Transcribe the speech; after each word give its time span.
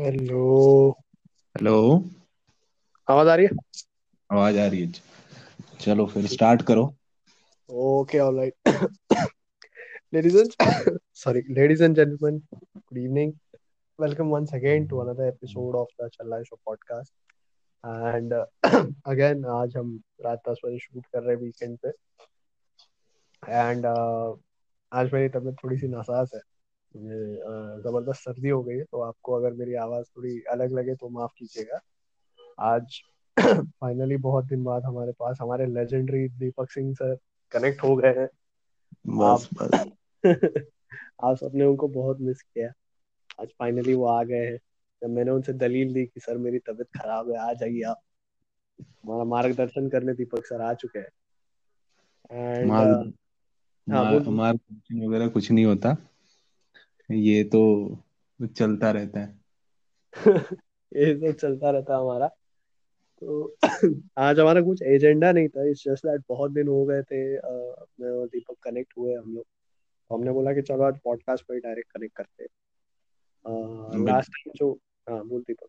Hello. 0.00 0.90
Hello. 1.56 2.04
आवाज़ 3.08 3.28
आ 3.28 3.34
रही 3.34 3.46
है? 3.46 3.50
आवाज़ 4.30 4.58
आ 4.58 4.66
रही 4.66 4.80
है 4.80 4.92
चलो 5.80 6.06
फिर 6.06 6.26
स्टार्ट 6.26 6.62
करो। 6.62 6.94
Okay 7.70 8.18
alright 8.18 8.54
ladies 10.14 10.38
and 10.38 10.98
sorry 11.14 11.42
ladies 11.50 11.84
and 11.84 11.96
gentleman 11.96 12.38
good 12.54 12.98
evening 12.98 13.32
welcome 14.00 14.26
once 14.26 14.54
again 14.54 14.86
to 14.86 14.98
another 14.98 15.24
episode 15.24 15.76
of 15.76 16.02
the 16.02 16.08
Challa 16.08 16.42
show 16.42 16.56
podcast 16.56 17.14
and 17.86 18.32
again 19.06 19.44
आज 19.44 19.76
हम 19.76 20.00
रात 20.24 20.42
10 20.48 20.56
बजे 20.64 20.78
शूट 20.78 21.06
कर 21.06 21.22
रहे 21.22 21.36
हैं 21.36 21.42
वीकेंड 21.42 21.78
पे। 21.78 21.88
एंड 23.48 23.86
uh, 23.86 24.38
आज 24.92 25.12
मेरी 25.12 25.28
तबीयत 25.28 25.56
थोड़ी 25.64 25.78
सी 25.78 25.88
नासाज 25.88 26.30
है। 26.34 26.40
ज़बरदस्त 26.94 28.20
सर्दी 28.20 28.48
हो 28.48 28.62
गई 28.62 28.76
है 28.76 28.84
तो 28.84 29.00
आपको 29.00 29.32
अगर 29.32 29.52
मेरी 29.52 29.74
आवाज़ 29.74 30.06
थोड़ी 30.06 30.40
अलग 30.50 30.72
लगे 30.72 30.94
तो 30.94 31.08
माफ़ 31.08 31.32
कीजिएगा। 31.38 31.80
आज 32.58 33.00
फाइनली 33.40 34.16
बहुत 34.16 34.44
दिन 34.44 34.64
बाद 34.64 34.84
हमारे 34.84 35.12
पास 35.12 35.38
हमारे 35.40 35.66
legendary 35.66 36.28
Deepak 36.28 36.70
Singh 36.70 36.94
sir 36.94 37.16
connect 37.52 37.82
हो 37.82 37.96
गए 37.96 38.14
हैं। 38.18 38.28
बस 39.06 39.48
आप 39.54 39.54
बस। 39.54 39.86
आप 41.24 41.36
सबने 41.36 41.64
उनको 41.64 41.88
बहुत 41.88 42.20
मिस 42.20 42.42
किया। 42.42 42.72
आज 43.40 43.48
फाइनली 43.58 43.94
वो 43.94 44.06
आ 44.06 44.22
गए 44.24 44.46
हैं। 44.46 44.56
जब 45.02 45.10
मैंने 45.10 45.30
उनसे 45.30 45.52
दलील 45.52 45.94
दी 45.94 46.04
कि 46.06 46.20
सर 46.20 46.38
मेरी 46.38 46.58
तबीयत 46.58 46.88
खराब 47.00 47.30
है 47.30 47.38
आ 47.50 47.52
जाइए 47.52 47.82
आप। 47.82 48.00
हमारा 49.04 49.24
मार्गदर्शन 49.24 49.88
करने 49.88 50.14
दीपक 50.14 50.46
सर 50.46 50.60
आ 50.60 50.72
चुके 50.74 50.98
हैं। 50.98 51.10
एंड 52.30 52.70
हाँ 53.86 54.10
वगैरह 55.08 55.28
कुछ 55.28 55.50
नहीं 55.50 55.64
होता। 55.64 55.96
ये 57.10 57.44
तो 57.44 57.98
चलता 58.56 58.90
रहता 58.90 59.20
है। 59.20 59.40
ये 60.96 61.14
तो 61.14 61.32
चलता 61.32 61.70
रहता 61.70 61.96
हमारा। 61.96 62.26
तो 63.22 63.56
आज 64.18 64.40
हमारा 64.40 64.60
कुछ 64.60 64.82
एजेंडा 64.82 65.32
नहीं 65.32 65.48
था 65.48 65.70
इट्स 65.70 65.84
जस्ट 65.84 66.06
दैट 66.06 66.22
बहुत 66.28 66.50
दिन 66.50 66.68
हो 66.68 66.84
गए 66.84 67.02
थे 67.02 67.36
अ, 67.36 67.84
मैं 68.00 68.10
और 68.10 68.26
दीपक 68.26 68.56
कनेक्ट 68.62 68.92
हुए 68.98 69.14
हम 69.14 69.34
लोग। 69.34 69.44
तो 70.10 70.14
हमने 70.14 70.32
बोला 70.32 70.52
कि 70.52 70.62
चलो 70.62 70.82
आज 70.82 70.98
पॉडकास्ट 71.04 71.44
पे 71.44 71.60
डायरेक्ट 71.60 71.92
कनेक्ट 71.92 72.16
करते 72.16 72.42
हैं। 72.42 72.50
लास्ट 74.06 74.30
टाइम 74.30 74.52
जो 74.56 74.78
हाँ 75.08 75.26
बोल 75.28 75.40
दीपक। 75.40 75.68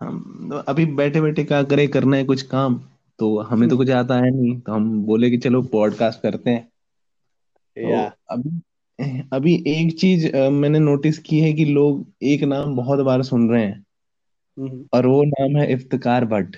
हम 0.00 0.62
अभी 0.68 0.86
बैठे 0.86 1.20
बैठे 1.20 1.44
क्या 1.44 1.62
करे 1.62 1.86
करना 1.86 2.16
है 2.16 2.24
कुछ 2.24 2.42
काम 2.42 2.78
तो 3.18 3.38
हमें 3.38 3.68
तो 3.68 3.76
कुछ 3.76 3.90
आता 3.90 4.14
है 4.14 4.30
नहीं। 4.30 4.60
तो 4.60 4.72
हम 4.72 5.04
बोले 5.04 5.30
कि 5.30 5.38
चलो 5.38 5.62
पॉडकास्ट 5.62 6.22
करते 6.22 6.50
हैं। 6.50 6.72
या 7.76 8.08
तो 8.08 8.34
अभी 8.34 8.60
अभी 9.32 9.64
एक 9.66 9.98
चीज़ 10.00 10.36
मैंने 10.36 10.78
नोटिस 10.78 11.18
की 11.18 11.40
है 11.40 11.52
कि 11.52 11.64
लोग 11.64 12.12
एक 12.22 12.42
नाम 12.42 12.76
बहुत 12.76 13.00
बार 13.00 13.22
सुन 13.22 13.50
रहे 13.50 13.64
हैं। 13.64 13.84
हम्म, 14.58 14.84
और 14.92 15.06
वो 15.06 15.24
नाम 15.24 15.56
है 15.56 15.72
इफ्तिकार 15.72 16.24
भट्ट। 16.24 16.56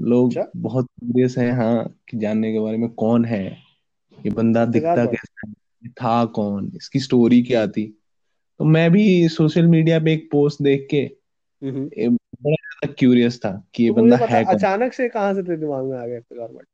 लोग 0.00 0.28
अच्छा। 0.28 0.50
बहुत 0.56 0.86
क्यूरियस 0.86 1.38
है 1.38 1.50
हाँ 1.52 1.96
कि 2.08 2.18
जानने 2.18 2.52
के 2.52 2.60
बारे 2.60 2.76
में 2.76 2.88
कौन 2.88 3.24
है? 3.24 3.44
ये 4.26 4.30
बंदा 4.30 4.64
दिखता 4.64 5.06
कैसा 5.06 5.48
है? 5.48 5.88
था 5.88 6.24
कौन? 6.24 6.72
इसकी 6.76 7.00
स्टोरी 7.00 7.42
क्या 7.42 7.66
थी? 7.66 7.98
तो 8.58 8.64
मैं 8.64 8.90
भी 8.90 9.28
सोशल 9.28 9.66
मीडिया 9.66 9.98
पे 10.00 10.12
एक 10.12 10.28
पोस्ट 10.32 10.62
देख 10.62 10.88
के 10.90 11.10
हम्म। 11.66 11.84
बड़ा 12.06 12.54
ज़्यादा 12.54 12.92
क्यूरियस 12.92 13.38
था 13.38 13.64
कि 13.74 13.84
ये 13.84 13.90
तो 13.90 13.94
बंदा 13.94 14.16
है 14.16 14.44
कौन? 14.44 14.54
अचानक 14.54 14.92
से 14.92 15.08
कहाँ 15.08 15.34
से 15.34 15.42
तेरे 15.42 15.56
दिमाग 15.56 15.84
में 15.84 15.98
आ 15.98 16.06
गया 16.06 16.18
इफ्तिकार 16.18 16.48
भट्ट? 16.48 16.66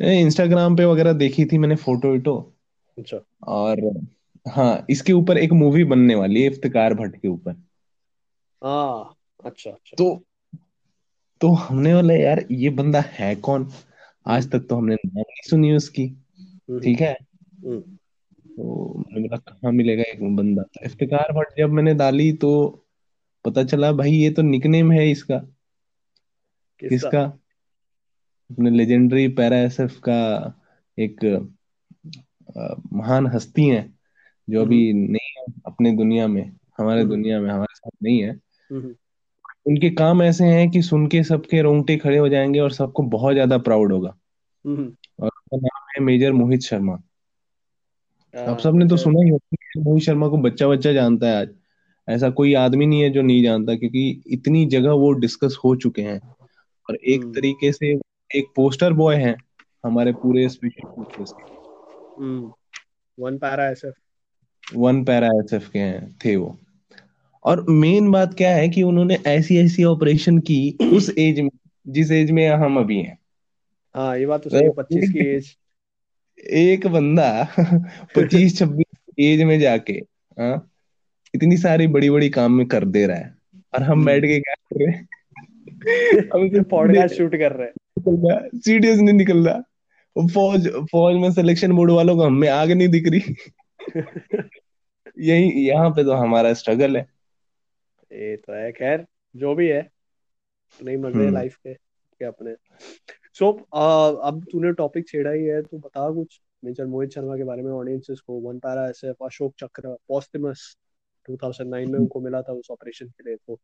इंस्टाग्राम 0.00 0.76
पे 0.76 0.84
वगैरह 0.84 1.12
देखी 1.12 1.44
थी 1.44 1.58
मैंने 1.58 1.76
फ़ोटो 1.76 2.08
वोटो। 2.08 2.55
अच्छा। 2.98 3.20
और 3.46 4.04
हाँ 4.48 4.86
इसके 4.90 5.12
ऊपर 5.12 5.38
एक 5.38 5.52
मूवी 5.52 5.84
बनने 5.84 6.14
वाली 6.14 6.42
है 6.42 6.46
इफ्तिकार 6.46 6.94
भट्ट 6.94 7.16
के 7.16 7.28
ऊपर। 7.28 7.52
हाँ 8.64 9.16
अच्छा 9.44 9.70
अच्छा। 9.70 9.94
तो 9.98 10.24
तो 11.40 11.48
हमने 11.48 11.94
बोला 11.94 12.14
यार 12.14 12.46
ये 12.50 12.70
बंदा 12.70 13.00
है 13.00 13.36
कौन? 13.36 13.72
आज 14.26 14.50
तक 14.50 14.58
तो 14.58 14.76
हमने 14.76 14.94
नाम 14.94 15.18
नहीं 15.18 15.50
सुनी 15.50 15.72
उसकी 15.72 16.06
हम्म। 16.06 16.80
ठीक 16.80 17.00
है? 17.00 17.16
हम्म। 17.64 17.80
तो 17.80 18.98
मैंने 18.98 19.28
बोला 19.28 19.36
कहाँ 19.36 19.72
मिलेगा 19.72 20.02
एक 20.02 20.36
बंदा? 20.36 20.62
तो 20.62 20.84
इफ्तिकार 20.84 21.32
भट्ट 21.32 21.58
जब 21.58 21.70
मैंने 21.70 21.94
डाली 21.94 22.32
तो 22.32 22.84
पता 23.44 23.64
चला 23.64 23.92
भाई 23.92 24.10
ये 24.10 24.30
तो 24.30 24.42
निकनेम 24.42 24.92
है 24.92 25.10
इसका। 25.10 25.38
किसका? 26.80 27.22
अपने 28.50 28.70
लेजेंडरी 28.70 29.28
पैरा 29.28 29.56
एसएफ 29.56 29.98
का 29.98 30.18
एक 30.98 31.16
महान 32.92 33.26
हस्ती 33.26 33.66
है 33.66 33.94
जो 34.50 34.62
अभी 34.62 34.90
हम्म। 34.90 35.02
नहीं 35.02 35.34
है 35.38 35.44
अपने 35.66 35.92
दुनिया 35.92 36.26
में 36.26 36.52
हमारे 36.78 37.00
हम्म। 37.00 37.10
दुनिया 37.10 37.40
में 37.40 37.50
हमारे 37.50 37.74
साथ 37.74 37.90
नहीं 38.02 38.22
है। 38.22 38.30
हम्म। 38.72 38.94
उनके 39.66 39.90
काम 39.90 40.22
ऐसे 40.22 40.44
हैं 40.44 40.70
कि 40.70 40.82
सुन 40.82 41.06
के 41.06 41.22
सबके 41.24 41.62
रोंगटे 41.62 41.96
खड़े 41.96 42.18
हो 42.18 42.28
जाएँगे 42.28 42.60
और 42.60 42.70
सबको 42.72 43.02
बहुत 43.02 43.32
ज़्यादा 43.32 43.58
प्राउड 43.58 43.92
होगा। 43.92 44.08
और 45.20 45.26
उनका 45.26 45.56
नाम 45.56 45.86
है 45.88 46.00
मेजर 46.00 46.32
मोहित 46.32 46.60
शर्मा। 46.60 46.92
आप 46.92 48.48
हाँ 48.48 48.58
सबने 48.58 48.88
तो 48.88 48.96
सुना 48.96 49.24
ही 49.24 49.30
होगा 49.30 49.82
मोहित 49.82 50.02
शर्मा 50.04 50.28
को 50.28 50.36
बच्चा 50.36 50.68
बच्चा 50.68 50.92
जानता 50.92 51.26
है 51.26 51.36
आज। 51.36 51.48
ऐसा 52.08 52.30
कोई 52.30 52.54
आदमी 52.54 52.86
नहीं 52.86 53.02
है 53.02 53.10
जो 53.10 53.22
नहीं 53.22 53.42
जानता 53.42 53.74
क्योंकि 53.74 54.22
इतनी 54.26 54.66
जगह 54.66 54.90
वो 54.90 55.12
डिस्कस 55.12 55.58
हो 55.64 55.76
चुके 55.76 56.02
हैं। 56.02 56.20
और 56.90 56.96
एक 56.96 57.24
तरीके 57.24 57.72
से 57.72 58.00
एक 58.36 58.44
पोस्टर 58.56 58.92
बॉय 58.92 59.16
है 59.16 59.36
हमारे 59.84 60.12
पूरे 60.12 60.48
स्पेशल 60.48 60.88
फोर्सेस 60.88 61.32
के 61.32 61.55
one 63.18 63.38
para 63.38 63.68
SF 63.68 63.94
one 64.74 65.04
para 65.04 65.26
SF 65.26 65.68
के 65.68 65.78
हैं 65.78 66.18
थे 66.24 66.36
वो। 66.36 66.58
और 67.44 67.66
मेन 67.70 68.10
बात 68.10 68.34
क्या 68.34 68.56
है 68.56 68.68
कि 68.68 68.82
उन्होंने 68.82 69.18
ऐसी 69.26 69.58
ऐसी 69.58 69.84
ऑपरेशन 69.84 70.38
की 70.38 70.78
उस 70.92 71.14
एज 71.18 71.40
में 71.40 71.50
जिस 71.88 72.10
एज 72.10 72.30
में 72.30 72.48
हम 72.48 72.78
अभी 72.78 72.96
हैं। 72.96 73.18
हाँ 73.94 74.18
ये 74.18 74.26
बात 74.26 74.44
तो 74.44 74.50
सही 74.50 74.60
है 74.60 74.68
तो 74.68 74.72
पच्चीस 74.72 75.10
की 75.10 75.18
एज 75.18 75.56
एक 76.46 76.86
बंदा 76.86 77.48
पच्चीस 78.16 78.58
छब्बीस 78.58 79.14
एज 79.18 79.42
में 79.42 79.60
जाके 79.60 79.92
हाँ 80.40 80.70
इतनी 81.34 81.56
सारी 81.56 81.86
बड़ी 81.86 82.10
बड़ी 82.10 82.30
काम 82.30 82.52
में 82.52 82.68
कर 82.68 82.84
दे 82.84 83.06
रहा 83.06 83.16
है। 83.16 83.34
और 83.74 83.82
हम 83.82 84.04
बैठ 84.04 84.22
के 84.22 84.40
क्या 84.40 84.54
कर 84.54 84.84
रहे 84.84 84.96
हैं? 84.96 85.08
हम 86.34 86.48
तो 86.48 86.62
पॉडकास्ट 86.62 87.14
शूट 87.14 87.32
कर 87.32 87.52
रहे 87.52 87.68
रहा 87.68 88.48
सीरियस 88.54 88.98
नहीं 88.98 89.14
निकल 89.14 89.48
रहा। 89.48 89.62
फौज 90.20 90.68
फौज 90.92 91.16
में 91.16 91.32
सिलेक्शन 91.32 91.72
बोर्ड 91.72 91.90
वालों 91.90 92.16
को 92.16 92.22
हमें 92.22 92.48
आग 92.48 92.70
नहीं 92.70 92.88
दिख 92.88 93.08
रही। 93.08 93.36
यही 95.18 95.68
यहाँ 95.68 95.90
पे 95.90 96.04
तो 96.04 96.12
हमारा 96.12 96.54
स्ट्रगल 96.54 96.96
है। 96.96 97.06
ये 98.12 98.36
तो 98.36 98.52
है 98.52 98.72
खैर 98.72 99.06
जो 99.36 99.54
भी 99.54 99.68
है 99.68 99.90
नहीं 100.82 100.96
मज़े 100.96 101.24
हम्म। 101.24 101.34
लाइफ 101.34 101.56
के 101.56 101.74
के 102.18 102.24
अपने। 102.24 102.54
सो 103.34 103.52
so, 103.52 103.58
अब 104.22 104.46
तूने 104.52 104.72
टॉपिक 104.72 105.08
छेड़ा 105.08 105.30
ही 105.30 105.44
है 105.44 105.62
तो 105.62 105.78
बता 105.78 106.10
कुछ। 106.10 106.40
मेजर 106.64 106.86
मोहित 106.86 107.10
शर्मा 107.10 107.36
के 107.36 107.44
बारे 107.44 107.62
में 107.62 107.72
ऑडियंसेस 107.72 108.20
को 108.20 108.34
वन 108.40 108.58
पैरा 108.58 108.88
एसएफ 108.88 109.16
अशोक 109.22 109.54
चक्र 109.60 109.96
पॉस्टमस 110.08 110.76
2009 111.30 111.88
में 111.88 111.98
उनको 111.98 112.20
मिला 112.20 112.42
था 112.42 112.52
उस 112.52 112.68
ऑपरेशन 112.70 113.06
के 113.08 113.24
लिए 113.24 113.36
तो 113.36 113.54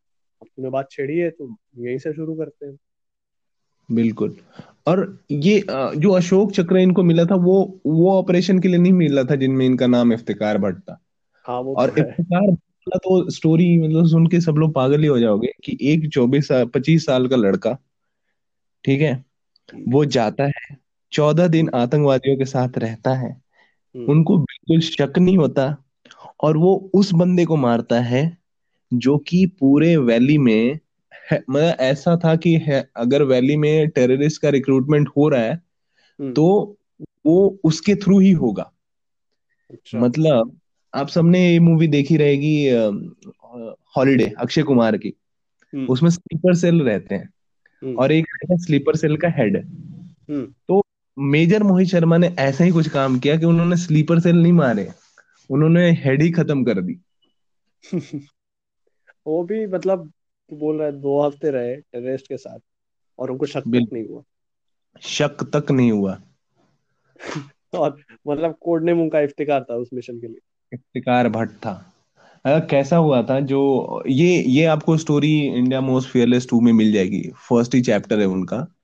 अब 0.42 0.46
तूने 0.46 0.70
बात 0.70 0.88
छेड़ी 0.91 1.18
है 1.18 1.30
तो 1.30 1.56
यहीं 1.78 1.98
से 1.98 2.12
शुरू 2.12 2.34
करते 2.34 2.66
हैं। 2.66 2.78
बिल्कुल। 3.92 4.36
और 4.87 5.25
ये 5.31 5.65
जो 5.72 6.10
अशोक 6.10 6.53
चक्र 6.53 6.76
इनको 6.76 7.03
मिला 7.03 7.25
था 7.25 7.34
वो 7.34 7.81
वो 7.87 8.19
ऑपरेशन 8.19 8.59
के 8.59 8.69
लिए 8.69 8.78
नहीं 8.78 8.93
मिला 8.93 9.25
था 9.25 9.34
जिनमें 9.34 9.66
इनका 9.66 9.87
नाम 9.87 10.12
इफ्तिकार 10.12 10.59
भट्ट। 10.59 10.78
था 10.78 11.00
हाँ 11.47 11.60
वो 11.60 11.75
तो 11.75 11.81
और 11.81 11.91
है। 11.91 12.09
इफ्तिकार 12.09 12.50
भट्ट 12.50 12.97
तो 12.97 13.31
स्टोरी 13.31 13.81
मतलब 13.81 14.06
सुन 14.06 14.26
के 14.26 14.41
सब 14.41 14.53
लोग 14.53 14.75
पागल 14.75 15.00
ही 15.00 15.06
हो 15.06 15.19
जाओगे 15.19 15.48
कि 15.65 15.78
एक 15.82 16.12
चौबीस 16.12 16.48
पच्चीस 16.53 17.06
साल 17.06 17.28
का 17.28 17.37
लड़का 17.37 17.78
ठीक 18.84 19.00
है 19.00 19.25
वो 19.88 20.04
जाता 20.04 20.44
है 20.44 20.78
चौदह 21.12 21.48
दिन 21.48 21.71
आतंकवादियों 21.75 22.37
के 22.37 22.44
साथ 22.44 22.78
रहता 22.78 23.15
है। 23.15 23.42
हम्म। 23.97 24.04
उनको 24.04 24.38
बिल्कुल 24.38 24.81
शक 24.81 25.19
नहीं 25.19 25.38
होता 25.38 25.84
और 26.41 26.56
वो 26.56 26.91
उस 26.94 27.15
बंदे 27.15 27.44
को 27.44 27.56
मारता 27.56 28.01
है 28.01 28.39
जो 28.95 29.18
कि 29.18 29.47
पूरे 29.47 29.97
वैली 29.97 30.39
में 30.39 30.78
मतलब 31.32 31.76
ऐसा 31.80 32.16
था 32.24 32.36
कि 32.36 32.54
है 32.56 32.90
अगर 32.96 33.22
वैली 33.22 33.56
में 33.56 33.88
टेररिस्ट 33.88 34.42
का 34.42 34.48
रिक्रूटमेंट 34.48 35.08
हो 35.16 35.28
रहा 35.28 35.40
है 35.40 35.62
हम्म। 36.20 36.32
तो 36.32 36.76
वो 37.26 37.58
उसके 37.64 37.94
थ्रू 37.94 38.18
ही 38.18 38.32
होगा। 38.32 38.72
अच्छा। 39.70 39.98
मतलब 39.98 40.58
आप 40.94 41.08
सबने 41.08 41.52
ये 41.52 41.58
मूवी 41.58 41.86
देखी 41.86 42.16
रहेगी 42.16 42.70
हॉलीडे 43.96 44.32
अक्षय 44.38 44.62
कुमार 44.62 44.96
की। 44.96 45.14
हम्म। 45.74 45.86
उसमें 45.86 46.10
स्लीपर 46.10 46.54
सेल 46.54 46.82
रहते 46.82 47.14
हैं। 47.14 47.30
हम्म। 47.84 47.96
और 47.96 48.12
एक 48.12 48.26
स्लीपर 48.52 48.96
सेल 48.96 49.16
का 49.16 49.28
हेड 49.28 49.68
तो 50.68 50.82
मेजर 51.18 51.62
मोहित 51.62 51.88
शर्मा 51.88 52.16
ने 52.16 52.36
ऐसा 52.38 52.64
ही 52.64 52.70
कुछ 52.70 52.88
काम 52.88 53.18
किया 53.18 53.36
कि 53.36 53.46
उन्होंने 53.46 53.76
स्लीपर 53.76 54.20
सेल 54.20 54.42
नहीं 54.42 54.52
मारे। 54.52 54.88
उन्होंने 55.50 55.92
हेड 55.92 56.22
ही 56.22 56.30
खत्म 56.30 56.64
कर 56.64 56.80
दी। 56.80 56.98
वो 59.26 59.44
भी 59.44 59.66
मतलब 59.66 60.12
तू 60.50 60.56
बोल 60.56 60.77
रहा 60.77 60.86
है 60.86 60.92
दो 60.92 61.22
हफ़्ते 61.22 61.50
रहे 61.50 61.77
टेररिस्ट 61.77 62.28
के 62.28 62.36
साथ 62.36 62.59
और 63.18 63.30
उनको 63.30 63.47
शक 63.47 63.60
तक 63.60 63.91
नहीं 63.92 64.06
हुआ। 64.09 64.22
शक 65.00 65.36
तक 65.56 65.71
नहीं 65.71 65.92
हुआ। 65.92 66.21
और 67.74 67.98
मतलब 68.28 68.56
कोड 68.60 68.84
नेम 68.84 69.00
उनका 69.00 69.21
इफ्तिकार 69.21 69.66
था 69.71 69.74
उस 69.74 69.91
मिशन 69.94 70.21
के 70.21 70.27
लिए। 70.27 70.39
इफ्तिकार 70.74 71.28
भट्ट 71.28 71.50
था। 71.50 71.92
अ, 72.47 72.59
कैसा 72.59 72.97
हुआ 72.97 73.22
था 73.22 73.41
जो 73.41 74.03
ये 74.06 74.42
ये 74.42 74.65
आपको 74.65 74.97
story 74.97 75.41
India 75.41 75.80
most 75.80 76.09
fearless 76.09 76.47
two 76.50 76.60
में 76.60 76.72
मिल 76.72 76.92
जाएगी। 76.92 77.22
फ़र्स्ट 77.22 77.74
ही 77.74 77.80
चैप्टर 77.80 78.21
है 78.21 78.27
उनका। 78.27 78.74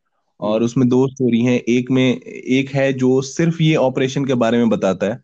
और 0.40 0.62
उसमें 0.62 0.88
दो 0.88 1.08
स्टोरी 1.08 1.40
हैं। 1.40 1.60
एक 1.60 1.90
में 1.90 2.16
एक 2.26 2.70
है 2.70 2.93
जो 2.93 3.22
सिर्फ़ 3.22 3.62
ये 3.62 3.76
ऑपरेशन 3.76 4.25
के 4.25 4.34
बारे 4.34 4.58
में 4.58 4.69
बताता 4.69 5.06
हाँ। 5.06 5.22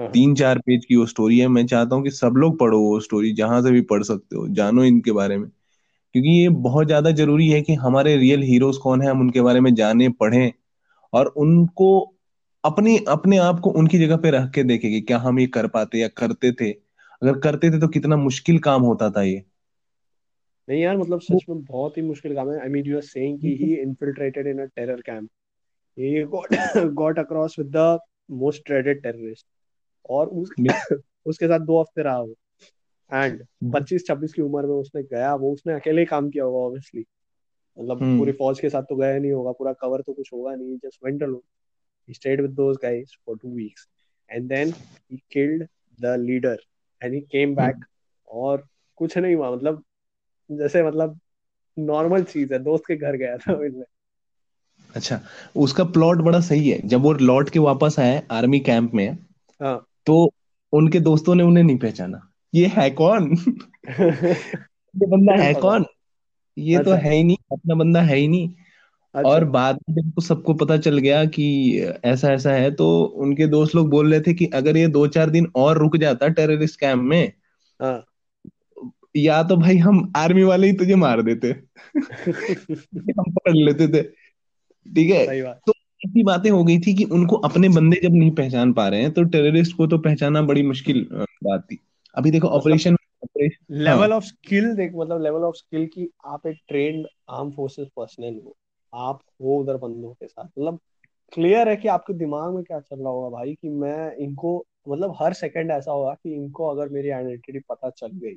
हाँ। 0.00 0.08
तीन 0.08 0.34
चार 0.34 0.58
पेज 0.58 0.84
की 0.84 0.96
वो 0.96 1.06
स्टोरी 1.06 1.38
है। 1.38 1.48
मैं 1.48 1.66
चाहता 1.66 1.96
हूँ 1.96 2.04
कि 2.04 2.10
सब 2.10 2.34
लोग 2.36 2.58
पढ़ो 2.58 2.80
वो 2.80 3.00
स्टोरी 3.00 3.32
जहाँ 3.32 3.62
से 3.62 3.70
भी 3.70 3.80
पढ़ 3.80 4.02
सकते 4.02 4.36
हो। 4.36 4.48
जानो 4.48 4.84
इनके 4.84 5.12
बारे 5.12 5.36
में। 5.38 5.48
क्योंकि 6.16 6.30
ये 6.30 6.48
बहुत 6.48 6.86
ज़्यादा 6.86 7.10
ज़रूरी 7.10 7.48
है 7.50 7.62
कि 7.62 7.74
हमारे 7.74 8.16
रियल 8.16 8.42
हीरोज 8.42 8.76
कौन 8.76 9.02
है 9.02 9.08
हम 9.08 9.20
उनके 9.20 9.40
बारे 9.40 9.60
में 9.60 9.74
जाने 9.74 10.08
पढ़ें 10.08 10.52
और 11.12 11.26
उनको 11.26 12.14
अपने 12.64 12.98
अपने 13.08 13.36
आप 13.36 13.60
को 13.60 13.70
उनकी 13.70 13.98
जगह 13.98 14.16
पे 14.16 14.30
रख 14.30 14.50
के 14.50 14.62
देखें 14.62 14.90
कि 14.90 15.00
क्या 15.00 15.18
हम 15.18 15.38
ये 15.38 15.46
कर 15.46 15.66
पाते 15.66 15.98
या 15.98 16.08
करते 16.08 16.52
थे। 16.52 16.70
अगर 17.22 17.38
करते 17.38 17.70
थे 17.70 17.80
तो 17.80 17.88
कितना 17.88 18.16
मुश्किल 18.16 18.58
काम 18.58 18.82
होता 18.82 19.10
था 19.10 19.22
ये। 19.22 19.44
नहीं 20.68 20.82
यार 20.82 20.96
मतलब 20.96 21.20
सच 21.20 21.44
में 21.50 21.64
बहुत 21.64 21.96
ही 21.96 22.02
मुश्किल 22.02 22.34
काम 22.34 22.52
है। 22.52 22.60
I 22.60 22.68
mean 22.68 22.86
you 22.86 22.96
are 22.96 23.02
saying 23.02 23.40
कि 23.40 23.56
he 23.60 23.74
infiltrated 23.74 24.46
in 24.46 24.58
a 24.58 24.64
terror 24.64 25.00
camp 25.00 25.28
he 25.98 26.24
got 26.24 26.48
got 26.94 27.18
across 27.18 27.58
with 27.58 27.72
the 27.72 27.98
most 28.40 28.64
dreaded 28.70 29.04
terrorist. 29.04 29.44
और 30.10 30.26
उस 30.26 30.50
उसके 31.26 31.46
साथ 31.46 31.60
दो 31.60 31.80
हफ़्ते 31.80 32.02
रहा 32.02 32.20
वो। 32.20 32.34
एंड 33.12 33.46
पच्चीस 33.72 34.06
छब्बीस 34.06 34.32
की 34.32 34.42
उम्र 34.42 34.66
में 34.66 34.74
उसने 34.74 35.02
गया 35.02 35.34
वो 35.34 35.52
उसने 35.52 35.72
अकेले 35.72 36.00
ही 36.00 36.06
काम 36.06 36.30
किया 36.30 36.44
होगा 36.44 36.58
ऑब्वियसली 36.58 37.04
मतलब 37.80 37.96
पूरी 37.96 38.30
हम्म 38.30 38.32
फौज 38.32 38.60
के 38.60 38.70
साथ 38.70 38.82
तो 38.82 38.96
गया 38.96 39.18
नहीं 39.18 39.32
होगा 39.32 39.52
पूरा 39.52 39.72
कवर 39.72 40.00
तो 40.00 40.12
कुछ 40.12 40.30
होगा 40.32 40.54
नहीं 40.54 40.76
just 40.76 41.04
went 41.04 41.22
alone 41.22 41.42
he 42.08 42.14
stayed 42.14 42.40
with 42.40 42.52
those 42.56 42.76
guys 42.76 43.12
for 43.24 43.34
two 43.36 43.52
weeks. 43.54 43.88
And 44.30 44.48
then 44.48 44.74
he 45.10 45.16
killed 45.34 45.62
the 45.98 46.16
leader. 46.18 46.56
And 47.02 47.14
he 47.14 47.20
came 47.34 47.54
back 47.54 47.74
और 48.28 48.68
कुछ 48.96 49.18
नहीं 49.18 49.34
हुआ 49.34 49.50
मतलब 49.50 49.82
जैसे 50.52 50.82
मतलब 50.82 51.20
नॉर्मल 51.78 52.22
चीज़ 52.22 52.52
है 52.52 52.58
दोस्त 52.58 52.84
के 52.86 52.96
घर 52.96 53.16
गया 53.16 53.36
था 53.36 53.56
मिलने 53.56 53.84
अच्छा 54.94 55.20
उसका 55.56 55.84
प्लॉट 55.84 56.18
बड़ा 56.18 56.40
सही 56.40 56.70
है। 56.70 56.88
जब 56.88 57.00
वो 57.00 57.12
लौट 57.12 57.50
के 57.50 57.58
वापस 57.58 57.96
आए 57.98 58.22
आर्मी 58.30 58.60
कैंप 58.60 58.94
में 58.94 59.18
हाँ। 59.62 59.86
तो 60.06 60.32
उनके 60.72 61.00
दोस्तों 61.00 61.34
ने 61.34 61.42
उन्हें 61.42 61.64
नहीं 61.64 61.78
पहचाना। 61.78 62.32
ये 62.56 62.66
है 62.66 62.90
कौन? 62.90 63.36
ये 64.96 65.06
बंदा 65.06 65.42
है 65.42 65.54
कौन? 65.54 65.84
ये 66.58 66.78
तो 66.78 66.90
अच्छा। 66.90 67.08
है 67.08 67.14
ही 67.14 67.24
नहीं 67.24 67.36
अपना 67.52 67.74
बंदा 67.74 68.00
है 68.00 68.16
ही 68.16 68.28
नहीं। 68.28 68.50
और 69.24 69.40
अच्छा 69.40 69.52
बाद 69.52 69.78
में 69.90 70.02
जब 70.02 70.22
सबको 70.22 70.54
पता 70.54 70.76
चल 70.76 70.98
गया 70.98 71.24
कि 71.24 71.78
ऐसा 72.04 72.32
ऐसा 72.32 72.50
है 72.50 72.70
तो 72.70 73.02
उनके 73.02 73.46
दोस्त 73.46 73.74
लोग 73.74 73.90
बोल 73.90 74.10
रहे 74.10 74.20
थे 74.20 74.34
कि 74.34 74.46
अगर 74.46 74.76
ये 74.76 74.88
दो 74.88 75.06
चार 75.06 75.30
दिन 75.30 75.52
और 75.54 75.78
रुक 75.78 75.96
जाता 75.96 76.28
टेररिस्ट 76.28 76.80
कैंप 76.80 77.02
में 77.02 77.32
हाँ। 77.82 78.04
या 79.16 79.42
तो 79.42 79.56
भाई 79.56 79.76
हम 79.76 80.12
आर्मी 80.16 80.42
वाले 80.42 80.66
ही 80.66 80.72
तुझे 80.72 80.94
मार 80.94 81.22
देते। 81.22 81.48
हम 82.96 83.32
पकड़ 83.32 83.54
लेते 83.54 83.88
थे। 83.88 84.02
ठीक 84.94 85.10
है? 85.10 85.42
तो 85.52 85.72
ऐसी 86.06 86.22
बातें 86.22 86.50
हो 86.50 86.64
गई 86.64 86.78
थी 86.78 86.94
कि 86.94 87.04
उनको 87.04 87.36
अपने 87.36 87.68
बंदे 87.68 88.00
जब 88.02 88.14
नहीं 88.14 88.30
पहचान 88.30 88.72
पा 88.72 88.88
रहे 88.88 89.00
हैं 89.00 89.12
तो 89.12 89.22
टेररिस्ट 89.22 89.76
को 89.76 89.86
तो 89.86 89.98
पहचाना 89.98 90.42
बड़ी 90.42 90.62
मुश्किल 90.62 91.06
बात 91.12 91.62
थी। 91.62 91.78
अभी 92.16 92.30
देखो 92.30 92.48
ऑपरेशन 92.48 92.96
लेवल 93.70 94.12
ऑफ़ 94.12 94.24
स्किल 94.24 94.76
देख 94.76 94.92
मतलब 94.94 95.22
लेवल 95.22 95.42
ऑफ़ 95.42 95.54
स्किल 95.54 95.86
की 95.86 96.10
आप 96.24 96.46
एक 96.46 96.56
ट्रेंड 96.68 97.06
आर्म 97.28 97.50
फोर्सेस 97.50 97.88
पर्सनल 97.96 98.40
हो। 98.44 98.56
आप 98.94 99.20
हो 99.42 99.58
उधर 99.58 99.76
बंदों 99.76 100.12
के 100.12 100.26
साथ। 100.26 100.44
मतलब 100.44 100.80
क्लियर 101.32 101.68
है 101.68 101.76
कि 101.76 101.88
आपके 101.88 102.12
दिमाग 102.12 102.54
में 102.54 102.64
क्या 102.64 102.80
चल 102.80 103.00
रहा 103.00 103.08
होगा 103.08 103.28
भाई 103.28 103.54
कि 103.54 103.68
मैं 103.68 104.16
इनको 104.16 104.66
मतलब 104.88 105.16
हर 105.20 105.32
सेकंड 105.32 105.70
ऐसा 105.70 105.92
होगा 105.92 106.14
कि 106.14 106.34
इनको 106.34 106.66
अगर 106.66 106.88
मेरी 106.88 107.10
आइडेंटिटी 107.10 107.58
पता 107.58 107.90
चल 107.90 108.06
गई 108.06 108.34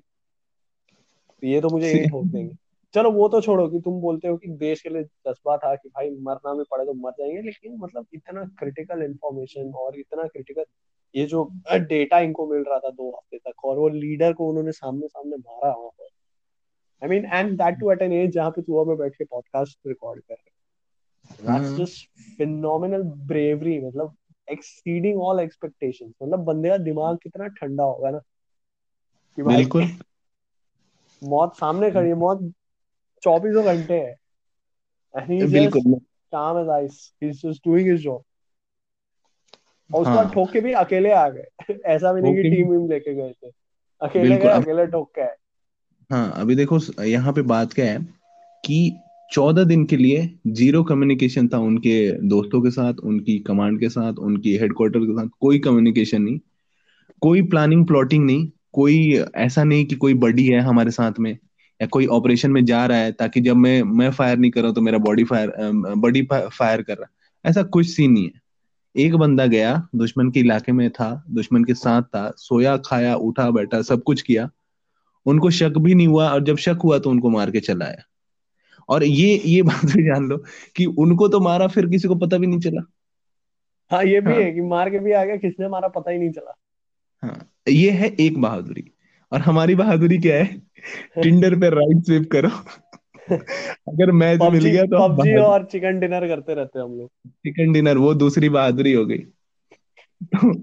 तो 1.41 1.47
ये 1.47 1.61
तो 1.61 1.69
मुझे 1.69 1.87
यही 1.87 2.09
ठोक 2.09 2.25
देंगे। 2.33 2.55
चलो 2.93 3.11
वो 3.11 3.29
तो 3.29 3.41
छोड़ो 3.41 3.67
कि 3.69 3.79
तुम 3.79 4.01
बोलते 4.01 4.27
हो 4.27 4.37
कि 4.37 4.47
देश 4.47 4.81
के 4.81 4.89
लिए 4.89 5.03
जज्बा 5.03 5.57
था 5.57 5.75
कि 5.75 5.89
भाई 5.89 6.09
मरना 6.09 6.53
भी 6.53 6.63
पड़े 6.71 6.85
तो 6.85 6.93
मर 6.93 7.11
जाएँगे 7.11 7.41
लेकिन 7.41 7.77
मतलब 7.77 8.05
इतना 8.13 8.45
क्रिटिकल 8.45 9.03
इंफॉर्मेशन 9.03 9.73
और 9.73 9.99
इतना 9.99 10.23
क्रिटिकल 10.23 10.63
ये 11.15 11.25
जो 11.25 11.43
डेटा 11.69 12.19
इनको 12.19 12.47
मिल 12.47 12.63
रहा 12.63 12.79
था 12.79 12.89
दो 12.89 13.09
हफ़्ते 13.09 13.37
तक 13.37 13.65
और 13.65 13.77
वो 13.77 13.87
लीडर 13.89 14.33
को 14.33 14.49
उन्होंने 14.49 14.71
सामने 14.71 15.07
सामने 15.07 15.35
मारा 15.37 15.69
वहाँ 15.69 15.89
पर। 15.89 16.07
I 17.01 17.09
mean 17.09 17.25
and 17.25 17.57
that 17.57 17.79
too 17.79 17.91
at 17.91 18.01
an 18.01 18.13
age 18.13 18.31
जहाँ 18.31 18.51
पे 18.51 18.61
तू 18.61 18.77
और 18.79 18.87
मैं 18.87 18.97
बैठ 18.97 19.15
के 19.15 19.23
पॉडकास्ट 19.25 19.79
रिकॉर्ड 19.87 20.21
कर 20.21 20.33
रहे 20.33 20.49
दैट्स 21.43 21.75
जस्ट 21.75 22.07
फिनोमिनल 22.37 23.03
ब्रेवरी 23.27 23.79
मतलब 23.79 24.15
एक्सीडिंग 24.47 25.21
ऑल 25.21 25.39
एक्सपेक्टेशंस 25.39 26.13
मतलब 26.23 26.43
बंदे 26.45 26.69
का 26.69 26.77
दिमाग 26.77 27.17
कितना 27.23 27.47
ठंडा 27.47 27.83
होगा 27.83 28.09
ना। 28.11 28.21
कि 29.37 29.43
भाई 29.43 29.55
बिल्कुल। 29.55 29.83
मौत 31.21 31.55
सामने 31.57 31.91
खड़ी 31.91 32.09
है 32.09 32.15
मौत 32.15 32.39
चौबीसों 33.23 33.63
घंटे 33.65 33.99
है। 33.99 34.15
एंड 35.15 35.31
ही 35.31 35.39
जस्ट 35.39 35.53
बिल्कुल। 35.53 35.93
Calm 36.33 36.59
as 36.59 36.69
ice 36.69 36.97
he 37.23 37.29
is 37.29 37.47
just 37.47 37.67
doing 37.67 37.89
his 37.89 38.01
job 38.01 38.23
और 39.93 40.01
उसके 40.01 40.13
हाँ। 40.13 40.31
ठोक 40.33 40.51
के 40.51 40.61
भी 40.61 40.71
अकेले 40.71 41.11
आ 41.11 41.29
गए। 41.29 41.45
ऐसा 41.85 42.13
भी 42.13 42.21
नहीं 42.21 42.35
कि 42.35 42.43
टीम 42.43 42.67
वीम 42.67 42.89
लेके 42.89 43.15
गए 43.15 43.31
थे। 43.31 43.51
अकेले 44.01 44.37
गए 44.37 44.49
अकेले 44.49 44.87
ठोक 44.87 45.11
के 45.15 45.21
आए। 45.21 45.35
हाँ 46.11 46.33
अभी 46.35 46.55
देखो 46.55 47.03
यहाँ 47.03 47.33
पे 47.33 47.41
बात 47.41 47.73
क्या 47.73 47.85
है 47.85 48.07
कि 48.65 48.95
चौदह 49.31 49.63
दिन 49.63 49.85
के 49.85 49.97
लिए 49.97 50.35
ज़ीरो 50.47 50.83
कम्युनिकेशन 50.83 51.47
था 51.47 51.57
उनके 51.57 52.11
दोस्तों 52.11 52.61
के 52.61 52.71
साथ 52.71 52.93
उनकी 52.93 53.39
कमांड 53.39 53.79
के 53.79 53.89
साथ 53.89 54.13
उनकी 54.13 54.57
हेडक्वार्टर 54.57 54.99
के 54.99 55.13
साथ 55.13 55.27
कोई 55.39 55.59
कम्युनिकेशन 55.59 56.21
नहीं। 56.21 56.39
कोई 57.21 57.41
प्लानिंग 57.41 57.87
प्लॉटिंग 57.87 58.25
नहीं। 58.25 58.51
कोई 58.73 59.23
ऐसा 59.35 59.63
नहीं 59.63 59.85
कि 59.85 59.95
कोई 59.95 60.13
बडी 60.13 60.47
है 60.47 60.59
हमारे 60.59 60.91
साथ 60.91 61.11
में 61.19 61.37
या 61.81 61.87
कोई 61.87 62.05
ऑपरेशन 62.05 62.51
में 62.51 62.65
जा 62.65 62.85
रहा 62.85 62.97
है 62.97 63.11
ताकि 63.11 63.41
जब 63.41 63.55
मैं 63.55 63.83
मैं 63.83 64.11
फायर 64.11 64.37
नहीं 64.37 64.51
कर 64.51 64.61
रहा 64.63 64.71
तो 64.71 64.81
मेरा 64.81 64.97
बॉडी 64.97 65.23
फायर 65.23 65.53
बॉडी 65.97 66.27
फायर 66.33 66.81
कर 66.81 66.97
रहा 66.97 67.09
ऐसा 67.49 67.63
कुछ 67.63 67.87
सीन 67.87 68.11
नहीं 68.11 68.25
है। 68.25 68.48
एक 68.99 69.15
बंदा 69.15 69.45
गया 69.45 69.87
दुश्मन 69.95 70.31
के 70.31 70.39
इलाके 70.39 70.71
में 70.71 70.89
था 70.89 71.25
दुश्मन 71.29 71.63
के 71.63 71.73
साथ 71.73 72.01
था 72.01 72.33
सोया 72.37 72.77
खाया 72.77 73.15
उठा 73.15 73.51
बैठा 73.51 73.81
सब 73.81 74.03
कुछ 74.03 74.21
किया। 74.21 74.49
उनको 75.25 75.49
शक 75.49 75.73
भी 75.77 75.95
नहीं 75.95 76.07
हुआ 76.07 76.29
और 76.29 76.43
जब 76.43 76.57
शक 76.57 76.79
हुआ 76.83 76.99
तो 76.99 77.09
उनको 77.09 77.29
मार 77.29 77.51
के 77.51 77.59
चला 77.59 77.85
आया 77.85 78.03
और 78.89 79.03
ये 79.03 79.41
ये 79.45 79.61
बात 79.61 79.85
भी 79.85 80.03
जान 80.03 80.25
लो 80.25 80.43
कि 80.75 80.85
उनको 80.85 81.27
तो 81.27 81.39
मारा 81.39 81.67
फिर 81.67 81.85
किसी 81.85 82.07
को 82.07 82.15
पता 82.15 82.37
भी 82.37 82.47
नहीं 82.47 82.59
चला। 82.59 82.81
हाँ 83.91 84.03
ये 84.03 84.21
भी 84.21 84.31
हाँ। 84.31 84.39
है 84.39 84.51
कि 84.51 84.61
मार 84.61 84.89
के 84.89 84.99
भी 84.99 85.11
आ 85.11 85.23
गया 85.25 85.35
किसने 85.35 85.69
मारा 85.69 85.87
पता 85.87 86.11
ही 86.11 86.19
नहीं 86.19 86.31
चला। 86.31 86.55
हाँ 87.23 87.51
ये 87.69 87.91
है 87.91 88.15
एक 88.19 88.41
बहादुरी। 88.41 88.91
और 89.31 89.39
हमारी 89.39 89.75
बहादुरी 89.75 90.17
क्या 90.17 90.35
है? 90.35 90.61
टिंडर 91.23 91.55
पे 91.55 91.69
राइट 91.69 92.05
स्विप 92.05 92.31
करो। 92.31 92.49
अगर 93.31 94.11
मैच 94.11 94.41
मिल 94.41 94.65
गया 94.65 94.83
तो 94.83 95.07
पबजी 95.07 95.35
और 95.35 95.65
चिकन 95.65 95.99
डिनर 95.99 96.27
करते 96.27 96.53
रहते 96.53 96.79
हैं 96.79 96.85
हम 96.85 96.93
लोग। 96.93 97.09
चिकन 97.27 97.73
डिनर 97.73 97.97
वो 97.97 98.13
दूसरी 98.13 98.49
बहादुरी 98.49 98.93
हो 98.93 99.05
गई। 99.05 99.17
तो 100.25 100.53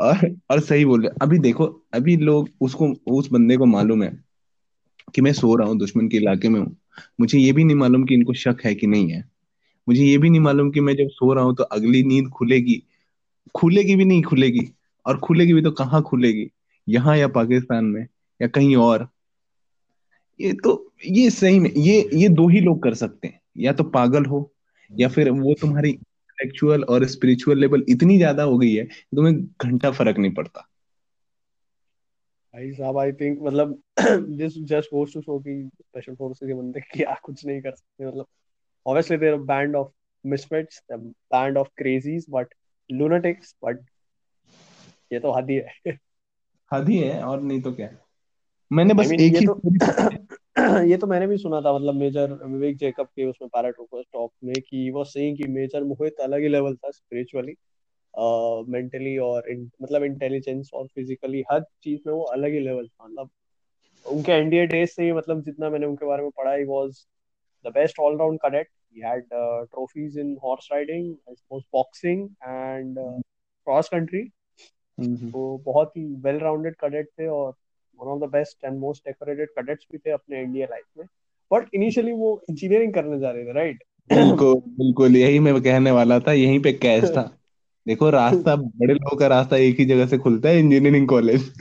और 0.00 0.36
और 0.50 0.60
सही 0.60 0.84
बोल 0.84 1.02
रहे 1.02 1.16
अभी 1.22 1.38
देखो 1.38 1.64
अभी 1.94 2.16
लोग 2.16 2.48
उसको 2.60 2.88
उस 3.06 3.30
बंदे 3.32 3.56
को 3.56 3.66
मालूम 3.66 4.02
है 4.02 4.12
कि 5.14 5.20
मैं 5.20 5.32
सो 5.32 5.54
रहा 5.54 5.68
हूँ 5.68 5.78
दुश्मन 5.78 6.08
के 6.08 6.16
इलाके 6.16 6.48
में 6.48 6.60
हूँ। 6.60 6.76
मुझे 7.20 7.38
ये 7.38 7.52
भी 7.52 7.64
नहीं 7.64 7.76
मालूम 7.76 8.04
कि 8.04 8.14
इनको 8.14 8.34
शक 8.34 8.56
है 8.64 8.74
कि 8.74 8.86
नहीं 8.86 9.10
है। 9.10 9.24
मुझे 9.88 10.04
ये 10.04 10.18
भी 10.18 10.30
नहीं 10.30 10.40
मालूम 10.40 10.70
कि 10.70 10.80
मैं 10.80 10.96
जब 10.96 11.08
सो 11.08 11.32
रहा 11.32 11.44
हूँ 11.44 11.54
तो 11.54 11.64
अगली 11.64 12.02
नींद 12.02 12.28
खुलेगी। 12.28 12.82
खुलेगी 13.54 13.96
भी 13.96 14.04
नहीं 14.04 14.22
खुलेगी। 14.22 14.68
और 15.06 15.18
खुलेगी 15.18 15.52
भी 15.52 15.62
तो 15.62 15.70
कहाँ 15.70 16.02
खुलेगी? 16.02 16.50
यहाँ 16.88 17.16
या 17.16 17.28
पाकिस्तान 17.28 17.84
में 17.84 18.06
या 18.42 18.48
कहीं 18.48 18.76
और। 18.76 19.08
ये 20.40 20.52
तो 20.64 20.72
ये 21.06 21.28
सही 21.30 21.58
में 21.60 21.70
ये 21.70 22.08
ये 22.14 22.28
दो 22.28 22.48
ही 22.48 22.60
लोग 22.60 22.82
कर 22.82 22.94
सकते 22.94 23.28
हैं। 23.28 23.40
या 23.58 23.72
तो 23.72 23.84
पागल 23.84 24.24
हो 24.24 24.50
या 24.90 25.08
फिर 25.08 25.30
वो 25.30 25.54
तुम्हारी 25.60 25.90
इंटेलेक्चुअल 25.90 26.84
और 26.84 27.04
स्पिरिचुअल 27.06 27.58
लेवल 27.58 27.84
इतनी 27.88 28.16
ज़्यादा 28.16 28.42
हो 28.42 28.58
गई 28.58 28.74
है 28.74 28.84
तुम्हें 28.84 29.34
घंटा 29.36 29.90
फ़र्क 29.90 30.18
नहीं 30.18 30.32
पड़ता। 30.34 30.68
भाई 32.54 32.70
साहब 32.72 32.98
आई 32.98 33.12
थिंक 33.12 33.38
मतलब 33.42 33.78
this 34.00 34.58
just 34.64 34.90
goes 34.94 35.14
to 35.14 35.20
show 35.20 35.38
कि 35.38 35.70
स्पेशल 35.74 36.14
फोर्सेस 36.14 36.48
के 36.48 36.54
बंदे 36.54 36.80
क्या 36.92 37.16
कुछ 37.22 37.46
नहीं 37.46 37.60
कर 37.62 37.70
सकते 37.70 38.06
मतलब 38.06 38.26
obviously 38.86 39.16
they're 39.16 39.36
a 39.36 39.44
band 39.46 39.76
of 39.76 39.86
misfits 40.24 40.80
a 40.92 40.98
band 41.34 41.58
of 41.58 41.68
crazies 41.80 42.26
but 42.28 42.50
lunatics 42.90 43.54
but 43.66 43.78
ये 45.12 45.20
तो 45.20 45.32
हद 45.32 45.50
ही 45.50 45.56
है। 45.56 45.98
हद 46.70 46.88
ही 46.88 46.98
है 46.98 47.22
और 47.22 47.42
नहीं 47.42 47.60
तो 47.62 47.72
क्या। 47.72 47.88
मैंने 48.70 48.94
बस 48.94 49.08
मीन 49.08 49.20
एक 49.20 49.36
ही 49.36 49.46
तो 49.46 49.54
ये 50.90 50.96
तो 50.96 51.06
मैंने 51.06 51.26
भी 51.26 51.36
सुना 51.38 51.60
था 51.60 51.72
मतलब 51.74 51.94
मेजर 51.94 52.32
विवेक 52.32 52.76
जैकब 52.76 53.06
के 53.06 53.24
उसमें 53.24 53.48
पैराट्रूपर्स 53.48 54.06
टॉक 54.12 54.32
में 54.44 54.54
कि 54.68 54.90
वो 54.90 55.04
सेइंग 55.04 55.36
कि 55.36 55.44
मेजर 55.44 55.84
मोहित 55.84 56.20
अलग 56.20 56.40
ही 56.40 56.48
लेवल 56.48 56.74
था 56.74 56.90
स्पिरिचुअली 56.90 57.54
मेंटली 58.72 59.18
और 59.18 59.42
in, 59.52 59.70
मतलब 59.82 60.04
इंटेलिजेंस 60.04 60.70
और 60.74 60.86
फिजिकली 60.86 61.44
हर 61.52 61.60
चीज़ 61.60 62.00
में 62.06 62.14
वो 62.14 62.22
अलग 62.22 62.52
ही 62.52 62.60
लेवल 62.60 62.86
था। 62.86 63.04
मतलब 63.06 63.30
उनके 64.06 64.32
एनडीए 64.32 64.66
डेज़ 64.66 64.90
से 64.90 65.04
ही 65.04 65.12
मतलब 65.12 65.42
जितना 65.42 65.70
मैंने 65.70 65.86
उनके 65.86 66.06
बारे 66.06 66.22
में 66.22 66.30
पढ़ा 66.30 66.52
he 66.52 66.64
was 66.64 67.06
the 67.66 67.68
best 67.68 67.98
all round 67.98 68.38
cadet 68.38 68.68
trophies 69.74 70.16
in 70.16 70.36
horse 70.44 70.68
riding 70.72 71.18
I 71.30 71.34
suppose 71.34 71.62
boxing 71.72 72.36
and 72.46 72.98
uh, 72.98 73.18
cross 73.66 73.88
country. 73.88 74.30
हम्म, 75.00 75.30
तो 75.30 75.58
बहुत 75.58 75.96
ही 75.96 76.04
वेल 76.14 76.38
राउंडेड 76.38 76.74
कैडेट 76.74 77.08
थे 77.08 77.26
और 77.26 77.54
one 78.00 78.08
of 78.08 78.20
the 78.20 78.32
best 78.32 78.64
and 78.64 78.78
most 78.78 79.08
decorated 79.08 79.48
cadets 79.48 79.86
भी 79.92 79.98
थे 79.98 80.10
अपने 80.10 80.42
इंडिया 80.42 80.66
लाइफ 80.70 80.84
में। 80.98 81.06
बट 81.52 81.66
इनिशियली 81.74 82.12
वो 82.12 82.44
इंजीनियरिंग 82.50 82.94
करने 82.94 83.18
जा 83.18 83.30
रहे 83.30 83.44
थे 83.44 83.52
राइट 83.52 83.82
बिल्कुल 84.12 84.54
बिल्कुल 84.54 85.16
यही 85.16 85.38
मैं 85.38 85.62
कहने 85.62 85.90
वाला 85.90 86.20
था 86.20 86.32
यहीं 86.32 86.60
पे 86.60 86.72
कैच 86.72 87.04
था। 87.04 87.38
देखो 87.86 88.10
रास्ता 88.10 88.56
बड़े 88.56 88.94
लोगों 88.94 89.16
का 89.16 89.26
रास्ता 89.26 89.56
एक 89.56 89.78
ही 89.78 89.84
जगह 89.84 90.06
से 90.06 90.18
खुलता 90.18 90.48
है 90.48 90.58
इंजीनियरिंग 90.58 91.08
कॉलेज 91.08 91.52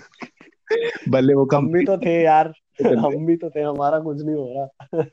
भले 1.09 1.33
वो 1.33 1.49
हम 1.55 1.71
भी 1.71 1.85
तो 1.85 1.97
थे 1.97 2.23
यार 2.23 2.53
हम 2.85 3.25
भी 3.25 3.35
तो 3.35 3.49
थे 3.49 3.61
हमारा 3.61 3.99
कुछ 3.99 4.21
नहीं 4.21 4.35
हो 4.35 4.53
रहा। 4.57 5.05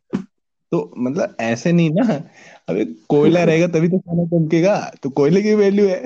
तो 0.72 0.94
मतलब 0.98 1.36
ऐसे 1.40 1.72
नहीं 1.72 1.90
ना 1.90 2.30
अबे 2.68 2.84
कोयला 2.84 3.44
रहेगा 3.44 3.66
तभी 3.66 3.88
तो 3.88 3.98
खाना 3.98 4.24
चमकेगा 4.24 4.92
तो 5.02 5.10
कोयले 5.10 5.42
की 5.42 5.54
वैल्यू 5.54 5.88
है। 5.88 6.04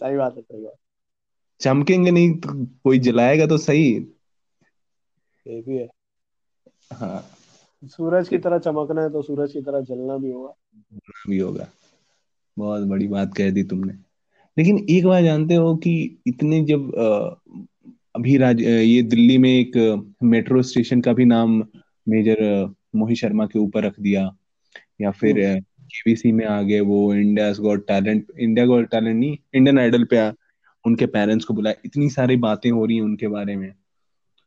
सही 0.00 0.16
बात 0.16 0.36
है 0.36 0.42
सही 0.42 0.64
बात। 0.64 0.74
चमकेंगे 1.60 2.10
नहीं 2.10 2.34
तो 2.34 2.64
कोई 2.64 2.98
जलाएगा 2.98 3.46
तो 3.46 3.58
सही। 3.58 3.92
ये 5.46 5.62
भी 5.62 5.76
है। 5.76 5.88
हाँ। 6.92 7.24
सूरज 7.84 8.28
की 8.28 8.38
तरह 8.38 8.58
चमकना 8.58 9.02
है 9.02 9.10
तो 9.10 9.22
सूरज 9.22 9.52
की 9.52 9.60
तरह 9.60 9.80
जलना 9.80 10.16
भी 10.16 10.30
होगा। 10.30 10.54
भी 11.28 11.38
होगा। 11.38 11.68
बहुत 12.58 12.82
बड़ी 12.82 13.08
बात 13.08 13.34
कह 13.36 13.50
दी 13.50 13.62
तुमने। 13.62 13.92
लेकिन 14.58 14.86
एक 14.90 15.06
बात 15.06 15.24
जानते 15.24 15.54
हो 15.54 15.76
कि 15.76 16.22
इतने 16.26 16.64
जब 16.64 16.92
अभी 18.16 18.36
राज 18.36 18.60
ये 18.60 19.02
दिल्ली 19.02 19.38
में 19.38 19.50
एक 19.50 20.04
मेट्रो 20.22 20.62
स्टेशन 20.62 21.00
का 21.00 21.12
भी 21.12 21.24
नाम 21.24 21.64
मेजर 22.08 22.66
मोहित 22.96 23.16
शर्मा 23.18 23.46
के 23.46 23.58
ऊपर 23.58 23.84
रख 23.84 24.00
दिया 24.00 24.36
या 25.00 25.10
फिर 25.10 25.46
हम्म। 25.46 25.64
केबीसी 25.96 26.32
में 26.32 26.44
आ 26.46 26.62
गए 26.62 26.80
वो 26.80 27.14
India 27.14 27.52
got 27.52 27.86
talent 27.86 28.26
India 28.38 28.66
got 28.66 28.90
talent 28.90 29.16
नहीं 29.16 29.36
इंडियन 29.54 29.78
आइडल 29.78 30.04
पे 30.04 30.18
आ, 30.18 30.32
उनके 30.84 31.06
पेरेंट्स 31.06 31.44
को 31.44 31.54
बुलाया। 31.54 31.76
इतनी 31.84 32.10
सारी 32.10 32.36
बातें 32.36 32.70
हो 32.70 32.84
रही 32.86 32.96
हैं 32.96 33.02
उनके 33.02 33.28
बारे 33.28 33.56
में। 33.56 33.72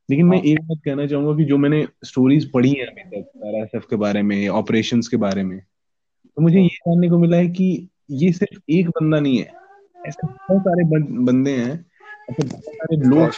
लेकिन 0.10 0.26
मैं 0.26 0.38
हाँ। 0.38 0.46
एक 0.46 0.60
बात 0.60 0.78
कहना 0.86 1.06
चाहूँगा 1.08 1.38
कि 1.38 1.44
जो 1.44 1.58
मैंने 1.58 1.88
स्टोरीज 2.06 2.52
पढ़ी 2.52 2.70
हैं 2.70 2.86
अभी 2.86 3.02
तक 3.02 3.32
आरएसएफ 3.46 3.86
के 3.90 3.96
बारे 3.96 4.22
में 4.22 4.48
ऑपरेशंस 4.48 5.08
के 5.08 5.18
बारे 5.18 5.44
में 5.44 5.60
तो 6.38 6.42
मुझे 6.42 6.58
हाँ। 6.58 6.64
ये 6.64 6.76
जानने 6.76 7.10
को 7.10 7.18
मिला 7.18 7.38
है 7.38 7.48
कि 7.48 7.90
ये 8.12 8.32
सिर्फ़ 8.32 8.62
एक 8.70 8.90
बंदा 8.90 9.20
नहीं 9.20 9.38
है। 9.38 9.54
ऐसे 10.08 10.28
बहुत 10.28 10.62
सारे 10.62 10.84
बंदे 11.24 11.52
हैं 11.52 11.86
ऐसे 12.30 12.44
बहुत 12.44 12.74
सारे 12.74 12.98
लोग 12.98 13.32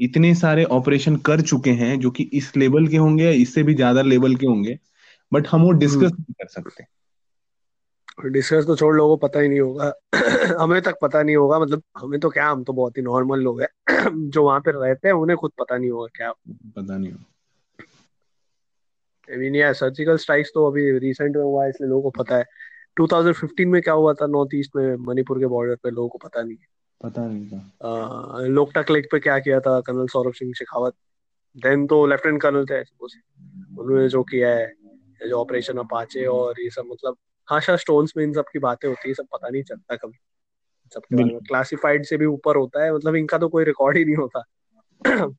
इतने 0.00 0.34
सारे 0.34 0.64
ऑपरेशन 0.64 1.16
कर 1.16 1.40
चुके 1.40 1.70
हैं 1.70 1.98
जो 2.00 2.10
कि 2.10 2.22
इस 2.32 2.56
लेवल 2.56 2.86
के 2.86 2.96
होंगे 2.96 3.24
या 3.24 3.30
इससे 3.30 3.62
भी 3.62 3.74
ज़्यादा 3.74 4.02
लेवल 4.02 4.34
के 4.36 4.46
होंगे। 4.46 4.78
बट 5.32 5.46
हम 5.48 5.62
वो 5.62 5.70
डिस्कस 5.72 5.96
हम्म 5.96 6.06
नहीं 6.06 6.32
कर 6.32 6.46
सकते। 6.46 6.84
डिस्कस 8.28 8.66
तो 8.66 8.76
छोड़ 8.76 8.96
लोगों 8.96 9.16
को 9.16 9.28
पता 9.28 9.40
ही 9.40 9.48
नहीं 9.48 9.60
होगा। 9.60 9.92
हमें 10.62 10.82
तक 10.82 10.94
पता 11.02 11.22
नहीं 11.22 11.36
होगा 11.36 11.58
मतलब 11.58 11.82
हमें 11.98 12.20
तो 12.20 12.30
क्या 12.30 12.48
हम 12.48 12.64
तो 12.64 12.72
बहुत 12.72 12.96
ही 12.96 13.02
नॉर्मल 13.02 13.40
लोग 13.40 13.62
हैं। 13.62 13.68
जो 14.30 14.44
वहाँ 14.44 14.60
पे 14.60 14.70
रहते 14.70 15.08
हैं 15.08 15.14
उन्हें 15.14 15.36
खुद 15.36 15.50
पता 15.58 15.78
नहीं 15.78 15.90
होगा 15.90 16.06
क्या। 16.16 16.32
पता 16.50 16.96
नहीं 16.98 17.12
आई 19.30 19.36
मीन 19.36 19.54
या 19.54 19.72
सर्जिकल 19.72 20.16
स्ट्राइक्स 20.16 20.50
तो 20.54 20.66
अभी 20.66 20.98
रिसेंट 20.98 21.36
में 21.36 21.42
हुआ 21.42 21.64
है 21.64 21.70
इसलिए 21.70 21.90
लोगों 21.90 22.10
को 22.10 22.22
पता 22.22 22.36
है। 22.36 22.44
2015 22.96 23.66
में 23.66 23.82
क्या 23.82 23.94
हुआ 23.94 24.14
था 24.14 24.26
नॉर्थ 24.26 24.50
ईस्ट 24.54 24.76
में 24.76 24.96
मणिपुर 24.96 25.38
के 25.38 25.46
बॉर्डर 25.46 25.74
पे 25.74 25.90
लोगों 25.90 26.08
को 26.08 26.18
पता 26.18 26.42
नहीं 26.42 26.56
है। 26.56 26.66
पता 27.04 27.26
नहीं 27.26 27.48
था। 27.48 28.38
लोकटक 28.46 28.90
लेक 28.90 29.08
पे 29.12 29.18
क्या 29.18 29.38
किया 29.38 29.60
था 29.60 29.80
कर्नल 29.80 30.06
सौरभ 30.06 30.32
सिंह 30.32 30.52
शेखावत। 30.52 30.94
देन 31.56 31.86
तो 31.86 32.06
लेफ्टिनेंट 32.06 32.42
कर्नल 32.42 32.66
थे 32.66 32.80
उन्होंने 32.80 34.08
जो 34.08 34.22
किया 34.22 34.48
है। 34.48 34.81
जो 35.28 35.40
ऑपरेशन 35.40 35.78
अपाचे 35.78 36.26
और 36.26 36.54
ये 36.60 36.70
सब 36.70 36.84
मतलब 36.92 37.16
हाशा 37.50 37.76
स्टोन्स 37.76 38.12
में 38.16 38.24
इन 38.24 38.32
सब 38.32 38.44
की 38.52 38.58
बातें 38.58 38.88
होती 38.88 39.08
है 39.08 39.14
सब 39.14 39.26
पता 39.32 39.48
नहीं 39.48 39.62
चलता 39.62 39.96
कभी। 39.96 40.18
सबके 40.94 41.16
बारे 41.16 41.34
में। 41.34 41.40
क्लासिफाइड 41.40 42.04
से 42.04 42.16
भी 42.16 42.26
ऊपर 42.26 42.56
होता 42.56 42.84
है 42.84 42.94
मतलब 42.94 43.16
इनका 43.16 43.38
तो 43.38 43.48
कोई 43.48 43.64
रिकॉर्ड 43.64 43.96
ही 43.96 44.04
नहीं 44.04 44.16
होता। 44.16 44.42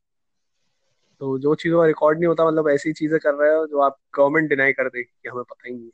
तो 1.19 1.39
जो 1.39 1.55
चीज़ों 1.55 1.79
का 1.81 1.85
रिकॉर्ड 1.85 2.17
नहीं 2.17 2.27
होता 2.27 2.47
मतलब 2.47 2.69
ऐसी 2.69 2.93
चीज़ें 2.93 3.19
कर 3.19 3.33
रहे 3.33 3.55
हो 3.55 3.67
जो 3.67 3.79
आप 3.79 3.97
गवर्नमेंट 4.15 4.49
डिनाई 4.49 4.73
कर 4.73 4.87
देगी 4.87 5.13
कि 5.23 5.29
हमें 5.29 5.43
पता 5.43 5.67
ही 5.67 5.73
नहीं 5.73 5.89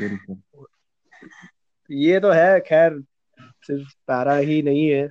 बिल्कुल। 0.00 0.66
ये 1.90 2.20
तो 2.20 2.30
है 2.30 2.60
खैर 2.60 3.02
सिर्फ़ 3.42 3.88
पैरा 3.88 4.36
ही 4.36 4.62
नहीं 4.62 4.90
है। 4.90 5.08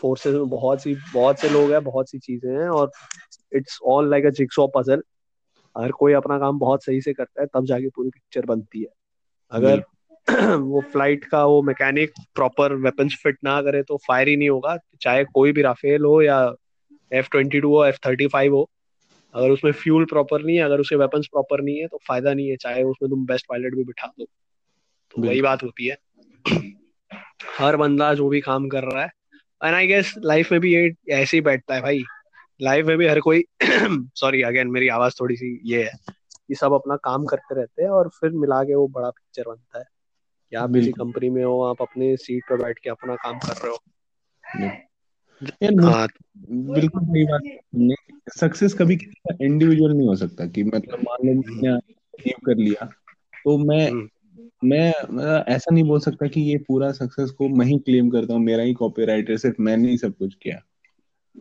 फोर्सेस 0.00 0.34
में 0.34 0.48
बहुत 0.48 0.82
सी 0.82 0.96
बहुत 1.14 1.40
से 1.40 1.48
लोग 1.48 1.72
हैं 1.72 1.84
बहुत 1.84 2.10
सी 2.10 2.18
चीज़ें 2.18 2.52
हैं 2.52 2.68
और 2.68 2.90
it's 3.52 3.78
all 3.84 4.10
like 4.10 4.26
a 4.26 4.30
jigsaw 4.30 4.66
puzzle 4.66 5.02
अगर 5.78 5.90
कोई 5.90 6.12
अपना 6.12 6.38
काम 6.38 6.58
बहुत 6.58 6.84
सही 6.84 7.00
से 7.00 7.12
करता 7.12 7.42
है 7.42 7.46
तब 7.54 7.64
जाके 7.64 7.88
पूरी 7.88 8.10
पिक्चर 8.10 8.46
बनती 8.46 8.80
है। 8.80 8.88
अगर 9.50 9.82
वो 10.56 10.80
फ़्लाइट 10.80 11.24
का 11.24 11.44
वो 11.44 11.62
मैकेनिक 11.62 12.12
प्रॉपर 12.34 12.72
वेपन्स 12.72 13.14
फिट 13.22 13.38
ना 13.44 13.62
करे 13.62 13.82
तो 13.82 13.96
फायर 13.96 14.28
ही 14.28 14.36
नहीं 14.36 14.48
होगा 14.48 14.76
चाहे 15.00 15.24
कोई 15.24 15.52
भी 15.52 15.62
राफेल 15.62 16.04
हो 16.04 16.22
या 16.22 16.52
एफ़ 17.12 17.28
ट्वेंटी 17.30 17.60
टू 17.60 17.76
हो 17.76 17.84
एफ़ 17.84 17.98
थर्टी 18.06 18.26
फाइव 18.26 18.54
हो 18.54 18.70
अगर 19.34 19.50
उसमें 19.50 19.72
फ्यूल 19.72 20.04
प्रॉपर 20.04 20.42
नहीं 20.42 20.56
है 20.56 20.62
अगर 20.62 20.80
उसके 20.80 20.96
वेपन्स 20.96 21.26
प्रॉपर 21.26 21.62
नहीं 21.62 21.78
है 21.78 21.86
तो 21.86 21.98
फ़ायदा 22.08 22.34
नहीं 22.34 22.48
है 22.48 22.56
चाहे 22.56 22.82
उसमें 22.82 23.10
तुम 23.10 23.26
बेस्ट 23.26 23.46
पायलट 23.48 23.74
भी 23.74 23.84
बिठा 23.84 24.06
दो। 24.06 24.24
तो 25.14 25.22
वही 25.22 25.42
बात 25.42 25.62
होती 25.62 25.86
है। 25.86 25.96
हर 27.58 27.76
बंदा 27.76 28.14
जो 28.14 28.28
भी 28.28 28.40
काम 28.40 28.68
कर 28.68 28.84
रहा 28.84 29.02
है 29.02 29.10
एंड 29.64 29.74
आई 29.74 29.86
गेस 29.86 30.14
लाइफ 30.18 30.52
में 30.52 30.60
भी 30.60 30.74
ये 30.74 30.92
ऐसे 31.10 31.36
ही 31.36 31.40
बैठता 31.40 31.74
है 31.74 31.82
भाई। 31.82 32.02
लाइफ 32.62 32.86
में 32.86 32.98
भी 32.98 33.06
हर 33.06 33.20
कोई 33.20 33.44
सॉरी 34.14 34.42
अगेन 34.42 34.68
मेरी 34.68 34.88
आवाज़ 34.88 35.14
थोड़ी 35.20 35.36
सी 35.36 35.60
ये 35.64 35.84
है 35.84 35.92
कि 36.48 36.54
सब 36.54 36.72
अपना 36.72 36.96
काम 36.96 37.24
करते 37.24 37.54
रहते 37.54 37.82
हैं 37.82 37.90
और 37.90 38.08
फिर 38.08 38.30
मिला 38.30 38.62
के 38.64 38.74
वो 38.74 38.88
बड़ा 38.88 39.10
पिक्चर 39.10 39.44
बनता 39.48 39.78
है। 39.78 39.84
कि 40.50 40.56
आप 40.56 40.68
किसी 40.68 40.82
बिल्कुल। 40.82 41.06
कंपनी 41.06 41.30
में 41.30 41.44
हो 41.44 41.62
आप 41.62 41.82
अपने 41.82 42.16
सीट 42.16 42.42
पर 42.50 42.62
बैठ 42.62 42.78
के 42.78 42.90
अपना 42.90 43.16
काम 43.16 43.38
कर 43.38 43.52
रहे 43.52 43.70
हो। 43.70 43.76
हाँ 45.90 46.08
बिल्कुल 46.48 47.02
सही 47.04 47.24
बात 47.24 47.56
सक्सेस 48.38 48.74
कभी 48.74 48.96
किसी 48.96 49.12
का 49.12 49.44
इंडिविजुअल 49.44 49.92
नहीं 49.92 50.08
हो 50.08 50.16
सकता 50.16 50.46
कि 50.46 50.64
मतलब 50.64 50.98
मान 51.00 51.28
लो 51.28 51.34
मैंने 51.34 51.76
अचीव 51.76 52.34
कर 52.46 52.56
लिया 52.56 52.86
तो 53.44 53.58
मैं 53.58 53.90
हम्म, 53.90 54.08
मैं 54.64 54.92
मैं 55.10 55.54
ऐसा 55.54 55.74
नहीं 55.74 55.84
बोल 55.84 56.00
सकता 56.00 56.26
कि 56.26 56.40
ये 56.40 56.58
पूरा 56.58 56.92
सक्सेस 56.92 57.30
को 57.30 57.48
मैं 57.48 57.66
ही 57.66 57.78
क्लेम 57.78 58.10
करता 58.10 58.34
हूँ 58.34 58.40
मेरा 58.42 58.62
ही 58.62 58.74
कॉपीराइट 58.74 59.30
है 59.30 59.36
सिर्फ़ 59.36 59.62
मैंने 59.62 59.90
ही 59.90 59.98
सब 59.98 60.16
कुछ 60.16 60.34
किया। 60.34 60.62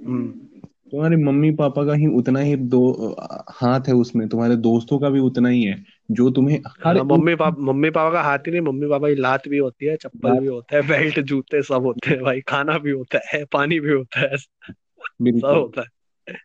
हम्म। 0.06 0.60
तुम्हारे 0.92 1.16
मम्मी 1.16 1.52
पापा 1.52 1.86
का 1.86 1.94
ही 1.94 2.08
उतना 2.08 2.40
ही 2.40 2.56
दो 2.56 3.16
हाथ 3.50 3.82
है 3.88 3.94
उसमें 3.94 4.30
तुम्हारे 4.30 4.56
दोस्तों 4.56 5.00
का 5.00 5.10
भी 5.10 5.20
उतना 5.20 5.50
ही 5.50 5.64
है 5.64 5.84
जो 6.12 6.30
तुम्हें 6.32 6.60
हर 6.86 6.98
हाँ 6.98 7.04
मम्मी 7.04 7.36
पापा 7.36 7.62
मम्मी 7.64 7.90
पापा 7.90 8.14
का 8.14 8.22
हाथ 8.22 8.40
ही 8.40 8.52
नहीं 8.52 8.62
मम्मी 8.62 8.88
पापा 8.88 9.10
की 9.10 9.16
लात 9.16 9.48
भी 9.48 9.58
होती 9.58 9.86
है 9.86 9.96
चप्पल 9.96 10.40
भी 10.40 10.48
होता 10.48 10.76
है 10.76 10.82
बेल्ट 10.82 11.20
जूते 11.20 11.62
सब 11.62 11.84
होते 11.86 12.10
हैं 12.10 12.24
भाई 12.24 12.42
खाना 12.42 12.78
भी 12.78 12.92
होता 12.92 13.20
है 13.34 13.46
पानी 13.46 13.80
भी 13.80 13.92
होता 13.92 14.20
है 14.20 14.38
सब 14.38 15.48
होता 15.48 15.82
है। 15.82 15.88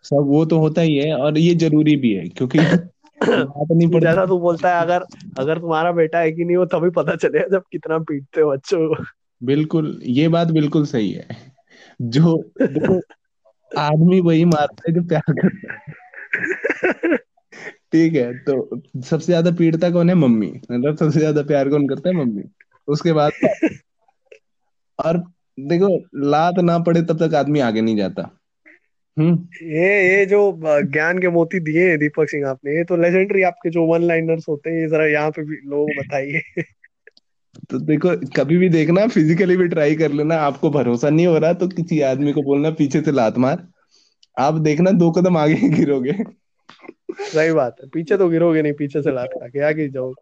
सब 0.02 0.24
वो 0.26 0.44
तो 0.44 0.58
होता 0.58 0.80
ही 0.80 0.94
है 0.94 1.14
और 1.14 1.38
ये 1.38 1.54
ज़रूरी 1.54 1.96
भी 1.96 2.12
है 2.12 2.28
क्योंकि 2.28 2.58
नहीं 3.28 3.88
पड़ती। 3.88 4.06
जैसा 4.06 4.26
तू 4.26 4.38
बोलता 4.38 4.76
है 4.76 4.82
अगर 4.82 5.04
अगर 5.38 5.58
तुम्हारा 5.58 5.92
बेटा 5.92 6.18
है 6.18 6.32
कि 6.32 6.44
नहीं 6.44 6.56
वो 6.56 6.64
तभी 6.64 6.90
पता 6.90 7.16
चलेगा 7.16 7.46
जब 7.48 7.62
कितना 7.72 7.98
पीटते 7.98 8.40
हो 8.40 8.50
बच्चों 8.50 8.94
को। 8.94 9.04
बिल्कुल 9.42 10.00
ये 10.02 10.28
बात 10.28 10.48
बिल्कुल 10.48 10.86
सही 10.86 11.12
है। 11.12 11.26
जो 12.02 12.36
देखो 12.62 13.00
आदमी 13.78 14.20
वही 14.20 14.44
मारता 14.44 14.82
है 14.88 14.94
जो 14.94 15.02
प्यार 15.02 15.32
करता 15.32 15.72
है। 15.74 16.02
ठीक 17.92 18.14
है 18.14 18.38
तो 18.38 18.80
सबसे 19.02 19.26
ज़्यादा 19.26 19.50
पीड़ता 19.50 19.90
कौन 19.90 20.08
है? 20.08 20.14
मम्मी। 20.14 20.60
मतलब 20.72 20.96
सबसे 20.96 21.18
ज़्यादा 21.18 21.42
प्यार 21.42 21.68
कौन 21.68 21.88
करता 21.88 22.08
है? 22.08 22.14
मम्मी। 22.14 22.42
उसके 22.88 23.12
बाद 23.12 23.32
और 24.98 25.18
देखो 25.60 26.04
लात 26.30 26.58
ना 26.58 26.78
पड़े 26.78 27.02
तब 27.02 27.28
तक 27.28 27.34
आदमी 27.34 27.60
आगे 27.60 27.80
नहीं 27.80 27.96
जाता। 27.96 28.38
हम्म। 29.18 29.48
ये 29.62 30.16
ये 30.16 30.26
जो 30.26 30.60
ज्ञान 30.82 31.18
के 31.18 31.28
मोती 31.28 31.60
दिए 31.60 31.88
हैं 31.88 31.98
दीपक 31.98 32.28
सिंह 32.28 32.48
आपने 32.48 32.76
ये 32.76 32.84
तो 32.84 32.96
लेजेंडरी 32.96 33.42
आपके 33.42 33.70
जो 33.70 33.84
वन 33.84 34.02
लाइनर्स 34.02 34.48
होते 34.48 34.70
हैं 34.70 34.80
ये 34.80 34.88
जरा 34.88 35.06
यहाँ 35.06 35.30
पे 35.30 35.42
भी 35.42 35.56
लोगों 35.64 35.86
को 35.86 36.00
बताइए। 36.02 36.40
तो 37.70 37.78
देखो 37.78 38.08
कभी 38.36 38.56
भी 38.56 38.68
देखना 38.68 39.06
फिजिकली 39.06 39.56
भी 39.56 39.68
ट्राई 39.68 39.94
कर 39.94 40.12
लेना 40.12 40.34
आपको 40.34 40.70
भरोसा 40.70 41.10
नहीं 41.10 41.26
हो 41.26 41.38
रहा 41.38 41.52
तो 41.52 41.68
किसी 41.68 42.00
आदमी 42.00 42.32
को 42.32 42.42
बोलना 42.42 42.70
पीछे 42.70 43.00
से 43.00 43.12
लात 43.12 43.38
मार। 43.38 43.68
आप 44.38 44.54
देखना 44.54 44.90
दो 44.90 45.10
कदम 45.10 45.36
आगे 45.36 45.54
गिरोगे। 45.68 46.12
सही 47.12 47.52
बात 47.52 47.76
है 47.82 47.88
पीछे 47.88 48.16
तो 48.16 48.28
गिरोगे 48.28 48.62
नहीं 48.62 48.72
पीछे 48.72 49.02
से 49.02 49.12
लात 49.12 49.28
खा 49.28 49.48
के 49.48 49.60
आगे 49.60 49.88
जाओ। 49.88 50.14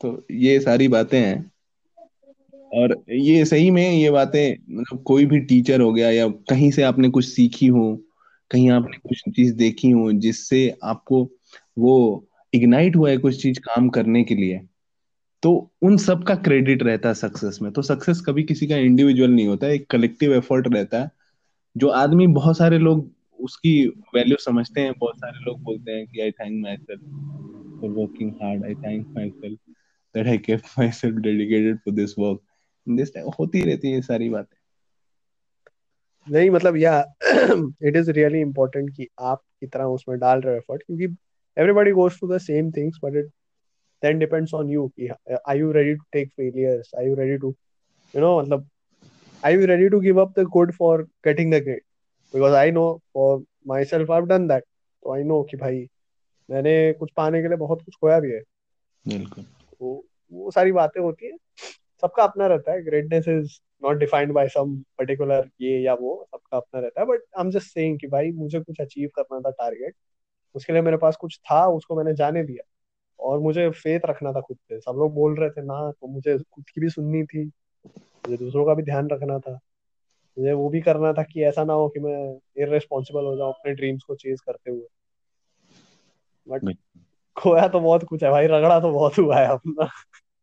तो 0.00 0.26
ये 0.30 0.60
सारी 0.60 0.88
बातें 0.88 1.20
हैं। 1.20 1.50
और 2.74 3.04
ये 3.10 3.44
सही 3.44 3.70
में 3.70 3.90
ये 3.92 4.10
बातें 4.10 4.76
मतलब 4.76 5.02
कोई 5.02 5.26
भी 5.26 5.40
टीचर 5.40 5.80
हो 5.80 5.92
गया 5.92 6.10
या 6.10 6.28
कहीं 6.28 6.70
से 6.70 6.82
आपने 6.82 7.08
कुछ 7.08 7.24
सीखी 7.24 7.66
हो 7.66 8.02
कहीं 8.50 8.70
आपने 8.70 8.96
कुछ 8.96 9.22
चीज़ 9.36 9.54
देखी 9.54 9.90
हो 9.90 10.12
जिससे 10.12 10.74
आपको 10.84 11.30
वो 11.78 12.26
इग्नाइट 12.54 12.96
हुआ 12.96 13.10
है 13.10 13.16
कुछ 13.16 13.42
चीज़ 13.42 13.60
काम 13.60 13.88
करने 13.88 14.24
के 14.24 14.34
लिए। 14.34 14.60
तो 15.42 15.72
उन 15.82 15.96
सब 15.96 16.22
का 16.24 16.34
क्रेडिट 16.34 16.82
रहता 16.82 17.08
है 17.08 17.14
सक्सेस 17.14 17.58
में। 17.62 17.72
तो 17.72 17.82
सक्सेस 17.82 18.20
कभी 18.26 18.42
किसी 18.42 18.66
का 18.66 18.76
इंडिविजुअल 18.76 19.30
नहीं 19.30 19.46
होता, 19.46 19.66
एक 19.66 19.86
कलेक्टिव 19.90 20.34
एफर्ट 20.34 20.68
रहता 20.74 21.00
है, 21.02 21.10
जो 21.76 21.88
आदमी 21.88 22.26
बहुत 22.26 22.58
सारे 22.58 22.78
लोग 22.78 23.10
उसकी 23.40 23.86
वैल्यू 24.14 24.36
समझते 24.40 24.80
हैं, 24.80 24.92
बहुत 24.98 25.16
सारे 25.16 25.44
लोग 25.44 25.62
बोलते 25.62 25.92
हैं 25.92 26.06
कि 26.06 26.20
I 26.20 26.30
thank 26.30 26.62
myself 26.76 27.00
for 27.80 27.90
working 27.90 28.32
hard 28.42 28.64
I 28.64 28.74
thank 28.74 29.06
myself 29.30 29.58
that 30.14 30.26
I 30.26 30.38
kept 30.38 30.66
myself 30.90 31.16
dedicated 31.16 31.76
for 31.76 31.94
this 31.94 32.18
work 32.18 32.40
this 32.86 33.16
होती 33.40 33.60
रहती 33.60 33.90
है 33.90 34.00
सारी 34.02 34.28
बातें। 34.28 34.56
नहीं 36.26 36.50
मतलब 36.50 36.76
या 36.76 37.00
इट 37.82 37.96
इज़ 37.96 38.10
रियली 38.10 38.40
इम्पोर्टेंट 38.40 38.90
कि 38.96 39.08
आप 39.20 39.42
कितना 39.60 39.86
उसमें 39.86 40.18
डाल 40.18 40.40
रहे 40.40 40.54
हो 40.54 40.58
एफर्ट 40.58 40.82
क्योंकि 40.82 41.04
everybody 41.56 41.90
goes 41.90 42.20
to 42.20 42.28
the 42.28 42.38
same 42.38 42.70
things 42.70 42.98
but 43.04 43.16
it 43.16 43.30
then 44.02 44.18
depends 44.18 44.54
on 44.54 44.70
you 44.70 44.88
कि 44.88 45.08
are 45.48 45.56
you 45.56 45.72
ready 45.72 45.94
to 45.94 46.04
take 46.12 46.28
failures 46.28 46.90
are 46.98 47.04
you 47.04 47.14
ready 47.14 47.36
to 47.38 47.54
you 48.14 48.20
know 48.20 48.40
मतलब 48.40 48.68
are 49.44 49.52
you 49.52 49.66
ready 49.66 49.88
to 49.88 50.00
give 50.00 50.20
up 50.20 50.40
the 50.40 50.42
good 50.42 50.72
for 50.72 51.02
getting 51.02 51.54
the 51.54 51.62
great 51.62 51.82
because 52.34 52.54
I 52.54 52.70
know 52.70 53.00
for 53.14 53.44
myself 53.84 54.10
I 54.10 54.20
done 54.20 54.48
that 54.48 54.64
तो 55.02 55.14
I 55.14 55.22
no 55.22 55.42
कि 55.42 55.56
भाई 55.56 55.86
मैंने 56.50 56.92
कुछ 56.92 57.10
पाने 57.16 57.42
के 57.42 57.48
लिए 57.48 57.56
बहुत 57.56 57.82
कुछ 57.82 57.94
खोया 57.94 58.20
भी 58.20 58.30
है। 58.30 58.40
बिल्कुल। 59.08 59.44
तो 59.44 60.06
वो 60.32 60.50
सारी 60.50 60.72
बातें 60.72 61.00
होती 61.00 61.26
है। 61.26 61.32
सबका 62.00 62.24
अपना 62.24 62.46
रहता 62.46 62.72
है। 62.72 62.82
Greatness 62.82 63.28
is 63.28 63.58
not 63.84 63.96
defined 63.96 64.32
by 64.32 64.48
some 64.48 64.76
particular 64.98 65.48
ये 65.60 65.78
या 65.80 65.94
वो। 65.94 66.28
सबका 66.30 66.56
अपना 66.56 66.80
रहता 66.80 67.00
है। 67.00 67.06
But 67.06 67.20
I 67.38 67.44
am 67.44 67.50
just 67.50 67.66
saying 67.66 67.98
कि 67.98 68.06
भाई 68.06 68.30
मुझे 68.32 68.60
कुछ 68.60 68.80
अचीव 68.80 69.10
करना 69.16 69.40
था 69.40 69.50
टारगेट 69.50 69.94
उसके 70.54 70.72
लिए 70.72 70.82
मेरे 70.82 70.96
पास 70.96 71.16
कुछ 71.16 71.38
था 71.38 71.66
उसको 71.66 71.96
मैंने 71.96 72.14
जाने 72.14 72.44
दिया। 72.44 72.66
और 73.20 73.38
मुझे 73.38 73.70
फेथ 73.70 74.00
रखना 74.06 74.32
था 74.32 74.40
खुद 74.40 74.56
पे। 74.68 74.80
सब 74.80 74.92
लोग 74.98 75.14
बोल 75.14 75.36
रहे 75.38 75.50
थे 75.50 75.62
ना 75.62 75.90
तो 75.90 76.06
मुझे 76.06 76.38
खुद 76.38 76.64
की 76.74 76.80
भी 76.80 76.88
सुननी 76.88 77.24
थी 77.24 77.44
मुझे 77.86 78.36
दूसरों 78.36 78.66
का 78.66 78.74
भी 78.74 78.82
ध्यान 78.82 79.08
रखना 79.08 79.38
था। 79.38 79.58
मुझे 80.38 80.52
वो 80.52 80.68
भी 80.68 80.80
करना 80.80 81.12
था 81.12 81.22
कि 81.22 81.44
ऐसा 81.44 81.64
ना 81.64 81.72
हो 81.72 81.88
कि 81.88 82.00
मैं 82.00 82.38
इरेस्पॉन्सिबल 82.62 83.24
हो 83.24 83.36
जाऊँ 83.36 83.52
अपने 83.52 83.74
ड्रीम्स 83.74 84.02
को 84.02 84.14
चेज 84.14 84.40
करते 84.40 84.70
हुए। 84.70 84.86
बट 86.48 86.76
खोया 87.36 87.68
तो 87.68 87.80
बहुत 87.80 88.04
कुछ 88.04 88.24
है 88.24 88.30
भाई 88.30 88.46
रगड़ा 88.46 88.80
तो 88.80 88.92
बहुत 88.92 89.18
हुआ 89.18 89.40
है 89.40 89.46
अपना। 89.46 89.88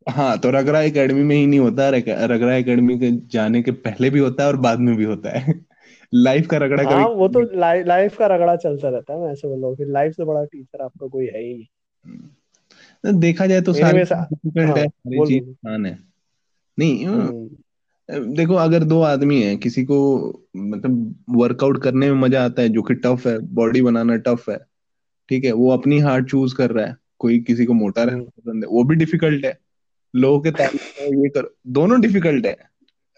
हाँ 0.09 0.39
तो 0.39 0.49
रगड़ा 0.49 0.81
एकेडमी 0.81 1.23
में 1.23 1.35
ही 1.35 1.47
नहीं 1.47 1.59
होता 1.59 1.89
रगड़ा 1.89 2.53
एकेडमी 2.53 2.99
के 2.99 3.11
जाने 3.11 3.61
के 3.61 3.71
पहले 3.71 4.09
भी 4.09 4.19
होता 4.19 4.43
है 4.43 4.49
और 4.49 4.55
बाद 4.55 4.79
में 4.79 4.95
भी 4.97 5.03
होता 5.03 5.39
है। 5.39 5.65
लाइफ 6.13 6.47
का 6.47 6.57
रगड़ा 6.57 6.83
हाँ 6.83 7.05
कभी 7.05 7.15
वो 7.15 7.27
तो 7.27 7.39
लाइफ 7.83 8.17
का 8.17 8.27
रगड़ा 8.27 8.55
चलता 8.55 8.89
रहता 8.89 9.13
है 9.13 9.19
मैं 9.19 9.31
ऐसे 9.31 9.47
बोल 9.47 9.59
रहा 9.59 9.69
हूँ 9.69 9.91
लाइफ 9.91 10.13
से 10.13 10.23
बड़ा 10.23 10.43
टीचर 10.45 10.81
आपका 10.81 11.07
कोई 11.07 11.25
है 11.25 11.41
ही 11.41 11.53
नहीं। 11.53 11.65
तो 12.17 12.44
देखा 13.13 13.47
जाए 13.47 13.61
तो 13.61 13.73
सारी 13.73 13.99
डिफ़िकल्ट 13.99 14.77
है 14.77 14.87
सारी 14.87 15.27
चीज़ 15.27 15.49
आसान 15.49 15.85
है 15.85 15.99
नहीं 16.79 17.05
हम्म। 17.05 18.33
देखो 18.33 18.53
अगर 18.53 18.83
दो 18.83 19.01
आदमी 19.01 19.41
हैं 19.41 19.57
किसी 19.57 19.83
को 19.83 19.97
मतलब 20.57 21.15
वर्कआउट 21.29 21.83
करने 21.83 22.11
में 22.11 22.21
मज़ा 22.21 22.45
आता 22.45 22.61
है 22.61 22.69
जो 22.69 22.81
कि 22.81 22.93
टफ 22.93 23.27
है 23.27 23.39
बॉडी 23.39 23.81
बनाना 23.81 24.15
टफ 24.15 24.49
है 24.49 24.57
ठीक 25.29 25.45
है 25.45 25.51
वो 25.51 25.71
अपनी 25.71 25.99
हार्ट 25.99 26.29
चूज़ 26.29 26.55
कर 26.55 26.71
रहा 26.71 26.85
है 26.85 26.97
कोई 27.19 27.39
किसी 27.39 27.65
को 27.65 27.73
मोटा 27.73 28.03
रहना 28.03 28.17
हम्म। 28.17 28.25
पसंद 28.25 28.63
है 28.63 28.69
वो 28.69 28.83
भी 28.83 28.95
डिफ़िकल्ट 28.95 29.45
है। 29.45 29.57
लोगों 30.15 30.39
के 30.41 30.63
ये 31.23 31.29
कर 31.29 31.55
दोनों 31.67 32.01
डिफ़िकल्ट 32.01 32.45
है। 32.45 32.57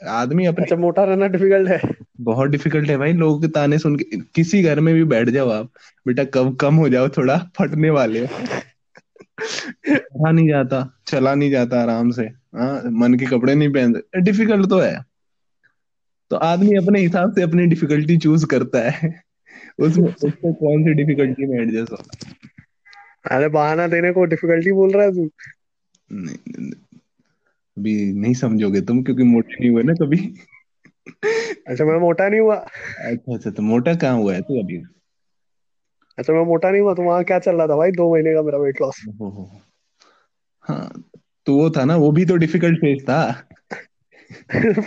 आदमी 0.08 0.46
अपने 0.46 0.64
अच्छा 0.64 0.76
मोटा 0.76 1.04
रहना 1.04 1.28
डिफ़िकल्ट 1.28 1.70
है। 1.70 1.82
बहुत 2.22 2.50
डिफ़िकल्ट 2.50 2.90
है 2.90 2.98
भाई 2.98 3.14
लोगों 3.14 3.42
के 3.42 3.48
ताने 3.48 3.78
सुन 3.78 3.96
के 3.96 4.18
किसी 4.36 4.62
घर 4.64 4.80
में 4.80 4.94
भी 4.96 5.04
बैठ 5.04 5.30
जाओ 5.30 5.50
आप 5.50 5.72
बेटा 6.08 6.24
कब 6.24 6.56
कम 6.56 6.76
हो 6.76 6.90
जाओ 6.90 7.10
थोड़ा 7.10 7.38
फटने 7.58 7.90
वाले 7.90 8.26
चला 9.90 10.32
नहीं 10.32 10.48
जाता। 10.48 11.00
चला 11.08 11.36
नहीं 11.36 11.52
जाता 11.52 11.82
आराम 11.82 12.10
से। 12.12 12.24
हाँ 12.56 12.82
मन 12.92 13.14
के 13.14 13.26
कपड़े 13.26 13.56
नहीं 13.56 13.70
पहनते। 13.74 14.22
डिफ़िकल्ट 14.22 14.70
तो 14.70 14.80
है। 14.80 15.06
तो 16.30 16.36
आदमी 16.36 16.76
अपने 16.76 17.00
हिसाब 17.00 17.32
से 17.36 17.42
अपनी 17.42 17.66
डिफिकल्टी 17.66 18.18
चूज़ 18.18 18.46
करता 18.46 18.90
है। 18.90 19.22
उसमें 19.80 20.10
उसको 20.10 20.54
कौन 20.54 20.84
सी 20.84 20.94
डिफिकल्टी 20.94 21.46
में 21.46 21.60
एडजस्ट 21.60 21.92
होना 21.92 23.36
अरे 23.36 23.48
बहाना 23.50 23.88
देने 23.88 24.12
को 24.12 24.26
डिफिकल्टी 24.26 24.72
बोल 24.72 24.92
रहा 24.92 25.06
है 25.06 25.12
तू। 25.12 25.30
नहीं 26.12 26.72
अभी 27.78 28.14
नहीं 28.14 28.34
समझोगे 28.34 28.82
तुम 28.82 29.04
क्योंकि 29.04 29.24
मोटे 29.24 29.54
नहीं 29.54 29.70
हुए 29.70 29.84
ना 29.84 29.94
कभी। 29.94 30.18
अच्छा 31.68 31.86
मैं 31.86 32.00
मोटा 32.00 32.30
नहीं 32.30 32.40
हुआ। 32.40 32.56
अच्छा 32.56 33.36
अच्छा 33.36 33.50
तो 33.50 33.64
मोटा 33.64 33.96
कहाँ 33.96 34.18
हुआ 34.18 34.34
है 34.34 34.42
तू 34.42 34.64
अभी? 34.64 34.78
अच्छा 36.18 36.34
मैं 36.34 36.46
मोटा 36.46 36.72
नहीं 36.72 36.82
हुआ 36.82 36.94
तो 36.94 37.04
वहाँ 37.04 37.24
क्या 37.24 37.40
चल 37.40 37.56
रहा 37.56 37.68
था 37.68 37.76
भाई? 37.76 37.92
दो 37.92 38.14
महीने 38.14 38.34
का 38.34 38.42
मेरा 38.42 38.58
वेट 38.58 38.82
लॉस 38.82 39.06
हाँ 40.68 41.04
तो 41.46 41.56
वो 41.56 41.70
था 41.70 41.86
ना 41.86 41.96
वो 41.96 42.12
भी 42.12 42.26
तो 42.26 42.36
डिफ़िकल्ट 42.36 42.78
फ़ेज़ 42.78 43.04
था। 43.04 43.48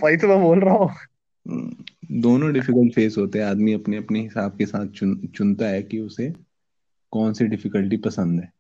वही 0.05 0.17
तो 0.17 0.29
मैं 0.29 0.41
बोल 0.43 0.61
रहा 0.61 0.75
हूँ। 0.75 0.91
हम्म, 0.91 1.77
दोनों 2.21 2.53
डिफ़िकल्ट 2.53 2.95
फेस 2.95 3.15
होते 3.19 3.39
हैं। 3.39 3.47
आदमी 3.47 3.73
अपने 3.73 3.97
अपने 3.97 4.21
हिसाब 4.21 4.57
के 4.59 4.67
साथ 4.67 4.87
चुन, 4.87 5.29
चुनता 5.35 5.67
है 5.67 5.83
कि 5.83 5.99
उसे 5.99 6.33
कौन 7.11 7.33
सी 7.33 7.45
डिफिकल्टी 7.45 7.97
पसंद 7.97 8.41
है। 8.41 8.53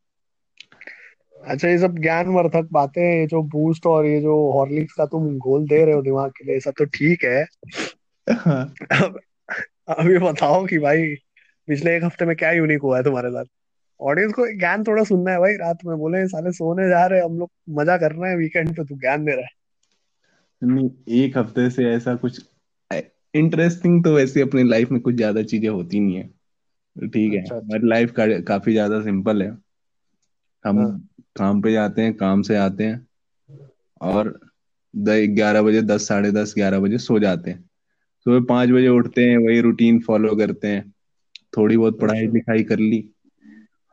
अच्छा 1.46 1.68
ये 1.68 1.78
सब 1.78 1.98
ज्ञान 1.98 2.26
वर्धक 2.26 2.68
बातें 2.72 3.20
ये 3.20 3.26
जो 3.26 3.42
बूस्ट 3.42 3.86
और 3.86 4.06
ये 4.06 4.20
जो 4.20 4.52
हॉर्लिक्स 4.52 4.94
का 4.94 5.06
तुम 5.06 5.38
गोल 5.38 5.66
दे 5.66 5.84
रहे 5.84 5.94
हो 5.94 6.02
दिमाग 6.02 6.30
के 6.30 6.44
लिए 6.44 6.60
सब 6.60 6.72
तो 6.78 6.84
ठीक 6.84 7.24
है। 7.24 7.46
हाँ। 8.32 8.74
अब 8.92 9.20
अब 9.88 10.10
ये 10.10 10.18
बताओ 10.18 10.66
कि 10.66 10.78
भाई 10.78 11.14
पिछले 11.68 11.96
एक 11.96 12.04
हफ़्ते 12.04 12.24
में 12.24 12.36
क्या 12.36 12.52
यूनिक 12.52 12.82
हुआ 12.82 12.96
है 12.96 13.04
तुम्हारे 13.04 13.30
साथ? 13.30 13.44
ऑडियंस 14.00 14.32
को 14.32 14.46
ज्ञान 14.58 14.84
थोड़ा 14.84 15.04
सुनना 15.04 15.30
है 15.30 15.38
भाई 15.38 15.56
रात 15.56 15.84
में 15.84 15.96
बोले 15.98 16.26
साले 16.28 16.52
सोने 16.52 16.88
जा 16.88 17.06
रहे 17.06 17.20
हम 17.20 17.38
लोग 17.38 17.50
मज़ा 17.70 17.96
कर 17.96 18.12
रहे 18.12 18.30
हैं 18.30 18.38
वीकेंड 18.38 18.76
पे 18.76 18.84
तू 18.84 18.96
ज्ञान 18.96 19.24
दे 19.24 19.32
रहा 19.32 19.44
है 19.44 19.58
नहीं 20.62 20.90
एक 21.24 21.36
हफ़्ते 21.38 21.70
से 21.70 21.90
ऐसा 21.90 22.14
कुछ 22.14 22.40
इंटरेस्टिंग 23.34 24.04
तो 24.04 24.14
वैसे 24.14 24.40
अपनी 24.40 24.62
लाइफ 24.62 24.90
में 24.90 25.00
कुछ 25.00 25.14
ज़्यादा 25.14 25.42
चीज़ें 25.42 25.68
होती 25.68 26.00
नहीं 26.00 26.16
है 26.16 26.28
ठीक 27.08 27.32
है 27.32 27.40
अच्छा, 27.40 27.54
अच्छा। 27.54 27.66
हमारी 27.66 27.88
लाइफ 27.88 28.12
का, 28.12 28.26
काफ़ी 28.40 28.72
ज़्यादा 28.72 29.00
सिंपल 29.02 29.42
है 29.42 29.50
हम 30.64 30.78
हाँ। 30.78 31.08
काम 31.36 31.62
पे 31.62 31.72
जाते 31.72 32.02
हैं 32.02 32.14
काम 32.14 32.42
से 32.42 32.56
आते 32.56 32.84
हैं 32.84 33.06
और 34.00 34.38
ग्यारह 34.94 35.62
बजे 35.62 35.82
दस 35.82 36.08
साढ़े 36.08 36.30
दस 36.32 36.54
ग्यारह 36.56 36.80
बजे 36.80 36.98
सो 36.98 37.18
जाते 37.18 37.50
हैं 37.50 37.68
सुबह 38.26 38.44
पाँच 38.48 38.70
बजे 38.70 38.88
उठते 38.88 39.24
हैं 39.24 39.36
वही 39.36 39.60
रूटीन 39.60 40.00
फॉलो 40.00 40.34
करते 40.36 40.68
हैं 40.68 40.92
थोड़ी 41.56 41.76
बहुत 41.76 41.94
अच्छा। 41.94 42.06
पढ़ाई 42.06 42.26
लिखाई 42.26 42.62
कर 42.62 42.78
ली 42.78 43.08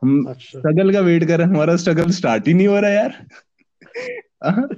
हम 0.01 0.25
अच्छा। 0.27 0.59
स्ट्रगल 0.59 0.93
का 0.93 0.99
वेट 0.99 1.23
कर 1.23 1.37
रहे 1.37 1.47
हैं 1.47 1.53
हमारा 1.53 1.75
स्ट्रगल 1.75 2.09
स्टार्ट 2.09 2.47
ही 2.47 2.53
नहीं 2.53 2.67
हो 2.67 2.79
रहा 2.79 2.91
यार। 2.91 3.25
हाँ? 4.43 4.69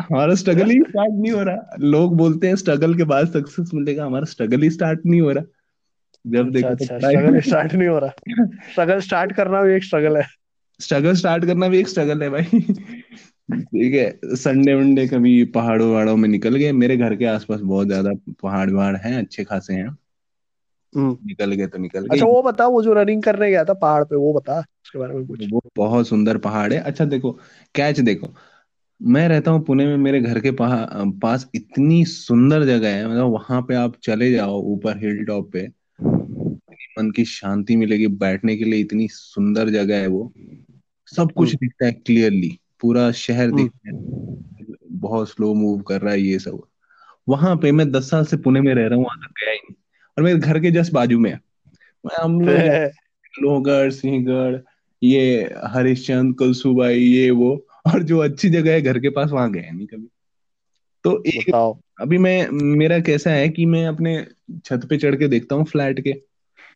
हमारा 0.00 0.34
स्ट्रगल 0.34 0.70
ही 0.70 0.80
स्टार्ट 0.80 1.10
नहीं 1.12 1.32
हो 1.32 1.42
रहा। 1.42 1.76
लोग 1.80 2.16
बोलते 2.16 2.48
हैं 2.48 2.56
स्ट्रगल 2.56 2.94
के 2.94 3.04
बाद 3.04 3.26
सक्सेस 3.26 3.70
मिलेगा 3.74 4.04
हमारा 4.04 4.24
स्ट्रगल 4.24 4.62
ही 4.62 4.70
स्टार्ट 4.70 5.00
नहीं 5.06 5.20
हो 5.20 5.30
रहा। 5.30 5.44
जब 6.26 6.46
अच्छा, 6.46 6.68
देखो 6.68 6.74
तो 6.74 6.84
स्ट्रगल 6.84 7.40
स्टार्ट 7.40 7.72
नहीं 7.72 7.88
हो 7.88 7.98
रहा। 7.98 8.12
स्ट्रगल 8.72 9.00
स्टार्ट 9.00 9.32
करना 9.32 9.62
भी 9.62 9.74
एक 9.74 9.84
स्ट्रगल 9.84 10.16
है। 10.16 10.26
स्ट्रगल 10.80 11.14
स्टार्ट 11.14 11.44
करना 11.44 11.68
भी 11.68 11.78
एक 11.78 11.88
स्ट्रगल 11.88 12.22
है 12.22 12.30
भाई। 12.30 12.44
ठीक 13.62 13.94
है 13.94 14.20
संडे 14.24 14.74
वनडे 14.74 15.06
कभी 15.06 15.44
पहाड़ों 15.44 15.92
वहाड़ों 15.92 16.16
में 16.16 16.28
निकल 16.28 16.56
गए। 16.56 16.72
मेरे 16.72 16.96
घर 16.96 17.16
के 17.16 17.24
आसपास 17.24 17.60
बहुत 17.60 17.86
ज़्यादा 17.86 18.10
पहाड़ 18.42 18.70
वहाड़ 18.70 18.96
हैं 18.96 19.18
अच्छे 19.18 19.44
खासे 19.44 19.74
हैं। 19.74 19.98
निकल 20.96 21.52
गए 21.52 21.66
तो 21.66 21.78
निकल 21.78 22.00
गए। 22.00 22.08
अच्छा 22.10 22.26
वो 22.26 22.42
बता 22.42 22.66
वो 22.66 22.82
जो 22.82 22.92
रनिंग 22.92 23.22
करने 23.22 23.50
गया 23.50 23.64
था 23.64 23.74
पहाड़ 23.74 24.04
पे 24.04 24.16
वो 24.16 24.32
बता 24.32 24.58
उसके 24.58 24.98
बारे 24.98 25.14
में 25.14 25.26
कुछ। 25.26 25.44
वो 25.52 25.62
बहुत 25.76 26.08
सुंदर 26.08 26.38
पहाड़ 26.38 26.72
है। 26.72 26.78
अच्छा 26.80 27.04
देखो 27.04 27.32
कैच 27.74 28.00
देखो। 28.00 28.34
मैं 29.00 29.28
रहता 29.28 29.50
हूँ 29.50 29.64
पुणे 29.64 29.86
में 29.86 29.96
मेरे 29.96 30.20
घर 30.20 30.40
के 30.40 30.50
पास 30.60 31.48
इतनी 31.54 32.04
सुंदर 32.04 32.64
जगह 32.64 32.94
है 32.94 33.08
मतलब 33.08 33.30
वहाँ 33.32 33.60
पे 33.62 33.74
आप 33.74 33.96
चले 34.02 34.30
जाओ 34.32 34.60
ऊपर 34.62 34.98
हिल 34.98 35.24
टॉप 35.24 35.50
पे 35.52 35.66
मन 36.98 37.10
की 37.10 37.24
शांति 37.24 37.76
मिलेगी 37.76 38.06
बैठने 38.06 38.56
के 38.56 38.64
लिए 38.64 38.80
इतनी 38.80 39.08
सुंदर 39.08 39.68
जगह 39.68 40.00
है 40.00 40.06
वो। 40.06 40.32
सब 41.06 41.30
कुछ 41.32 41.48
हम्म। 41.48 41.56
दिखता 41.56 41.86
है 41.86 41.92
क्लियरली 41.92 42.58
पूरा 42.80 43.10
शहर 43.12 43.44
हम्म। 43.44 43.56
दिखता 43.56 43.88
है 43.88 43.94
बहुत 44.98 45.28
स्लो 45.28 45.52
मूव 45.54 45.80
कर 45.80 46.00
रहा 46.00 46.12
है 46.12 46.20
ये 46.20 46.38
सब। 46.38 46.62
वहाँ 47.28 47.56
पे 47.56 47.72
मैं 47.72 47.90
दस 47.92 48.10
साल 48.10 48.24
से 48.24 48.36
पुणे 48.36 48.60
में 48.60 48.74
रह 48.74 48.86
रहा 48.86 48.96
हूँ 48.96 49.04
वहाँ 49.04 49.18
तक 49.18 49.34
गया 49.40 49.52
ही 49.52 49.58
नहीं। 49.58 49.74
और 50.18 50.24
मेरे 50.24 50.38
घर 50.38 50.60
के 50.60 50.70
जस्ट 50.70 50.92
बाजू 50.92 51.18
में 51.18 51.38
हम 52.22 52.40
लोग 52.40 52.58
लोहगढ़ 53.42 53.90
सिंहगढ़ 53.90 54.56
ये 55.02 55.50
हरिश्चंद 55.64 56.34
कुलसुबाई 56.34 56.98
ये 56.98 57.30
वो 57.30 57.66
और 57.86 58.02
जो 58.02 58.18
अच्छी 58.18 58.48
जगह 58.48 58.72
है 58.72 58.82
घर 58.82 58.98
के 58.98 59.08
पास 59.08 59.30
वहाँ 59.30 59.52
गए 59.52 59.70
नहीं 59.70 59.86
कभी। 59.86 60.08
तो 61.04 61.22
एक 61.26 61.76
अभी 62.00 62.18
मैं 62.18 62.48
मेरा 62.50 62.98
कैसा 63.00 63.30
है 63.30 63.48
कि 63.48 63.66
मैं 63.66 63.86
अपने 63.86 64.26
छत 64.64 64.86
पे 64.90 64.96
चढ़ 64.96 65.16
के 65.16 65.28
देखता 65.28 65.56
हूँ 65.56 65.64
फ्लैट 65.64 66.00
के 66.00 66.12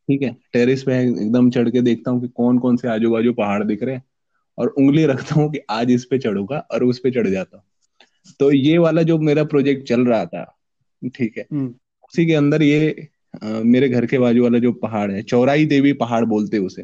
ठीक 0.09 0.23
है? 0.23 0.37
टेरिस 0.53 0.83
पे 0.83 1.01
एकदम 1.01 1.51
चढ़ 1.51 1.71
के 1.71 1.81
देखता 1.81 2.11
हूँ 2.11 2.21
कि 2.21 2.29
कौन 2.29 2.59
कौन 2.59 2.77
से 2.77 2.89
आजू 2.89 3.11
बाजू 3.11 3.33
पहाड़ 3.33 3.65
दिख 3.65 3.83
रहे 3.83 3.95
हैं 3.95 4.05
और 4.59 4.69
उंगली 4.69 5.07
रखता 5.07 5.35
हूँ 5.35 5.53
कि 5.53 5.59
आज 5.71 5.91
इस 5.91 6.05
पे 6.05 6.19
चढ़ूँगा 6.19 6.59
और 6.59 6.85
उस 6.85 6.99
पे 6.99 7.11
चढ़ 7.11 7.29
जाता 7.29 7.57
हूँ। 7.57 7.65
तो 8.41 8.53
ये 8.53 8.79
वाला 8.79 9.03
जो 9.03 9.19
मेरा 9.19 9.45
प्रोजेक्ट 9.45 9.89
चल 9.89 10.07
रहा 10.07 10.25
था 10.25 10.59
ठीक 11.17 11.39
है? 11.39 11.47
हम्म। 11.53 11.75
उसी 12.05 12.27
के 12.27 12.35
अंदर 12.35 12.63
ये 12.63 13.09
मेरे 13.45 13.89
घर 13.89 14.07
के 14.07 14.19
बाजू 14.19 14.43
वाला 14.43 14.59
जो 14.59 14.73
पहाड़ 14.73 15.11
है 15.11 15.23
चौराई 15.23 15.65
देवी 15.65 15.93
पहाड़ 15.93 16.25
बोलते 16.25 16.59
उसे। 16.59 16.83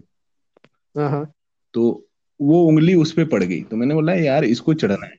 हाँ, 0.97 1.11
हाँ। 1.11 1.33
तो 1.75 2.07
वो 2.41 2.65
उंगली 2.65 2.95
उस 2.95 3.13
पर 3.13 3.25
पड़ 3.25 3.45
गई। 3.45 3.63
तो 3.63 3.77
मैंने 3.77 3.95
बोला 3.95 4.15
यार 4.15 4.45
इसको 4.45 4.75
चढ़ना 4.75 5.07
है। 5.07 5.15